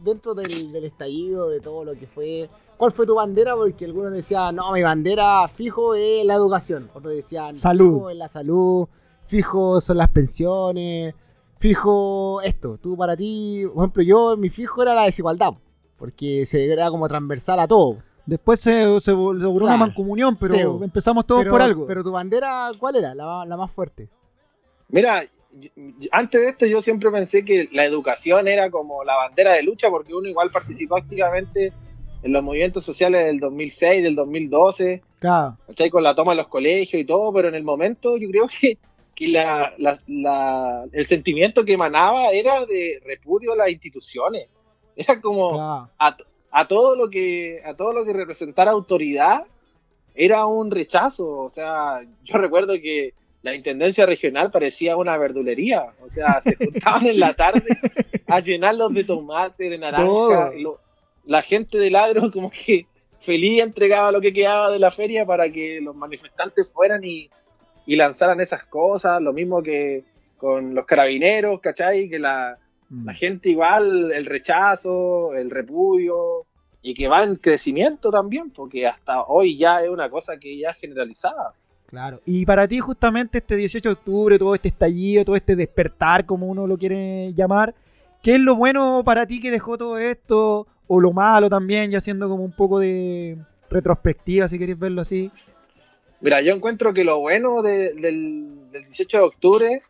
[0.00, 3.56] dentro del, del estallido, de todo lo que fue, ¿cuál fue tu bandera?
[3.56, 6.88] Porque algunos decían, no, mi bandera fijo es la educación.
[6.94, 7.94] Otros decían, Salud.
[7.94, 8.88] fijo es la salud,
[9.26, 11.14] fijo son las pensiones,
[11.58, 12.78] fijo esto.
[12.78, 15.54] Tú para ti, por ejemplo, yo, mi fijo era la desigualdad,
[15.96, 17.96] porque se era como transversal a todo.
[18.24, 21.86] Después se, se logró una mancomunión, pero Sí, empezamos todos pero, por algo.
[21.86, 23.14] Pero tu bandera, ¿cuál era?
[23.14, 24.08] La, la más fuerte.
[24.90, 25.22] Mira,
[26.12, 29.90] antes de esto yo siempre pensé que la educación era como la bandera de lucha
[29.90, 31.72] porque uno igual participó activamente
[32.22, 35.56] en los movimientos sociales del 2006, del 2012, Claro.
[35.66, 35.90] ¿cachai?
[35.90, 38.78] con la toma de los colegios y todo, pero en el momento yo creo que,
[39.14, 44.48] que la- la- la- el sentimiento que emanaba era de repudio a las instituciones.
[44.96, 45.90] Era como claro.
[45.98, 46.16] a,
[46.50, 49.44] a todo lo que a todo lo que representara autoridad
[50.14, 51.28] era un rechazo.
[51.28, 53.12] O sea, yo recuerdo que
[53.48, 55.86] la intendencia regional parecía una verdulería.
[56.04, 57.66] O sea, se juntaban en la tarde
[58.26, 60.50] a llenarlos de tomate, de naranja.
[60.56, 60.78] Lo-
[61.26, 62.86] la gente del agro como que
[63.20, 67.28] feliz entregaba lo que quedaba de la feria para que los manifestantes fueran y,
[67.86, 69.20] y lanzaran esas cosas.
[69.20, 70.04] Lo mismo que
[70.38, 72.08] con los carabineros, ¿cachai?
[72.08, 72.56] Que la,
[72.90, 73.04] Mm.
[73.04, 76.46] la gente igual, el rechazo, el repudio,
[76.80, 80.70] y que va en crecimiento también, porque hasta hoy ya es una cosa que ya
[80.70, 81.52] es generalizada.
[81.88, 82.20] Claro.
[82.26, 86.46] Y para ti, justamente, este 18 de octubre, todo este estallido, todo este despertar, como
[86.46, 87.74] uno lo quiere llamar,
[88.22, 90.66] ¿qué es lo bueno para ti que dejó todo esto?
[90.86, 93.38] O lo malo también, ya siendo como un poco de
[93.70, 95.30] retrospectiva, si queréis verlo así.
[96.20, 99.82] Mira, yo encuentro que lo bueno de- del, del 18 de octubre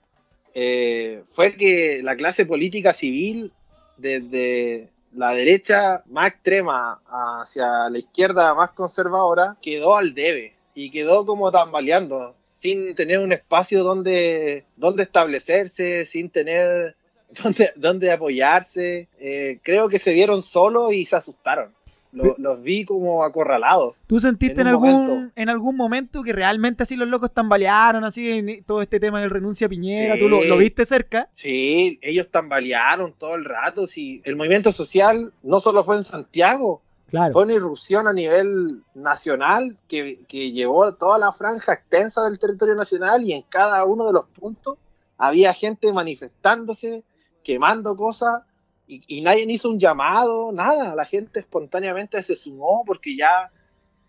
[0.55, 3.53] eh, fue que la clase política civil,
[3.97, 10.55] desde la derecha más extrema hacia la izquierda más conservadora, quedó al debe
[10.85, 16.95] y quedó como tambaleando, sin tener un espacio donde, donde establecerse, sin tener
[17.43, 19.09] donde, donde apoyarse.
[19.19, 21.73] Eh, creo que se vieron solos y se asustaron.
[22.11, 23.95] Lo- los vi como acorralados.
[24.07, 25.33] ¿Tú sentiste En en, algún, momento.
[25.37, 29.29] en algún momento que realmente así los locos tambalearon, así, en todo este tema del
[29.29, 30.15] renuncia a Piñera?
[30.15, 30.21] Sí.
[30.21, 31.29] ¿Tú lo, lo viste cerca?
[31.35, 33.87] Sí, ellos tambalearon todo el rato.
[33.87, 34.23] Sí.
[34.25, 37.33] El movimiento social no solo fue en Santiago, Claro.
[37.33, 42.75] fue una irrupción a nivel nacional que, que llevó toda la franja extensa del territorio
[42.75, 44.77] nacional y en cada uno de los puntos
[45.17, 47.03] había gente manifestándose,
[47.43, 48.43] quemando cosas
[48.87, 50.95] y, y nadie hizo un llamado, nada.
[50.95, 53.51] La gente espontáneamente se sumó porque ya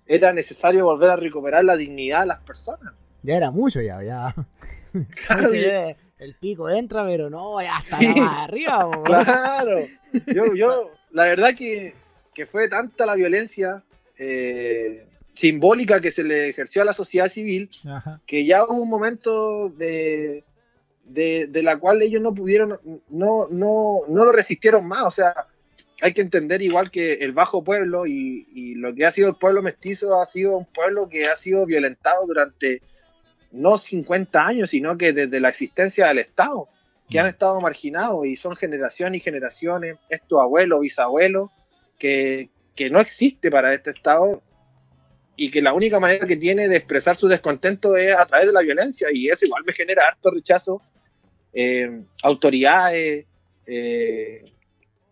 [0.05, 2.93] era necesario volver a recuperar la dignidad de las personas.
[3.23, 4.35] Ya era mucho, ya, ya.
[5.27, 8.07] Claro, ve, el pico entra, pero no, ya está Sí.
[8.19, 8.89] más arriba.
[9.05, 9.79] Claro.
[10.27, 11.93] Yo, yo, la verdad que,
[12.33, 13.83] que fue tanta la violencia
[14.17, 18.21] eh, simbólica que se le ejerció a la sociedad civil Ajá.
[18.27, 20.43] que ya hubo un momento de,
[21.05, 22.79] de, de la cual ellos no pudieron,
[23.09, 25.05] no, no, no lo resistieron más.
[25.05, 25.33] O sea,
[26.01, 29.35] hay que entender igual que el bajo pueblo y, y lo que ha sido el
[29.35, 32.81] pueblo mestizo ha sido un pueblo que ha sido violentado durante
[33.51, 36.67] no 50 años, sino que desde la existencia del Estado,
[37.09, 41.49] que han estado marginados y son generaciones y generaciones, estos abuelos, bisabuelos,
[41.99, 44.41] que, que no existe para este Estado
[45.35, 48.53] y que la única manera que tiene de expresar su descontento es a través de
[48.53, 50.81] la violencia y eso igual me genera harto rechazo.
[51.53, 53.25] Eh, autoridades,
[53.65, 54.43] eh,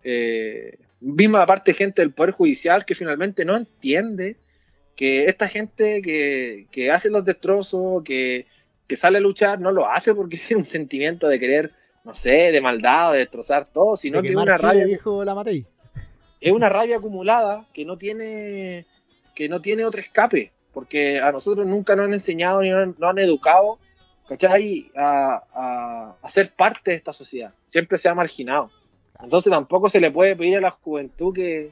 [0.03, 4.37] eh, misma parte gente del Poder Judicial que finalmente no entiende
[4.95, 8.47] que esta gente que, que hace los destrozos, que,
[8.87, 11.71] que sale a luchar, no lo hace porque tiene un sentimiento de querer,
[12.03, 15.23] no sé, de maldad, de destrozar todo, sino De que es quemar una rabia dijo
[15.23, 15.65] la Matei.
[16.47, 18.85] Es una rabia acumulada que no tiene
[19.35, 23.19] que no tiene otro escape porque a nosotros nunca nos han enseñado ni nos, han
[23.19, 23.79] educado
[24.27, 24.91] ¿cachai?
[24.95, 27.53] A, a, ser parte de esta sociedad.
[27.67, 28.69] Siempre se ha marginado.
[29.23, 31.71] Entonces tampoco se le puede pedir a la juventud que,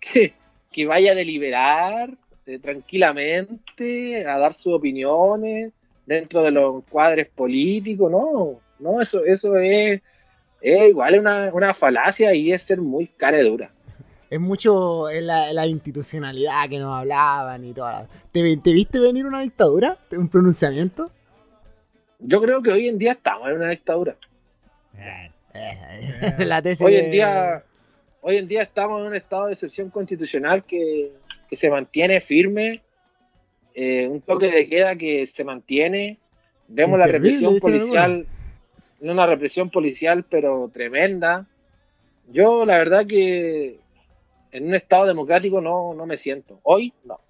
[0.00, 0.32] que,
[0.72, 2.10] que vaya a deliberar
[2.46, 5.72] eh, tranquilamente a dar sus opiniones
[6.06, 8.10] dentro de los cuadres políticos.
[8.10, 10.00] No no eso eso es,
[10.62, 13.70] igual una, una falacia y es ser muy cara de dura
[14.30, 18.08] Es mucho en la, la institucionalidad que nos hablaban y todas.
[18.30, 19.98] ¿Te, ¿Te viste venir una dictadura?
[20.12, 21.10] ¿Un pronunciamiento?
[22.20, 24.16] Yo creo que hoy en día estamos en una dictadura.
[24.96, 25.30] Eh,
[26.46, 27.64] la tesis Hoy de- en día,
[28.20, 31.10] hoy en día estamos en un estado de excepción constitucional que,
[31.48, 32.82] que se mantiene firme,
[33.74, 36.18] eh, un toque de queda que se mantiene.
[36.68, 38.26] Vemos la represión policial,
[39.00, 41.46] una represión policial pero tremenda.
[42.32, 43.80] Yo la verdad que
[44.52, 46.60] en un estado democrático no, no me siento.
[46.62, 47.20] Hoy no.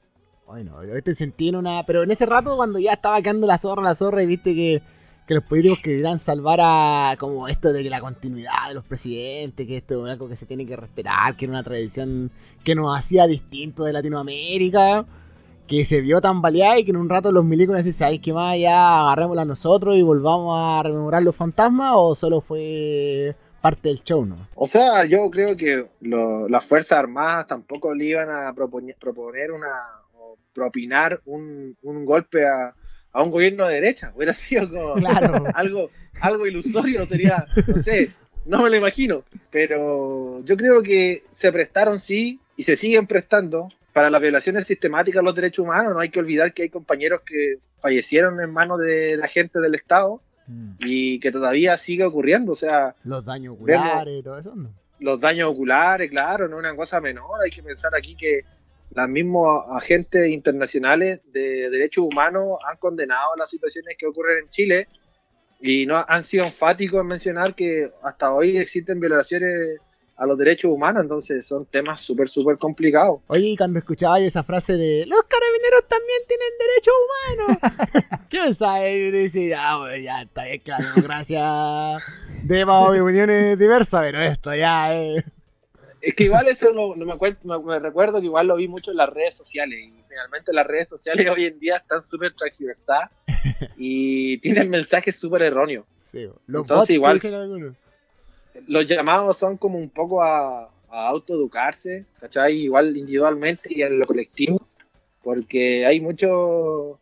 [0.47, 1.85] Bueno, hoy te sentí en una.
[1.87, 4.83] Pero en ese rato, cuando ya estaba quedando la zorra, la zorra, y viste que,
[5.27, 7.17] que los políticos querían salvar a.
[7.19, 10.47] Como esto de que la continuidad de los presidentes, que esto es algo que se
[10.47, 12.33] tiene que respetar, que era una tradición
[12.65, 15.05] que nos hacía distinto de Latinoamérica,
[15.69, 18.33] que se vio tan baleada y que en un rato los milicos decían: ¿Sabes qué
[18.33, 18.59] más?
[18.59, 24.25] Ya agarrémosla nosotros y volvamos a rememorar los fantasmas, o solo fue parte del show,
[24.25, 24.49] ¿no?
[24.55, 29.51] O sea, yo creo que lo- las Fuerzas Armadas tampoco le iban a proponer, proponer
[29.53, 29.69] una
[30.15, 32.75] o propinar un, un golpe a,
[33.13, 34.13] a un gobierno de derecha.
[34.15, 35.45] Hubiera sido como Claro.
[35.55, 38.11] algo, algo ilusorio, sería, no sé,
[38.47, 39.25] no me lo imagino.
[39.51, 45.21] Pero yo creo que se prestaron sí y se siguen prestando para las violaciones sistemáticas
[45.21, 45.93] de los derechos humanos.
[45.93, 49.75] No hay que olvidar que hay compañeros que fallecieron en manos de, de agentes del
[49.75, 50.73] Estado Mm.
[50.81, 52.53] y que todavía sigue ocurriendo.
[52.53, 54.71] O sea, Los daños oculares y todo eso, ¿no?
[54.99, 57.41] los daños oculares, claro, no es una cosa menor.
[57.43, 58.45] Hay que pensar aquí que
[58.93, 64.89] los mismos agentes internacionales de derechos humanos han condenado las situaciones que ocurren en Chile
[65.61, 69.79] y no han sido enfáticos en mencionar que hasta hoy existen violaciones
[70.21, 73.21] a los derechos humanos, entonces son temas súper, súper complicados.
[73.27, 78.83] Oye, y cuando escuchaba esa frase de los carabineros también tienen derechos humanos, ¿qué pensabas?
[78.85, 81.99] Y decía, ya, bueno, ya está bien que la democracia
[82.43, 85.25] de más opiniones diversas, pero esto ya es.
[86.03, 88.91] Es que igual eso no, no me, acuerdo, me, recuerdo que igual lo vi mucho
[88.91, 93.11] en las redes sociales y finalmente las redes sociales hoy en día están súper transversadas
[93.79, 95.87] y tienen mensajes súper erróneos.
[95.99, 97.75] Sí, los Entonces, bots igual-.
[98.67, 102.57] Los llamados son como un poco a, a autoeducarse, ¿cachai?
[102.63, 104.61] Igual individualmente y en lo colectivo,
[105.23, 106.99] porque hay mucho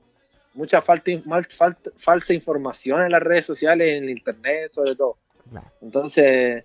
[0.54, 5.16] mucha falta, mal- falta- falsa información en las redes sociales, en el internet, sobre todo.
[5.80, 6.64] Entonces,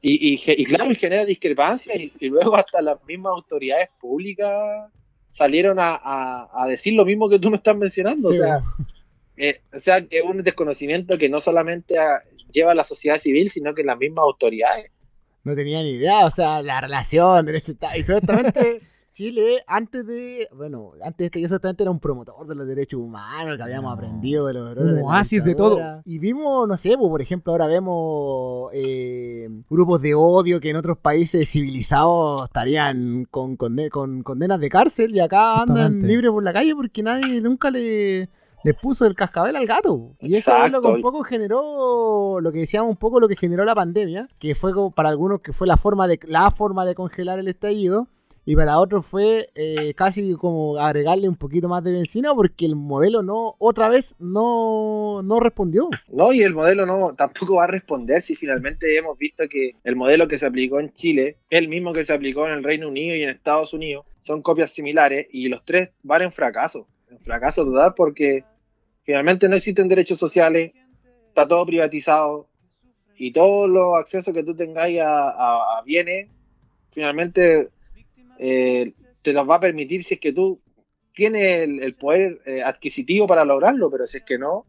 [0.00, 4.90] y, y, y claro, y genera discrepancias y, y luego hasta las mismas autoridades públicas
[5.32, 8.28] salieron a, a- a decir lo mismo que tú me estás mencionando.
[8.30, 8.62] Sí, o sea,
[9.36, 12.22] eh, o sea, que es un desconocimiento que no solamente a-
[12.54, 14.90] lleva la sociedad civil, sino que las mismas autoridades.
[15.42, 18.80] no tenía ni idea, o sea, la relación, derecho y supuestamente
[19.14, 22.98] Chile, antes de, bueno, antes de esto, yo supuestamente era un promotor de los derechos
[22.98, 23.94] humanos, que habíamos No.
[23.94, 26.02] aprendido de los errores Un de oasis de dictadura.
[26.04, 30.74] Y vimos, no sé, pues, por ejemplo, ahora vemos eh, grupos de odio que en
[30.76, 36.52] otros países civilizados estarían con, con condenas de cárcel y acá andan libres por la
[36.52, 38.28] calle porque nadie nunca le,
[38.64, 40.16] le puso el cascabel al gato.
[40.20, 43.36] Y eso es lo que un poco generó, lo que decíamos un poco lo que
[43.36, 46.84] generó la pandemia, que fue como para algunos que fue la forma de, la forma
[46.84, 48.08] de congelar el estallido.
[48.46, 52.76] Y para otros fue eh, casi como agregarle un poquito más de benzina porque el
[52.76, 55.88] modelo no, otra vez, no, no respondió.
[56.08, 59.96] No, y el modelo no tampoco va a responder si finalmente hemos visto que el
[59.96, 63.16] modelo que se aplicó en Chile, el mismo que se aplicó en el Reino Unido
[63.16, 67.64] y en Estados Unidos, son copias similares y los tres van en fracaso, en fracaso
[67.64, 68.44] total porque
[69.04, 70.72] finalmente no existen derechos sociales,
[71.28, 72.48] está todo privatizado
[73.16, 76.28] y todos los accesos que tú tengáis a, a- a bienes
[76.92, 77.68] finalmente
[78.38, 80.60] eh, te los va a permitir si es que tú
[81.12, 84.66] tienes el, el poder eh, adquisitivo para lograrlo, pero si es que no,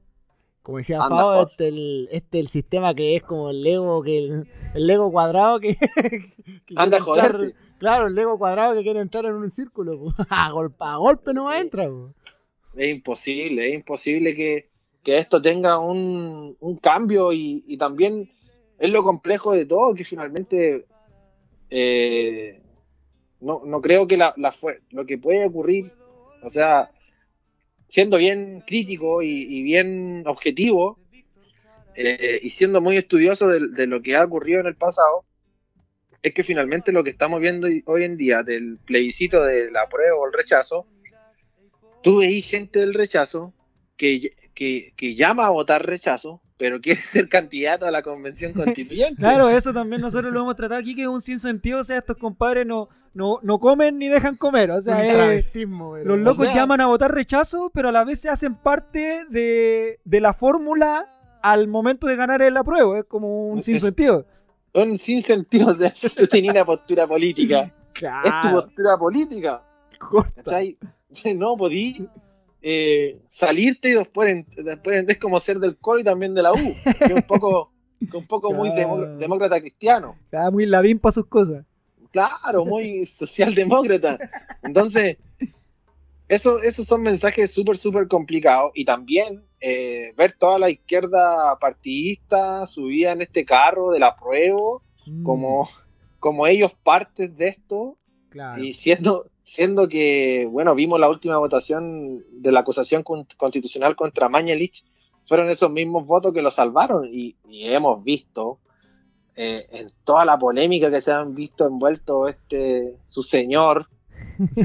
[0.62, 1.48] Como decía joder.
[1.50, 5.60] este el, este el sistema que es como el Lego, que el, el Lego cuadrado
[5.60, 5.76] que,
[6.66, 7.54] que Anda a entrar-.
[7.80, 10.14] Claro, el Lego cuadrado que quiere entrar en un círculo.
[10.30, 11.88] A golpe, a golpe no entra.
[11.88, 12.14] po.
[12.76, 14.70] Es imposible, es imposible que,
[15.04, 18.30] que esto tenga un, un cambio y, y también
[18.80, 20.86] es lo complejo de todo, que finalmente
[21.70, 22.62] eh,
[23.42, 24.54] no, no creo que la, la
[24.92, 25.92] lo que puede ocurrir,
[26.42, 26.92] o sea,
[27.90, 31.00] siendo bien crítico y, y bien objetivo
[31.96, 35.24] eh, y siendo muy estudioso de, de lo que ha ocurrido en el pasado,
[36.22, 40.18] es que finalmente lo que estamos viendo hoy en día del plebiscito de la prueba
[40.18, 40.88] o el rechazo,
[42.06, 43.52] tú veis gente del rechazo
[43.98, 49.16] que, que, que llama a votar rechazo, pero quiere ser candidato a la convención constituyente.
[49.20, 52.16] Claro, eso también nosotros lo hemos tratado aquí, que es un sinsentido, o sea, estos
[52.18, 56.56] compadres no, no, no comen ni dejan comer, o sea, es- los locos O sea-
[56.56, 61.10] llaman a votar rechazo, pero a la vez se hacen parte de, de la fórmula
[61.42, 64.26] al momento de ganar el apruebo, es como un Es- sinsentido.
[64.74, 68.98] Un sin sentido, o sea, si tú tenías una postura política, es tu Claro, postura
[68.98, 69.62] política.
[71.36, 72.08] No podí
[72.62, 76.76] eh, salirte y después, después es como ser del coro y también de la U,
[77.08, 77.72] que un poco,
[78.12, 80.18] que un poco muy demócrata cristiano.
[80.30, 81.66] Cada muy ladín para sus cosas.
[82.12, 84.18] Claro, muy socialdemócrata.
[84.64, 85.18] Entonces,
[86.30, 88.72] eso, esos son mensajes súper, súper complicados.
[88.74, 95.24] Y también eh, ver toda la izquierda partidista subida en este carro del apruebo, Mm,
[95.24, 95.70] como,
[96.20, 97.98] como ellos partes de esto,
[98.30, 98.64] claro.
[98.64, 104.28] y siendo, siendo que, bueno, vimos la última votación de la acusación con- constitucional contra
[104.28, 104.84] Mañalich,
[105.28, 107.08] fueron esos mismos votos que lo salvaron.
[107.14, 108.60] Y, y hemos visto
[109.36, 113.88] eh, en toda la polémica que se han visto envuelto este su señor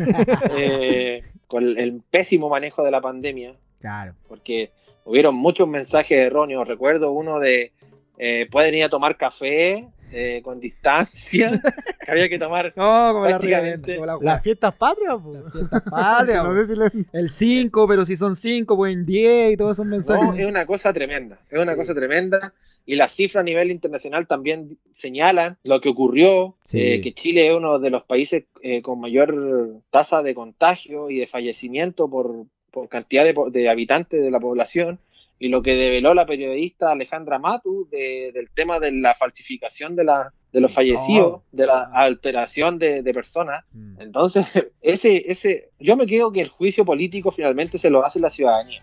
[0.57, 4.15] eh, con el, el pésimo manejo de la pandemia, Claro.
[4.28, 4.70] porque
[5.05, 6.66] hubieron muchos mensajes erróneos.
[6.69, 7.73] Recuerdo uno de
[8.19, 11.61] eh, pueden ir a tomar café eh, con distancia,
[12.05, 13.93] que había que tomar No, como la Prácticamente.
[13.93, 15.32] reverenda, como la Las fiestas patrias, po.
[15.35, 16.57] Las fiestas patrias, no po.
[16.57, 19.87] sé si le- El 5, pero si son 5, pues en 10 y todos esos
[19.87, 20.24] mensajes.
[20.24, 22.53] No, es una cosa tremenda, es una cosa tremenda.
[22.87, 26.81] Y las cifras a nivel internacional también señalan lo que ocurrió, Sí.
[26.81, 31.19] eh, que Chile es uno de los países eh, con mayor tasa de contagio y
[31.19, 34.99] de fallecimiento por, por cantidad de, po- de habitantes de la población.
[35.41, 40.05] Y lo que develó la periodista Alejandra Matu de- del tema de la falsificación de,
[40.05, 43.65] la, de los fallecidos, de la alteración de, de personas.
[43.73, 44.01] Mm.
[44.03, 44.47] Entonces,
[44.83, 48.83] ese, ese, yo me quedo que el juicio político finalmente se lo hace la ciudadanía.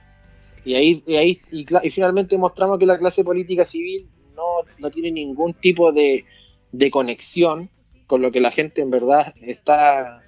[0.65, 4.43] Y ahí, y ahí y, y finalmente mostramos que la clase política civil no,
[4.79, 6.25] no tiene ningún tipo de,
[6.71, 7.69] de conexión
[8.07, 10.23] con lo que la gente en verdad está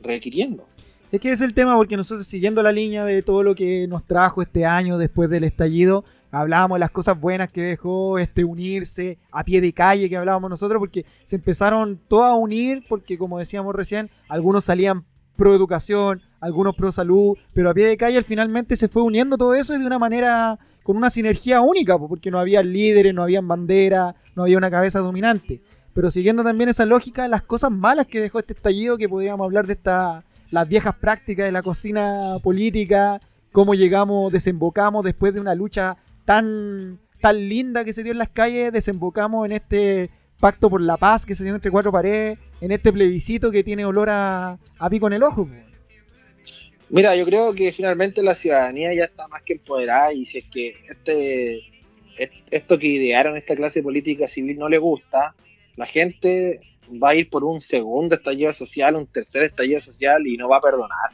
[0.00, 0.66] requiriendo.
[1.12, 4.04] Es que es el tema porque nosotros siguiendo la línea de todo lo que nos
[4.04, 9.18] trajo este año después del estallido, hablábamos de las cosas buenas que dejó este unirse
[9.30, 13.38] a pie de calle que hablábamos nosotros porque se empezaron todos a unir porque como
[13.38, 15.04] decíamos recién, algunos salían
[15.36, 19.54] pro educación, algunos pro salud, pero a pie de calle finalmente se fue uniendo todo
[19.54, 23.22] eso y de una manera con una sinergia única, po, porque no había líderes, no
[23.22, 25.60] había bandera, no había una cabeza dominante.
[25.92, 29.66] Pero siguiendo también esa lógica, las cosas malas que dejó este estallido, que podríamos hablar
[29.66, 33.20] de esta, las viejas prácticas de la cocina política,
[33.52, 38.28] cómo llegamos, desembocamos después de una lucha tan, tan linda que se dio en las
[38.28, 40.10] calles, desembocamos en este
[40.40, 43.84] pacto por la paz que se dio entre cuatro paredes, en este plebiscito que tiene
[43.86, 45.46] olor a, a pico en el ojo.
[45.46, 45.52] po.
[46.88, 50.44] Mira, yo creo que finalmente la ciudadanía ya está más que empoderada y si es
[50.44, 51.56] que este,
[52.16, 55.34] est- esto que idearon esta clase política civil no le gusta,
[55.74, 60.36] la gente va a ir por un segundo estallido social, un tercer estallido social y
[60.36, 61.10] no va a perdonar.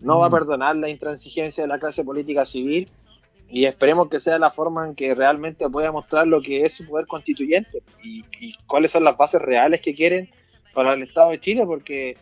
[0.00, 0.32] No va a Mm.
[0.32, 2.90] perdonar la intransigencia de la clase política civil
[3.48, 6.86] y esperemos que sea la forma en que realmente pueda mostrar lo que es su
[6.86, 10.28] poder constituyente y, y cuáles son las bases reales que quieren
[10.72, 12.16] para el Estado de Chile, porque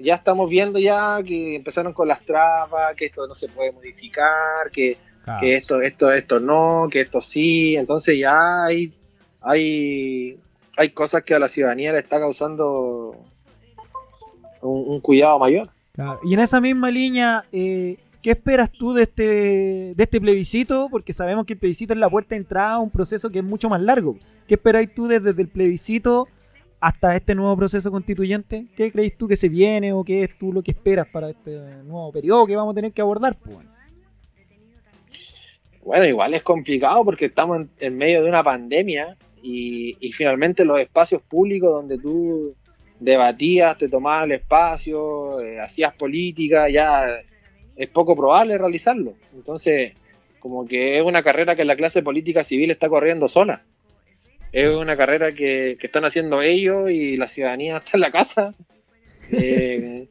[0.00, 4.70] ya estamos viendo ya que empezaron con las trabas, que esto no se puede modificar,
[4.72, 4.96] que,
[5.40, 8.94] que esto, esto, esto no, que esto sí, entonces ya hay,
[9.40, 10.38] hay,
[10.76, 13.16] hay cosas que a la ciudadanía le está causando
[14.60, 15.70] un, un cuidado mayor.
[15.92, 16.20] Claro.
[16.24, 20.88] Y en esa misma línea, eh, ¿qué esperas tú de este, de este plebiscito?
[20.90, 23.44] Porque sabemos que el plebiscito es la puerta de entrada a un proceso que es
[23.44, 24.18] mucho más largo.
[24.46, 26.28] ¿Qué esperáis tú desde el plebiscito
[26.78, 28.66] hasta este nuevo proceso constituyente?
[28.76, 31.58] ¿Qué creéis tú que se viene o qué es tú lo que esperas para este
[31.84, 33.36] nuevo periodo que vamos a tener que abordar?
[33.36, 33.56] Pues?
[35.82, 39.16] Bueno, igual es complicado porque estamos en, en medio de una pandemia
[39.46, 42.54] y, y finalmente los espacios públicos donde tú
[42.98, 47.06] debatías, te tomabas el espacio, eh, hacías política, ya
[47.76, 49.14] es poco probable realizarlo.
[49.34, 49.92] Entonces,
[50.40, 53.62] como que es una carrera que la clase política civil está corriendo sola.
[54.52, 58.54] Es una carrera que, que están haciendo ellos y la ciudadanía está en la casa
[59.30, 60.08] eh,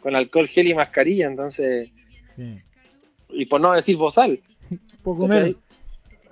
[0.00, 1.26] con alcohol, gel y mascarilla.
[1.26, 1.90] Entonces,
[2.36, 2.56] Sí.
[3.30, 4.38] y por no decir bozal.
[5.02, 5.56] Poco menos.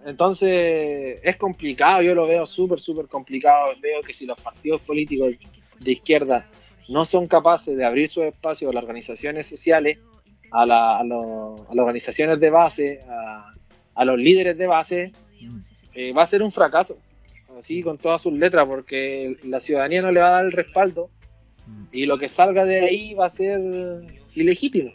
[0.06, 3.72] Entonces es complicado, yo lo veo súper, súper complicado.
[3.82, 5.32] Veo que si los partidos políticos
[5.80, 6.46] de izquierda
[6.88, 9.98] no son capaces de abrir sus espacios a las organizaciones sociales,
[10.52, 13.52] a, la- a lo- a las organizaciones de base, a,
[13.96, 15.12] a los líderes de base,
[15.94, 16.96] eh, va a ser un fracaso,
[17.58, 21.10] así con todas sus letras, porque la ciudadanía no le va a dar el respaldo
[21.90, 23.60] y lo que salga de ahí va a ser
[24.36, 24.92] ilegítimo.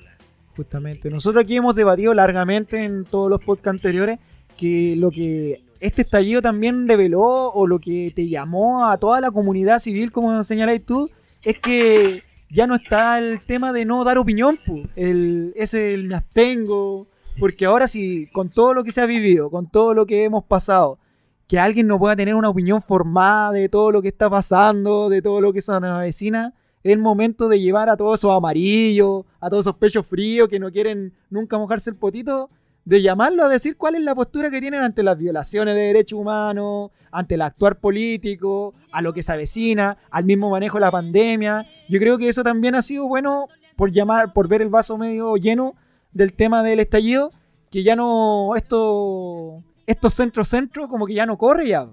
[0.56, 1.10] Justamente.
[1.10, 4.20] Nosotros aquí hemos debatido largamente en todos los podcasts anteriores
[4.62, 9.32] que lo que este estallido también reveló o lo que te llamó a toda la
[9.32, 11.10] comunidad civil, como señaláis tú,
[11.42, 12.22] es que
[12.52, 14.84] ya no está el tema de no dar opinión, pu.
[14.96, 17.08] el, ese el me abstengo,
[17.40, 20.44] porque ahora sí, con todo lo que se ha vivido, con todo lo que hemos
[20.44, 21.00] pasado,
[21.48, 25.24] que alguien no pueda tener una opinión formada de todo lo que está pasando, de
[25.24, 29.26] todo lo que se nos avecina, es el momento de llevar a todos esos amarillos,
[29.40, 32.52] a todos esos pechos fríos que no quieren nunca mojarse el potito,
[32.84, 36.20] de llamarlo a decir cuál es la postura que tienen ante las violaciones de derechos
[36.20, 40.92] humanos, ante el actuar político, a lo que se avecina, al mismo manejo de la
[40.92, 41.68] pandemia.
[41.90, 45.36] Yo creo que eso también ha sido bueno por llamar, por ver el vaso medio
[45.38, 45.76] lleno
[46.12, 47.32] del tema del estallido,
[47.70, 51.88] que ya no esto estos centros centro como que ya no corre ya.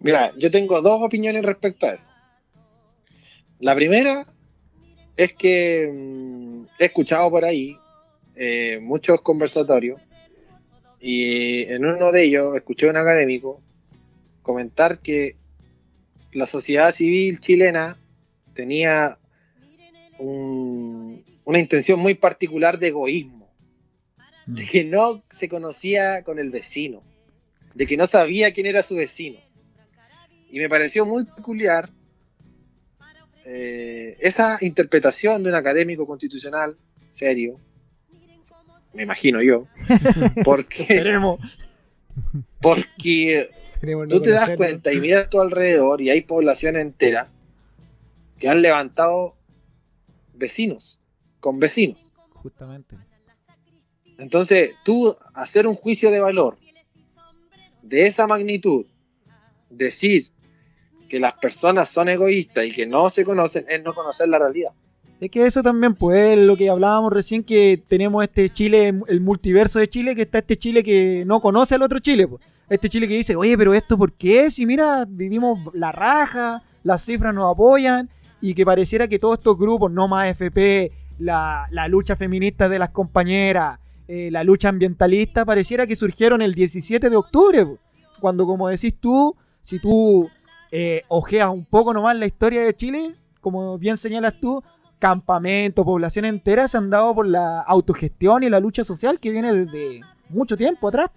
[0.00, 2.04] Mira, yo tengo dos opiniones respecto a eso.
[3.60, 4.26] La primera
[5.16, 7.78] es que mm, he escuchado por ahí
[8.36, 10.00] eh, muchos conversatorios
[11.00, 13.60] y en uno de ellos escuché a un académico
[14.42, 15.36] comentar que
[16.32, 17.98] la sociedad civil chilena
[18.54, 19.18] tenía
[20.18, 23.50] un- una intención muy particular de egoísmo,
[24.46, 27.02] de que no se conocía con el vecino,
[27.74, 29.38] de que no sabía quién era su vecino.
[30.50, 31.90] Y me pareció muy peculiar
[33.44, 36.76] eh, esa interpretación de un académico constitucional
[37.10, 37.56] serio,
[38.92, 39.66] me imagino yo,
[40.44, 41.40] porque, Esperemos.
[42.60, 46.82] porque Esperemos no tú te das cuenta y miras a tu alrededor y hay poblaciones
[46.82, 47.28] enteras
[48.38, 49.34] que han levantado
[50.34, 51.00] vecinos,
[51.40, 52.12] con vecinos.
[52.30, 52.96] Justamente.
[54.18, 56.58] Entonces, tú hacer un juicio de valor
[57.82, 58.86] de esa magnitud,
[59.68, 60.28] decir
[61.08, 64.72] que las personas son egoístas y que no se conocen, es no conocer la realidad.
[65.22, 69.20] Es que eso también, pues, es lo que hablábamos recién, que tenemos este Chile, el
[69.20, 72.42] multiverso de Chile, que está este Chile que no conoce al otro Chile, pues.
[72.68, 74.50] Este Chile que dice, oye, pero esto por qué?
[74.50, 79.56] Si mira, vivimos la raja, las cifras nos apoyan, y que pareciera que todos estos
[79.56, 80.90] grupos, no más FP,
[81.20, 83.78] la, la lucha feminista de las compañeras,
[84.08, 87.78] eh, la lucha ambientalista, pareciera que surgieron el 17 de octubre, pues.
[88.20, 90.28] cuando como decís tú, si tú
[90.72, 94.64] eh, ojeas un poco nomás la historia de Chile, como bien señalas tú,
[95.02, 99.52] campamentos, población entera se han dado por la autogestión y la lucha social que viene
[99.52, 101.10] desde mucho tiempo atrás.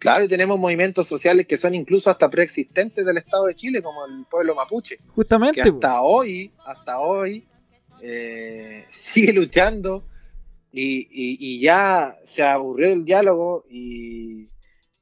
[0.00, 4.04] Claro, y tenemos movimientos sociales que son incluso hasta preexistentes del Estado de Chile, como
[4.04, 5.62] el pueblo mapuche, que Justamente.
[5.70, 5.76] po.
[5.76, 7.46] hasta hoy, hasta hoy,
[8.02, 10.02] eh, sigue luchando
[10.72, 14.48] y, y- y ya se aburrió del diálogo y,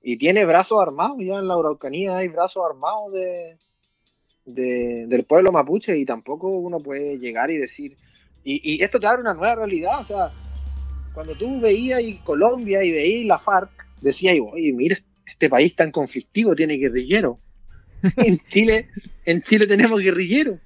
[0.02, 3.56] y tiene brazos armados, ya en la Araucanía hay brazos armados de,
[4.54, 7.96] de- del pueblo mapuche y tampoco uno puede llegar y decir,
[8.44, 10.30] y, y esto te abre una nueva realidad, o sea,
[11.14, 13.70] cuando tú veías y Colombia y veías la FARC,
[14.00, 14.96] decías, oye, mira,
[15.26, 17.38] este país tan conflictivo tiene guerrillero.
[18.16, 18.88] en Chile,
[19.24, 20.58] en Chile tenemos guerrilleros.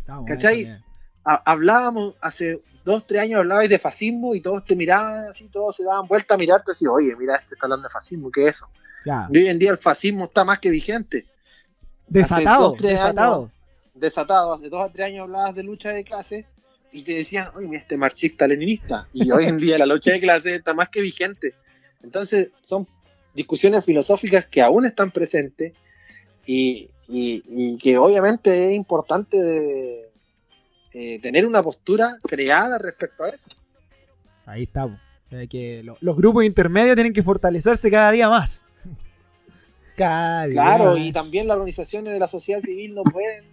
[0.00, 0.78] Estamos, ¿cachai?
[1.24, 5.84] hablábamos hace dos, tres años hablabais de fascismo y todos te miraban así, todos se
[5.84, 8.66] daban vuelta a mirarte así, oye, mira, este está hablando de fascismo, ¿qué es eso?
[9.04, 9.28] Claro.
[9.32, 11.26] Y hoy en día el fascismo está más que vigente,
[12.12, 13.50] Desatado, dos, desatado.
[13.94, 14.52] desatado.
[14.54, 16.46] Hace dos o tres años hablabas de lucha de clase
[16.92, 19.08] y te decían, oye, mira, este marxista-leninista.
[19.12, 21.54] Y hoy en día la lucha de clase está más que vigente.
[22.02, 22.86] Entonces, son
[23.34, 25.72] discusiones filosóficas que aún están presentes
[26.46, 30.10] y, y- y que obviamente es importante de,
[30.92, 33.48] eh, tener una postura creada respecto a eso.
[34.46, 34.98] Ahí estamos.
[35.48, 38.66] que lo- los grupos intermedios tienen que fortalecerse cada día más.
[40.52, 43.44] Claro, y también las organizaciones de la sociedad civil no pueden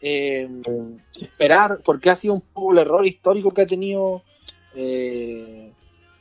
[0.00, 0.48] eh,
[1.20, 4.22] esperar, porque ha sido un poco el error histórico que ha tenido
[4.74, 5.72] eh,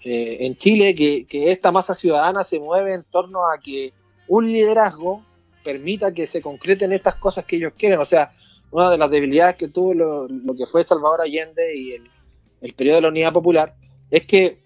[0.04, 3.94] eh, en Chile, que, que esta masa ciudadana se mueve en torno a que
[4.28, 5.24] un liderazgo
[5.64, 8.00] permita que se concreten estas cosas que ellos quieren.
[8.00, 8.34] O sea,
[8.72, 12.10] una de las debilidades que tuvo lo, lo que fue Salvador Allende y el,
[12.62, 13.76] el periodo de la Unidad Popular
[14.10, 14.60] es que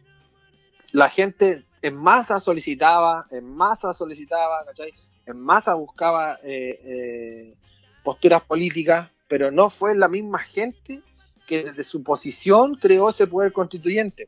[0.91, 4.93] la gente en masa solicitaba, en masa solicitaba, ¿cachai?
[5.25, 7.55] En masa buscaba eh, eh,
[8.03, 11.01] posturas políticas, pero no fue la misma gente
[11.45, 14.27] que desde su posición creó ese poder constituyente.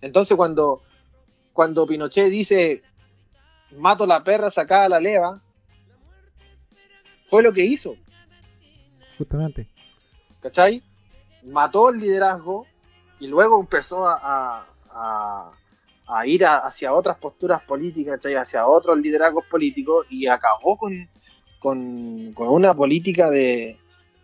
[0.00, 0.82] Entonces cuando,
[1.52, 2.82] cuando Pinochet dice
[3.76, 5.40] mato la perra sacada la leva,
[7.30, 7.96] fue lo que hizo,
[9.16, 9.68] Justamente.
[10.40, 10.82] ¿cachai?
[11.44, 12.66] Mató el liderazgo
[13.20, 15.52] y luego empezó a, a- a-
[16.14, 18.34] a ir a- hacia otras posturas políticas, ¿cachai?
[18.34, 20.92] hacia otros liderazgos políticos y acabó con,
[21.60, 23.78] con, con una política de,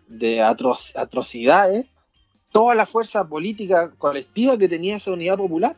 [0.07, 1.87] de atro- atrocidades
[2.53, 5.77] toda la fuerza política colectiva que tenía esa unidad popular.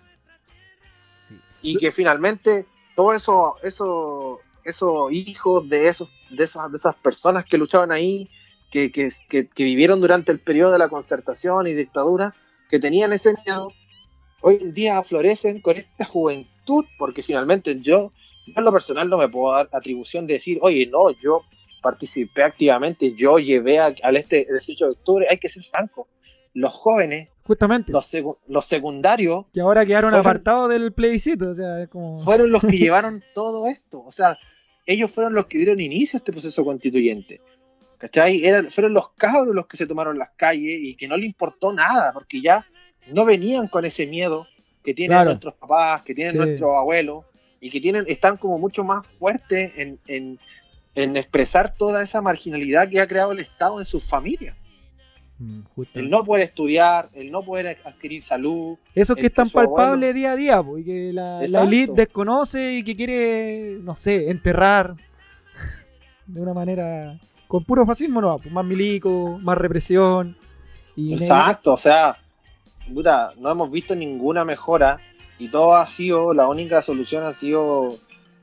[1.62, 2.64] Y que finalmente
[2.96, 8.30] todos esos eso, esos hijos de, esos, de, esas, de esas personas que luchaban ahí,
[8.70, 12.34] que, que, que, que vivieron durante el periodo de la concertación y dictadura,
[12.70, 13.72] que tenían ese miedo,
[14.42, 18.10] hoy en día florecen con esta juventud, porque finalmente yo,
[18.46, 21.42] yo en lo personal no me puedo dar atribución de decir, oye, no, yo
[21.82, 26.08] participé activamente, yo llevé a- al este 18 de octubre, hay que ser franco,
[26.52, 27.92] los jóvenes, Justamente.
[27.92, 28.10] los,
[28.48, 31.48] los secundarios, Que ahora quedaron Fueron- apartados del plebiscito.
[31.50, 32.22] O sea, como.
[32.24, 34.02] fueron los que llevaron todo esto.
[34.04, 34.36] O sea,
[34.86, 37.40] ellos fueron los que dieron inicio a este proceso constituyente.
[37.98, 38.44] ¿Cachai?
[38.44, 41.72] Eran, fueron los cabros los que se tomaron las calles y que no le importó
[41.72, 42.66] nada, porque ya
[43.12, 44.46] no venían con ese miedo
[44.84, 45.30] que tienen Claro.
[45.30, 46.38] nuestros papás, que tienen Sí.
[46.38, 47.24] nuestros abuelos,
[47.60, 50.38] y que tienen, están como mucho más fuertes en, en,
[50.94, 54.56] en expresar toda esa marginalidad que ha creado el Estado en sus familias.
[55.38, 55.60] Mm.
[55.94, 60.12] El no poder estudiar, el no poder adquirir salud, Eso que es tan abuelo- palpable
[60.12, 64.30] día a día, po, y que la, la elite desconoce y que quiere, no sé,
[64.30, 64.94] enterrar
[66.26, 67.18] de una manera
[67.48, 70.36] con puro fascismo, no, pues más milico, más represión.
[70.94, 72.16] Y Exacto, o sea,
[72.92, 74.98] puta, no hemos visto ninguna mejora
[75.38, 77.88] y todo ha sido, la única solución ha sido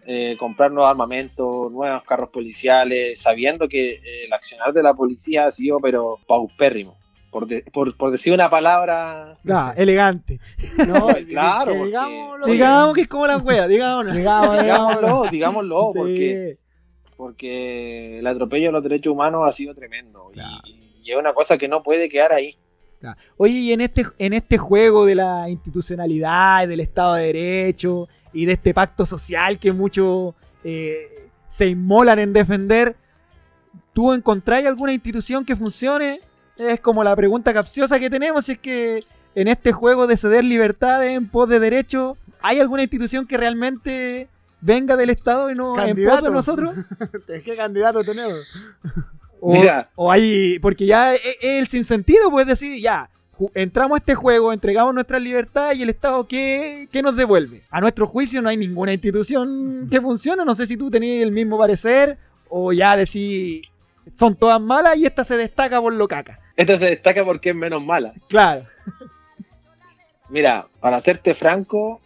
[0.06, 5.46] eh, comprar nuevos armamentos, nuevos carros policiales, sabiendo que eh, el accionar de la policía
[5.46, 6.98] ha sido, pero paupérrimo,
[7.30, 9.38] por, de- por, por decir una palabra.
[9.76, 10.40] Elegante.
[10.88, 12.46] No, claro, porque- digámoslo.
[12.48, 14.14] Digamos que es como la wea, digámoslo.
[14.14, 15.98] Digámoslo, digámoslo, Sí.
[16.00, 16.58] porque,
[17.18, 21.58] porque el atropello a los derechos humanos ha sido tremendo y- y es una cosa
[21.58, 22.56] que no puede quedar ahí.
[23.38, 28.08] Oye, y en este, en este juego de la institucionalidad, y del Estado de Derecho
[28.34, 30.34] y de este pacto social que muchos
[30.64, 32.96] eh, se inmolan en defender,
[33.94, 36.20] ¿tú encontráis alguna institución que funcione?
[36.58, 39.04] Es como la pregunta capciosa que tenemos, si es que
[39.36, 44.30] en este juego de ceder libertades en pos de derecho, ¿hay alguna institución que realmente
[44.62, 46.76] venga del Estado y no en pos de nosotros?
[47.46, 48.40] ¿Qué candidato tenemos?
[49.40, 49.90] O, Mira.
[49.96, 50.60] o hay.
[50.60, 53.10] Porque ya es, es el sinsentido, puedes decir, ya,
[53.54, 57.64] entramos a este juego, entregamos nuestra libertad y el Estado, ¿qué, qué nos devuelve?
[57.70, 60.44] A nuestro juicio no hay ninguna institución que funcione.
[60.46, 62.18] No sé si tú tenías el mismo parecer
[62.50, 63.64] o ya decir,
[64.14, 66.40] son todas malas y esta se destaca por lo caca.
[66.56, 68.14] Esta se destaca porque es menos mala.
[68.30, 68.66] Claro.
[70.30, 72.02] Mira, para serte franco,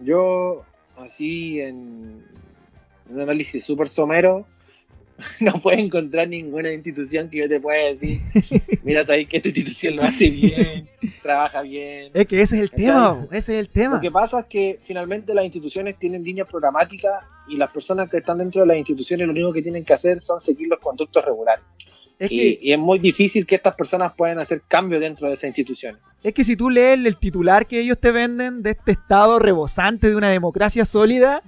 [0.00, 0.64] yo
[0.96, 2.24] así en
[3.10, 4.44] un análisis súper somero,
[5.40, 8.20] no puedo encontrar ninguna institución que yo te pueda decir,
[8.82, 10.88] mira, sabes que esta institución lo hace bien,
[11.22, 12.10] trabaja bien.
[12.14, 13.96] Es que ese es el tema, ese es el tema.
[13.96, 18.18] Lo que pasa es que finalmente las instituciones tienen líneas programáticas y las personas que
[18.18, 21.24] están dentro de las instituciones lo único que tienen que hacer son seguir los conductos
[21.24, 21.64] regulares.
[22.18, 25.34] Es y, que, y es muy difícil que estas personas puedan hacer cambios dentro de
[25.34, 26.00] esas instituciones.
[26.22, 30.08] es que si tú lees el titular que ellos te venden de este Estado rebosante
[30.08, 31.42] de una democracia sólida,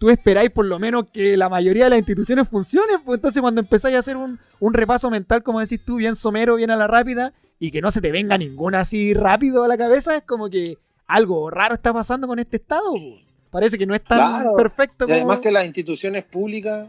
[0.00, 3.02] tú esperáis por lo menos que la mayoría de las instituciones funcionen.
[3.04, 6.56] Pues entonces cuando empezáis a hacer un, un repaso mental, como decís tú, bien somero,
[6.56, 9.76] bien a la rápida, y que no se te venga ninguna así rápido a la
[9.76, 12.94] cabeza, es como que algo raro está pasando con este Estado.
[12.94, 13.18] po.
[13.50, 14.54] Parece que no es tan Claro.
[14.56, 15.14] perfecto Y como...
[15.16, 16.88] además que las instituciones públicas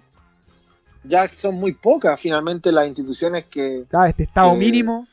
[1.03, 5.05] ya son muy pocas, finalmente las instituciones que, Claro, este Estado mínimo.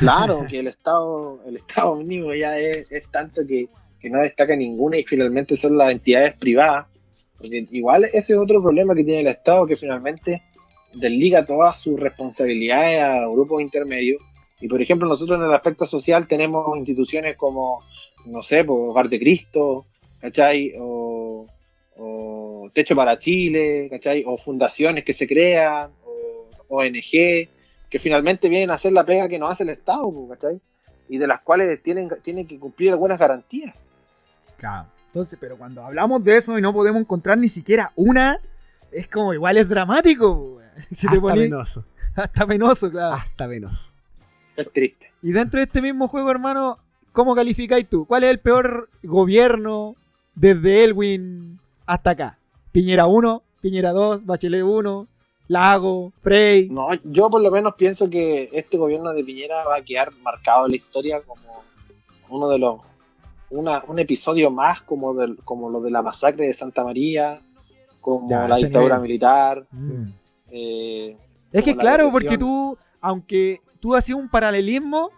[0.00, 3.68] claro, que el Estado, el Estado mínimo ya es, es tanto que,
[4.00, 6.86] que no destaca ninguna y finalmente son las entidades privadas.
[7.42, 10.42] Igual ese es otro problema que tiene el Estado, que finalmente
[10.94, 14.22] desliga todas sus responsabilidades a grupos intermedios.
[14.60, 17.82] Y por ejemplo, nosotros en el aspecto social tenemos instituciones como,
[18.26, 19.86] no sé, pues, Hogar de Cristo,
[20.20, 20.74] ¿cachai?
[20.78, 21.46] O,
[22.72, 24.22] Techo para Chile, ¿cachai?
[24.24, 27.48] O fundaciones que se crean, o ONG,
[27.90, 30.60] que finalmente vienen a hacer la pega que nos hace el Estado, ¿cachai?
[31.08, 33.74] Y de las cuales tienen, tienen que cumplir algunas garantías.
[34.56, 34.86] Claro.
[35.10, 38.38] Entonces, pero cuando hablamos de eso y no podemos encontrar ni siquiera una,
[38.92, 40.58] es como igual es dramático.
[40.92, 41.84] Si te Hasta penoso.
[42.14, 43.14] Hasta penoso, claro.
[43.16, 43.92] Hasta menos.
[44.56, 45.12] Es triste.
[45.20, 46.78] Y dentro de este mismo juego, hermano,
[47.12, 48.06] ¿cómo calificáis tú?
[48.06, 49.96] ¿Cuál es el peor gobierno
[50.34, 52.38] desde Elwin hasta acá?
[52.72, 55.06] Piñera 1, Piñera 2, Bachelet 1,
[55.48, 56.70] Lago, Frey.
[56.70, 60.64] No, yo por lo menos pienso que este gobierno de Piñera va a quedar marcado
[60.64, 61.64] en la historia como
[62.30, 62.80] uno de los
[63.50, 67.40] una, un episodio más como del, como lo de la masacre de Santa María,
[68.00, 69.08] como Ya, la dictadura nivel.
[69.08, 69.66] militar.
[69.70, 70.04] Mm.
[70.50, 71.16] eh,
[71.52, 75.10] Es que como la claro, porque tú, aunque tú hacías un paralelismo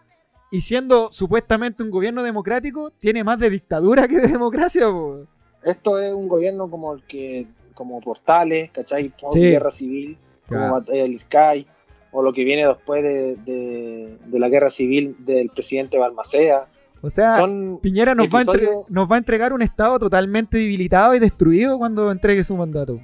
[0.51, 5.27] y siendo supuestamente un gobierno democrático, tiene más de dictadura que de democracia, po.
[5.63, 9.11] Esto es un gobierno como el que, como Portales, ¿cachai?
[9.11, 9.41] Post Sí.
[9.43, 10.19] guerra civil,
[10.49, 10.63] Claro.
[10.65, 11.67] como Batalla del Ircay,
[12.11, 16.67] o lo que viene después de, de- de la guerra civil del presidente Balmaceda.
[17.05, 19.99] O sea, Son Piñera nos va, a entre- episodios- nos va a entregar un estado
[19.99, 23.01] totalmente debilitado y destruido cuando entregue su mandato.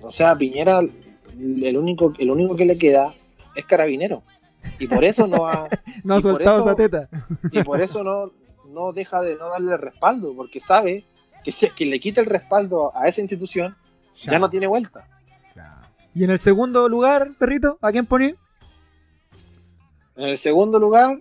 [0.00, 3.14] O sea, Piñera, el único, el único que le queda
[3.54, 4.22] es carabinero.
[4.78, 5.68] Y por eso no ha,
[6.04, 7.08] No ha soltado eso- esa teta.
[7.52, 8.32] y por eso no,
[8.72, 11.04] no deja de no darle respaldo, porque sabe
[11.44, 13.76] que si es que le quita el respaldo a esa institución,
[14.14, 15.06] ya no tiene vuelta.
[15.52, 15.86] Claro.
[16.14, 18.34] Y en el segundo lugar, perrito, ¿a quién poní?
[20.16, 21.18] En el segundo lugar,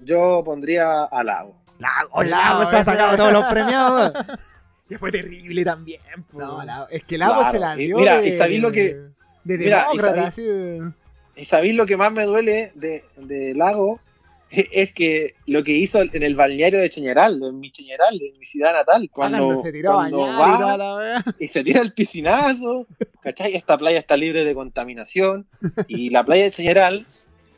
[0.00, 1.56] yo pondría a Lago.
[1.78, 4.12] Lago, Lago se ha sacado todos los premiados.
[4.88, 6.00] que fue terrible también.
[6.30, 6.38] po.
[6.38, 6.86] No, Lago.
[6.90, 7.98] Es que Lago Claro, se la y dio.
[7.98, 8.96] mira, de, y sabéis lo que-
[9.44, 10.92] De mira, y demócrata, sabéis- así de-
[11.36, 13.98] Y sabéis lo que más me duele de, de Lago
[14.50, 18.44] es, que lo que hizo en el balneario de Cheñaral, en mi Cheñaral, en mi
[18.46, 21.92] ciudad natal, cuando, Cuando se tiró a cuando bañar va y y se tira el
[21.92, 22.86] piscinazo,
[23.20, 23.56] ¿cachai?
[23.56, 25.46] Esta playa está libre de contaminación
[25.88, 27.04] y la playa de Cheñaral,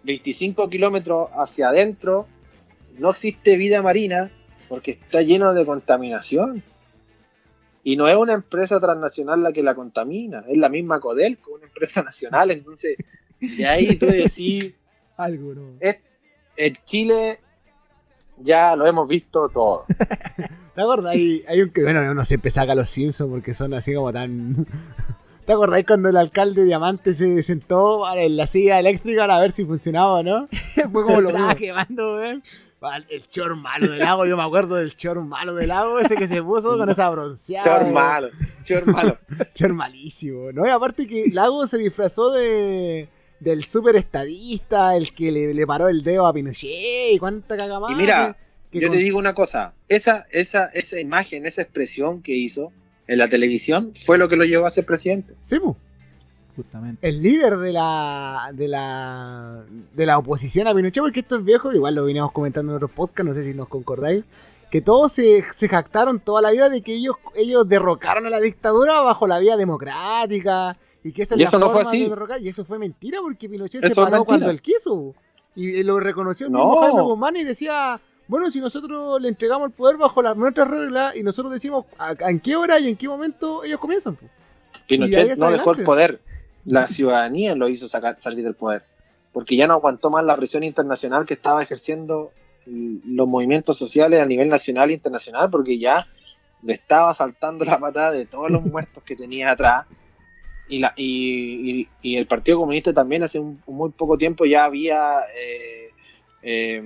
[0.06, 2.26] 25 kilómetros hacia adentro,
[2.98, 4.30] no existe vida marina
[4.68, 6.62] porque está lleno de contaminación.
[7.82, 11.66] Y no es una empresa transnacional la que la contamina, es la misma Codelco, una
[11.66, 12.50] empresa nacional.
[12.50, 12.96] Entonces,
[13.40, 14.74] de ahí tú decís,
[15.16, 15.76] Algo, ¿no?
[15.80, 15.96] es,
[16.56, 17.38] en Chile
[18.38, 19.84] ya lo hemos visto todo.
[20.74, 21.14] ¿Te acuerdas?
[21.14, 24.12] Hay, hay un que, bueno, uno siempre saca a los Simpsons porque son así como
[24.12, 24.66] tan.
[25.46, 29.64] ¿Te acordáis cuando el alcalde Diamante se sentó en la silla eléctrica a ver si
[29.64, 30.48] funcionaba o no?
[30.92, 32.42] Fue como Se lo estaba quemando, weón.
[33.08, 36.28] El chor malo del lago, yo me acuerdo del chor malo del lago, ese que
[36.28, 37.80] se puso con esa bronceada.
[37.80, 38.28] Chor malo,
[38.64, 39.18] chor malo.
[39.54, 40.66] Chor malísimo, ¿no?
[40.66, 43.08] Y aparte que Lago se disfrazó de
[43.40, 47.92] del super estadista, el que le, le paró el dedo a Pinochet y cuánta cagamada.
[47.92, 48.36] Y mira,
[48.70, 52.34] que- que Yo con- te digo una cosa, esa, esa, esa imagen, esa expresión que
[52.34, 52.72] hizo
[53.08, 55.34] en la televisión fue lo que lo llevó a ser presidente.
[55.40, 55.76] Sí, po.
[56.56, 57.06] Justamente.
[57.06, 59.62] el líder de la, de la
[59.94, 62.90] de la oposición a Pinochet, porque esto es viejo, igual lo veníamos comentando en otros
[62.92, 64.24] podcasts, no sé si nos concordáis,
[64.70, 68.40] que todos se, se jactaron toda la vida de que ellos, ellos derrocaron a la
[68.40, 72.04] dictadura bajo la vía democrática y que esa es Y la eso no fue así.
[72.04, 75.14] de derrocar, y eso fue mentira porque Pinochet Eso se paró cuando él quiso
[75.54, 76.60] y, y lo reconoció el No.
[76.60, 80.68] mismo Jaime Guzmán y decía bueno, si nosotros le entregamos el poder bajo las nuestras
[80.68, 84.16] reglas y nosotros decimos a, a en qué hora y en qué momento ellos comienzan.
[84.88, 86.20] Pinochet no dejó el poder,
[86.64, 88.82] la ciudadanía lo hizo sacar, salir del poder,
[89.32, 92.32] porque ya no aguantó más la presión internacional que estaba ejerciendo
[92.66, 96.06] los movimientos sociales a nivel nacional e internacional, porque ya
[96.62, 99.86] le estaba saltando la patada de todos los muertos que tenía atrás.
[100.68, 104.64] Y, la, y, y- y el Partido Comunista también hace un muy poco tiempo ya
[104.64, 105.85] había eh,
[106.48, 106.80] eh,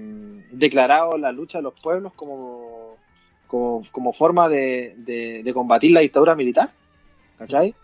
[0.53, 2.97] declarado la lucha de los pueblos como,
[3.47, 6.71] como, como forma de, de- de combatir la dictadura militar.
[7.39, 7.75] ¿Cachai?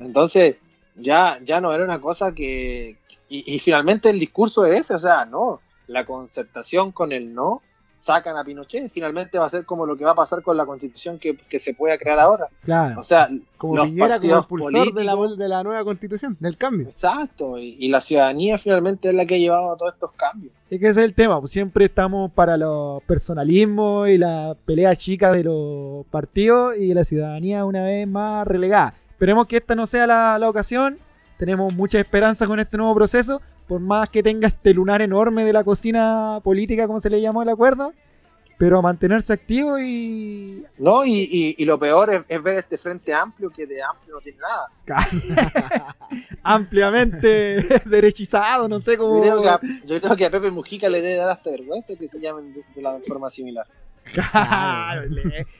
[0.00, 0.56] Entonces,
[0.96, 2.98] ya, ya no era una cosa que.
[3.30, 5.60] Y, y finalmente el discurso es ese, o sea, no.
[5.86, 7.62] La concertación con el no
[8.02, 8.90] sacan a Pinochet.
[8.92, 11.58] Finalmente va a ser como lo que va a pasar con la constitución que, que
[11.58, 12.48] se pueda crear ahora.
[12.64, 13.00] Claro.
[13.00, 16.88] O sea, Como Piñera como de la, de la nueva constitución, del cambio.
[16.88, 20.52] Exacto, y, y la ciudadanía finalmente es la que ha llevado a todos estos cambios.
[20.70, 24.96] Es que ese es el tema, pues siempre estamos para los personalismos y la pelea
[24.96, 28.94] chica de los partidos y la ciudadanía una vez más relegada.
[29.10, 30.98] Esperemos que esta no sea la, la ocasión.
[31.42, 35.52] Tenemos mucha esperanza con este nuevo proceso, por más que tenga este lunar enorme de
[35.52, 37.92] la cocina política, como se le llamó el acuerdo,
[38.58, 40.64] pero a mantenerse activo y...
[40.78, 41.04] ¿No?
[41.04, 44.20] Y, y, y lo peor es, es ver este frente amplio que de amplio no
[44.20, 45.96] tiene nada.
[46.44, 49.20] ampliamente derechizado, no sé Yo cómo...
[49.20, 52.06] creo, que a, yo creo que a Pepe Mujica le debe dar hasta vergüenza que
[52.06, 53.66] se llamen de, de la forma similar.
[54.12, 55.02] Claro,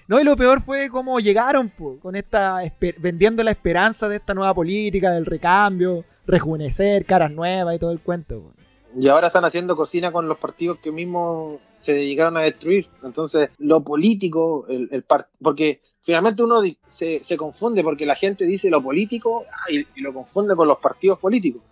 [0.09, 2.59] No, y lo peor fue cómo llegaron po, con esta
[2.99, 8.01] vendiendo la esperanza de esta nueva política, del recambio, rejuvenecer, caras nuevas y todo el
[8.01, 8.41] cuento.
[8.41, 8.51] po.
[8.95, 12.89] Y ahora están haciendo cocina con los partidos que mismos se dedicaron a destruir.
[13.03, 18.45] Entonces, lo político, el, el par- porque finalmente uno se, se confunde porque la gente
[18.45, 21.63] dice lo político ah, y, y lo confunde con los partidos políticos.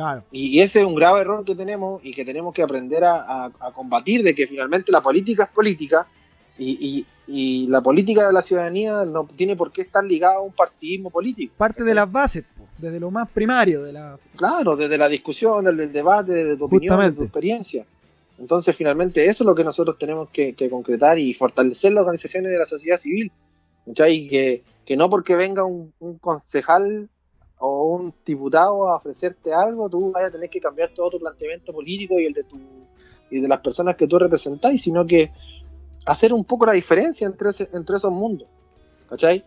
[0.00, 0.24] Claro.
[0.32, 3.52] Y, ese es un grave error que tenemos y que tenemos que aprender a, a-
[3.60, 6.06] a combatir, de que finalmente la política es política
[6.58, 10.40] y, y- y la política de la ciudadanía no tiene por qué estar ligada a
[10.40, 11.52] un partidismo político.
[11.56, 12.44] Parte de las bases,
[12.78, 16.64] desde lo más primario de la Claro, desde la discusión, desde el debate, desde tu
[16.64, 17.24] opinión, desde tu Justamente.
[17.24, 17.84] experiencia.
[18.38, 22.50] Entonces, finalmente, eso es lo que nosotros tenemos que, que concretar y fortalecer las organizaciones
[22.50, 23.30] de la sociedad civil.
[23.86, 24.14] ¿cachai?
[24.16, 27.08] Y que, que no porque venga un, un concejal
[27.60, 31.72] o un diputado a ofrecerte algo, tú vayas a tener que cambiar todo tu planteamiento
[31.72, 32.58] político y el de tu
[33.30, 35.30] y de las personas que tú representáis, sino que
[36.06, 38.48] hacer un poco la diferencia entre, ese- entre esos mundos.
[39.08, 39.44] ¿Cachai?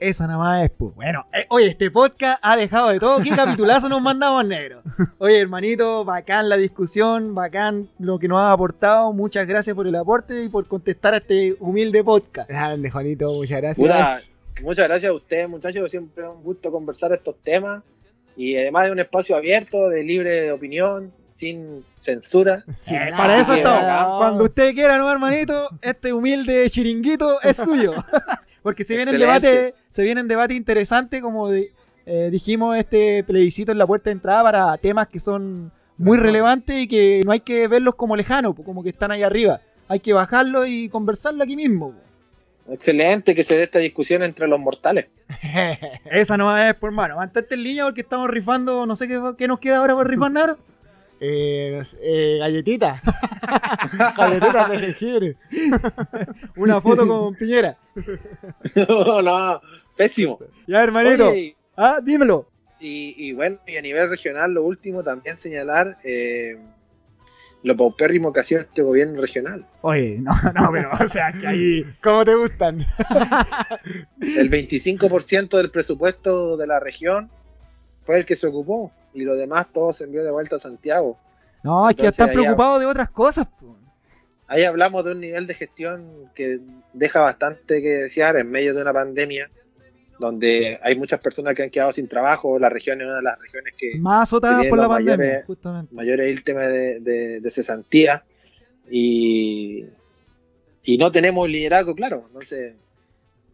[0.00, 0.94] Esa nada más es, pues.
[0.94, 3.22] Bueno, eh, oye, este podcast ha dejado de todo.
[3.22, 4.82] ¿Qué capitulazo nos mandamos, negro?
[5.18, 9.12] Oye, hermanito, bacán la discusión, bacán lo que nos ha aportado.
[9.12, 12.48] Muchas gracias por el aporte y por contestar a este humilde podcast.
[12.48, 13.86] Grande, Juanito, muchas gracias.
[13.86, 15.90] Puta, muchas gracias a ustedes, muchachos.
[15.90, 17.82] Siempre es un gusto conversar estos temas.
[18.36, 22.64] Y además de un espacio abierto, de libre opinión, sin censura.
[22.90, 24.18] Eh, para eso estamos.
[24.18, 25.68] Cuando usted quiera, ¿no, hermanito?
[25.82, 27.92] Este humilde chiringuito es suyo.
[28.62, 29.46] Porque se vienen Excelente.
[29.50, 31.68] debate, se vienen debate interesante, como di-
[32.04, 36.76] eh, dijimos, este plebiscito en la puerta de entrada para temas que son muy relevantes
[36.78, 39.60] y que no hay que verlos como lejanos, como que están ahí arriba.
[39.88, 41.94] Hay que bajarlo y conversarlo aquí mismo.
[42.72, 45.06] Excelente que se dé esta discusión entre los mortales.
[46.10, 47.16] Esa no es, por mano.
[47.16, 50.30] Mantente en línea porque estamos rifando, no sé qué, qué nos queda ahora por rifar,
[50.30, 50.58] Naro.
[51.20, 53.02] eh, eh, galletita.
[54.16, 55.36] Galletitas de jengibre.
[56.56, 57.76] Una foto con Piñera.
[58.76, 59.60] no, no,
[59.96, 60.38] pésimo.
[60.66, 61.30] Ya, hermanito.
[61.30, 62.46] Oye, Ah, dímelo.
[62.78, 66.58] y, y bueno, y a nivel regional, lo último también señalar eh,
[67.62, 69.66] lo paupérrimo que ha sido este gobierno regional.
[69.82, 71.84] Oye, no, no, pero, o sea, que ahí.
[72.02, 72.80] ¿Cómo te gustan?
[74.20, 77.30] El 25% del presupuesto de la región
[78.04, 81.18] fue el que se ocupó y lo demás todo se envió de vuelta a Santiago.
[81.62, 83.46] No, es que están preocupados de otras cosas.
[83.46, 83.76] po.
[84.46, 86.58] Ahí hablamos de un nivel de gestión que
[86.92, 89.48] deja bastante que desear en medio de una pandemia
[90.20, 93.38] donde hay muchas personas que han quedado sin trabajo, la región es una de las
[93.40, 95.94] regiones que Más azotadas tienen por la pandemia, mayores- justamente.
[95.94, 98.22] mayor es el tema de, de- de cesantía
[98.90, 99.84] y,
[100.84, 102.24] y no tenemos liderazgo, claro.
[102.28, 102.74] Entonces,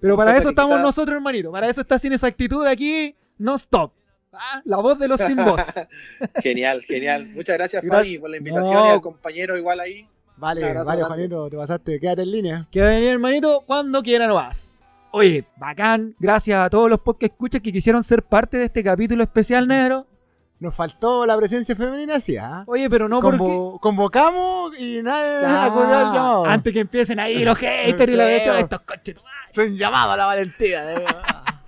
[0.00, 1.50] Pero para eso estamos quizás- nosotros, hermanito.
[1.52, 3.92] Para eso está sin esa actitud aquí, no stop.
[4.32, 5.62] Ah, La voz de los sin voz.
[6.42, 7.26] genial, genial.
[7.28, 8.06] Muchas gracias, Gracias.
[8.06, 8.86] Fabi, por la invitación No.
[8.88, 10.06] y al compañero igual ahí.
[10.36, 11.02] Vale, abrazo vale.
[11.04, 11.98] Juanito, te pasaste.
[12.00, 12.68] Quédate en línea.
[12.70, 14.75] Que venir, hermanito, cuando quiera nomás.
[15.12, 16.14] Oye, bacán.
[16.18, 20.06] Gracias a todos los podcast escuchas que quisieron ser parte de este capítulo especial negro.
[20.58, 22.64] Nos faltó la presencia femenina, sí, ¿ah?
[22.66, 23.38] Oye, pero no porque.
[23.38, 26.46] Convo- Convocamos y nadie Ah, acudió al llamado.
[26.46, 28.58] antes que empiecen ahí los haters y bestia, bo.
[28.58, 29.16] estos coches.
[29.52, 30.92] Son llamados a la valentía.
[30.94, 31.04] ¿eh?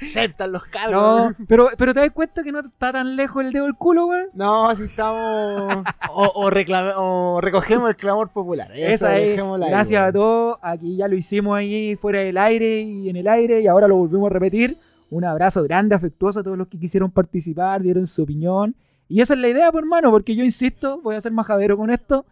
[0.00, 0.92] Aceptan los cargos.
[0.92, 4.06] No, pero, pero te das cuenta que no está tan lejos el dedo del culo,
[4.06, 4.26] weón.
[4.34, 5.84] No, si estamos.
[6.12, 8.70] O, o reclame- o recogemos el clamor popular.
[8.74, 9.38] Eso, Esa es.
[9.40, 10.58] ahí, Gracias a todos.
[10.62, 13.96] Aquí ya lo hicimos ahí fuera del aire y en el aire y ahora lo
[13.96, 14.76] volvemos a repetir.
[15.10, 18.74] Un abrazo grande, afectuoso a todos los que quisieron participar, dieron su opinión.
[19.08, 21.90] Y esa es la idea, pues, hermano, porque yo insisto, voy a ser majadero con
[21.90, 22.26] esto,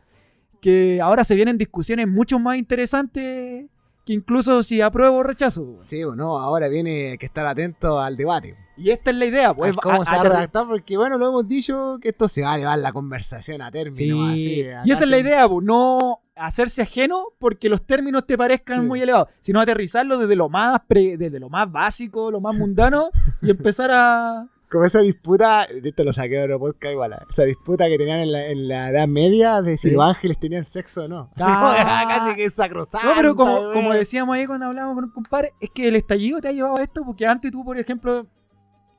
[0.61, 3.71] que ahora se vienen discusiones mucho más interesantes
[4.07, 5.75] que incluso si apruebo o rechazo.
[5.81, 8.57] Sí o no, ahora viene que estar atento al debate.
[8.79, 9.71] Y esta es la idea, pues.
[9.73, 12.29] Al cómo a- se va a a- redactar, porque bueno, lo hemos dicho que esto
[12.29, 14.27] se va a llevar la conversación a término.
[14.35, 18.37] Sí, así, y esa es la idea, pues, no hacerse ajeno porque los términos te
[18.39, 18.87] parezcan Sí.
[18.87, 23.09] muy elevados, sino aterrizarlo desde lo más pre- desde lo más básico, lo más mundano
[23.43, 27.17] y empezar a Como esa disputa, de esto lo saqué de otro podcast igual, ¿eh?
[27.31, 29.95] esa disputa que tenían en la, en la Edad Media de si Sí.
[29.95, 31.31] los ángeles tenían sexo o no.
[31.39, 32.03] Ah.
[32.09, 33.07] como, casi que es sacrosanta.
[33.07, 36.41] No, pero como, como decíamos ahí cuando hablábamos con un compadre, es que el estallido
[36.41, 38.27] te ha llevado a esto porque antes tú, por ejemplo,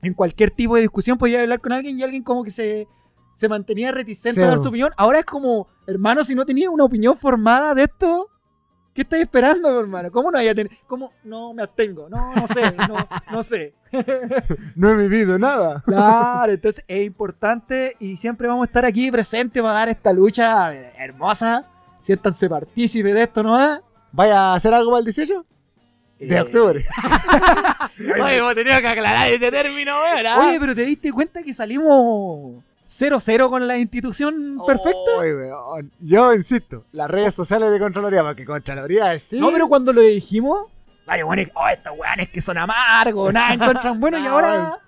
[0.01, 2.87] en cualquier tipo de discusión podías hablar con alguien y alguien como que se,
[3.35, 4.91] se mantenía reticente Sí, a dar su opinión.
[4.95, 8.29] Ahora es como, hermano, si no tenías una opinión formada de esto,
[8.97, 10.11] ¿qué estás esperando, hermano?
[10.11, 10.75] ¿Cómo no vaya a tener?
[10.87, 11.13] ¿Cómo?
[11.23, 12.09] No, me abstengo.
[12.09, 12.95] No, no sé, no,
[13.31, 13.73] no sé.
[14.75, 15.83] No he vivido nada.
[15.85, 20.73] Claro, entonces es importante y siempre vamos a estar aquí presentes para dar esta lucha
[20.97, 21.63] hermosa.
[22.01, 23.81] Siéntanse partícipes de esto, ¿no?
[24.11, 25.45] ¿Vaya a hacer algo para el 18?
[26.19, 26.83] De Eh, octubre.
[28.23, 30.25] Oye, hemos tenido que aclarar ese término, weón.
[30.25, 30.47] ¿ah?
[30.47, 35.11] Oye, pero ¿te diste cuenta que salimos 0-0 con la institución perfecta?
[35.19, 35.91] Oye, weón.
[35.99, 39.39] Yo insisto, las redes sociales de Contraloría, porque Contraloría es sí.
[39.39, 40.67] No, pero cuando lo dijimos,
[41.05, 44.79] varios weones, oh, estos weones que son amargos, nada encuentran bueno, y ahora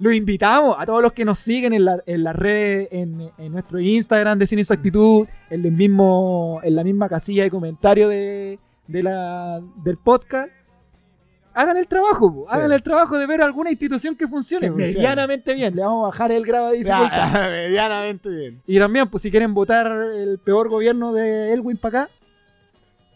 [0.00, 3.52] los invitamos a todos los que nos siguen en la, en las redes, en, en
[3.52, 8.58] nuestro Instagram de Cine Actitud, en, el mismo, en la misma casilla de comentarios de,
[8.86, 10.50] de la, del podcast.
[11.58, 12.48] Hagan el trabajo, po.
[12.50, 15.74] Hagan el trabajo de ver alguna institución que funcione medianamente bien.
[15.74, 17.32] Le vamos a bajar el grado de dificultad.
[17.32, 18.62] Ya, medianamente bien.
[18.66, 22.12] Y también, pues si quieren votar el peor gobierno de Elwin para acá,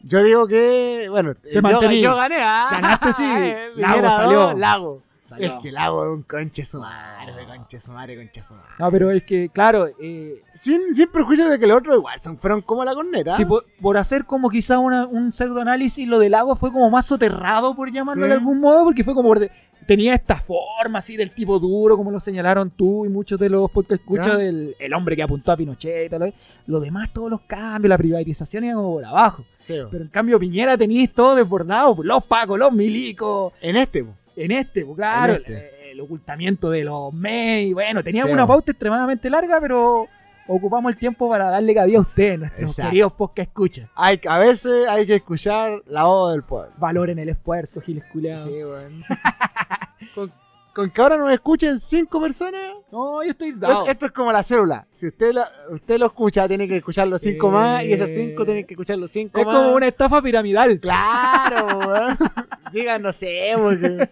[0.03, 2.69] Yo digo que, bueno, yo, gané, ¿ah?
[2.73, 3.23] Ganaste, sí.
[3.37, 4.53] Eh, Lago salió.
[4.55, 5.03] Lago.
[5.33, 5.47] Salió.
[5.57, 8.69] Es que Lago es un conche su madre, conche su madre, conche su madre.
[8.78, 12.39] No, pero es que, claro, eh, Sin, sin prejuicio de que los otros igual son,
[12.39, 13.36] fueron como la corneta.
[13.36, 17.07] si por, por hacer como quizá una- un pseudoanálisis, lo del lago fue como más
[17.07, 18.28] soterrado, por llamarlo Sí.
[18.28, 19.51] de algún modo, porque fue como por de-
[19.86, 23.69] tenía esta forma así del tipo duro, como lo señalaron tú y muchos de los
[23.70, 26.33] podcast escuchas del el hombre que apuntó a Pinochet y tal.
[26.67, 29.44] Lo demás, todos los cambios, la privatización iba como por abajo.
[29.59, 29.75] Sí.
[29.91, 34.12] Pero en cambio, Piñera teníais todo desbordado, los pacos, los milicos, en este, po.
[34.36, 35.83] En este, pues claro, este.
[35.85, 40.07] El, el ocultamiento de los MEI, bueno, teníamos Sí, una pauta extremadamente larga, pero
[40.49, 42.91] ocupamos el tiempo para darle cabida a ustedes, nuestros Exacto.
[42.91, 43.89] queridos podcast escuchas.
[43.94, 46.73] hay, a veces hay que escuchar la voz del pueblo.
[46.78, 48.49] Valoren el esfuerzo, Giles culiados.
[48.49, 49.05] Sí, weón.
[50.15, 50.33] con,
[50.75, 52.73] con que ahora nos escuchen cinco personas.
[52.91, 53.86] No, yo estoy dado.
[53.86, 54.86] Esto, es como la célula.
[54.93, 57.52] Si usted, la- usted lo escucha, tiene que escuchar los cinco Eh.
[57.52, 57.85] más.
[57.85, 59.55] Y esos cinco tienen que escuchar los cinco es más.
[59.55, 60.78] como una estafa piramidal.
[60.81, 62.19] Claro, weón.
[62.73, 64.11] Digan, no sé, porque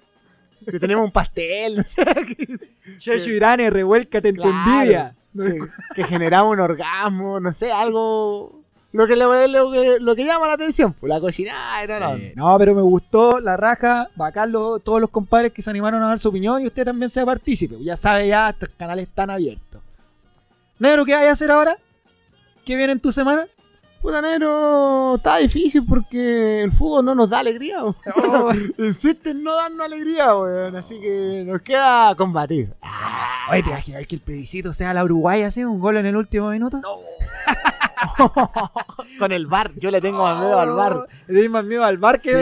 [0.68, 2.04] que tenemos un pastel, no sé.
[2.98, 5.14] Sheshu Irane, revuélcate en tu envidia.
[5.36, 5.58] que-
[5.94, 8.58] que generamos un orgasmo, no sé, algo.
[8.92, 12.16] Lo que, lo, lo que, lo que llama la atención, pues la cochinada y todo.
[12.16, 16.02] Eh, no, pero me gustó la raja, bacán lo- todos los compadres que se animaron
[16.02, 17.76] a dar su opinión y usted también sea partícipe.
[17.84, 19.80] Ya sabe, ya estos canales están abiertos.
[20.80, 21.76] Negro, ¿qué hay a hacer ahora?
[22.64, 23.46] ¿Qué viene en tu semana?
[24.00, 27.96] Puta negro, está difícil porque el fútbol no nos da alegría, weón.
[28.16, 28.50] Oh.
[28.78, 30.74] Insiste en no darnos alegría, weón.
[30.74, 32.72] Así que nos queda combatir.
[33.50, 36.48] Oye, ¿te imaginas que el plebiscito sea la Uruguay así, un gol en el último
[36.50, 36.80] minuto?
[39.18, 41.06] Con el bar, yo le tengo más miedo al bar.
[41.26, 42.30] Le tienes más miedo al bar que...
[42.30, 42.36] Sí,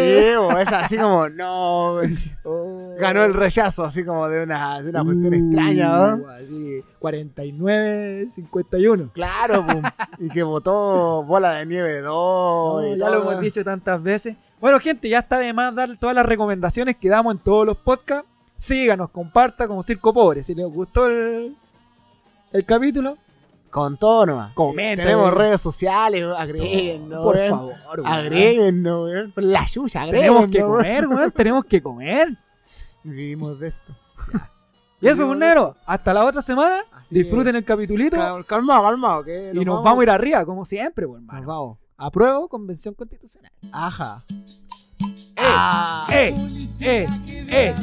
[0.61, 1.99] es así como, no.
[2.51, 2.95] Oh.
[2.99, 6.17] ganó el rechazo, así como de una, de una cuestión extraña, ¿no?
[6.17, 9.13] Uh, así, 49-51.
[9.13, 9.83] Claro, pum.
[10.19, 12.83] y que votó bola de nieve 2.
[12.83, 14.35] No, y ya lo hemos dicho tantas veces.
[14.61, 17.77] Bueno, gente, ya está de más dar todas las recomendaciones que damos en todos los
[17.77, 18.27] podcasts.
[18.57, 20.43] Síganos, comparta como Circo Pobre.
[20.43, 21.55] Si les gustó el,
[22.53, 23.19] el capítulo,
[23.71, 24.55] Con todo nomás.
[24.55, 25.07] Comenten.
[25.07, 27.23] Tenemos redes sociales, agréguennos.
[27.23, 27.51] por weón.
[27.51, 27.75] favor.
[28.01, 28.07] weón.
[28.07, 29.33] Agréguennos, weón.
[29.33, 30.83] Por La chucha, Tenemos que agréguennos, weón.
[30.83, 31.31] comer, weón.
[31.33, 32.29] Tenemos que comer.
[33.05, 33.93] Vivimos de esto.
[35.01, 35.77] Y eso, un negro.
[35.87, 36.81] Hasta la otra semana.
[36.93, 38.17] Así Disfruten el capitulito.
[38.17, 39.23] Cal- Calmado, calmado.
[39.25, 41.79] Que y nos vamos a ir arriba, como siempre, pues, Nos vamos.
[41.97, 43.53] Apruebo convención constitucional.
[43.73, 44.25] Ajá.
[46.11, 46.35] ¡Eh!
[46.81, 47.07] ¡Eh!
[47.51, 47.75] ¡Eh!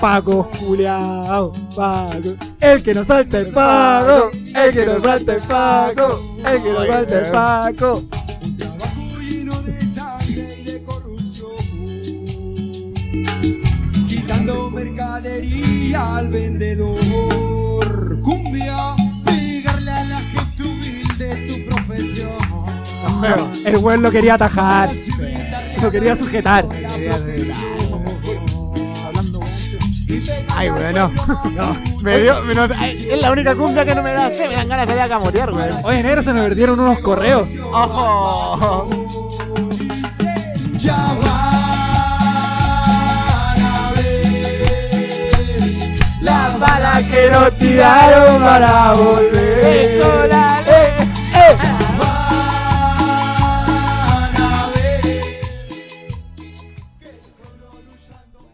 [0.00, 2.34] Paco Juliao, Paco.
[2.60, 4.30] El que nos salta el Paco.
[4.54, 6.36] El que nos salta el Paco.
[6.44, 8.02] El que nos salta el Paco.
[8.58, 11.56] trabajo lleno de sangre y de corrupción,
[14.08, 18.20] quitando mercadería al vendedor.
[18.22, 22.32] Cumbia, pegarle a la gente humilde tu profesión.
[23.64, 24.88] El weón lo quería atajar.
[25.82, 26.64] Lo quería sujetar.
[30.54, 31.10] Ay, bueno.
[31.54, 31.76] No.
[32.02, 34.32] Me dio, me no- es la única cumbia que no me da.
[34.34, 35.70] Se me dan ganas de ir a camotear, weón.
[35.84, 37.46] Oye, negro, se me perdieron unos correos.
[37.72, 38.90] ¡Ojo!
[40.78, 41.32] Ya van
[43.64, 44.26] a ver
[46.20, 50.02] Las balas que nos tiraron para volver.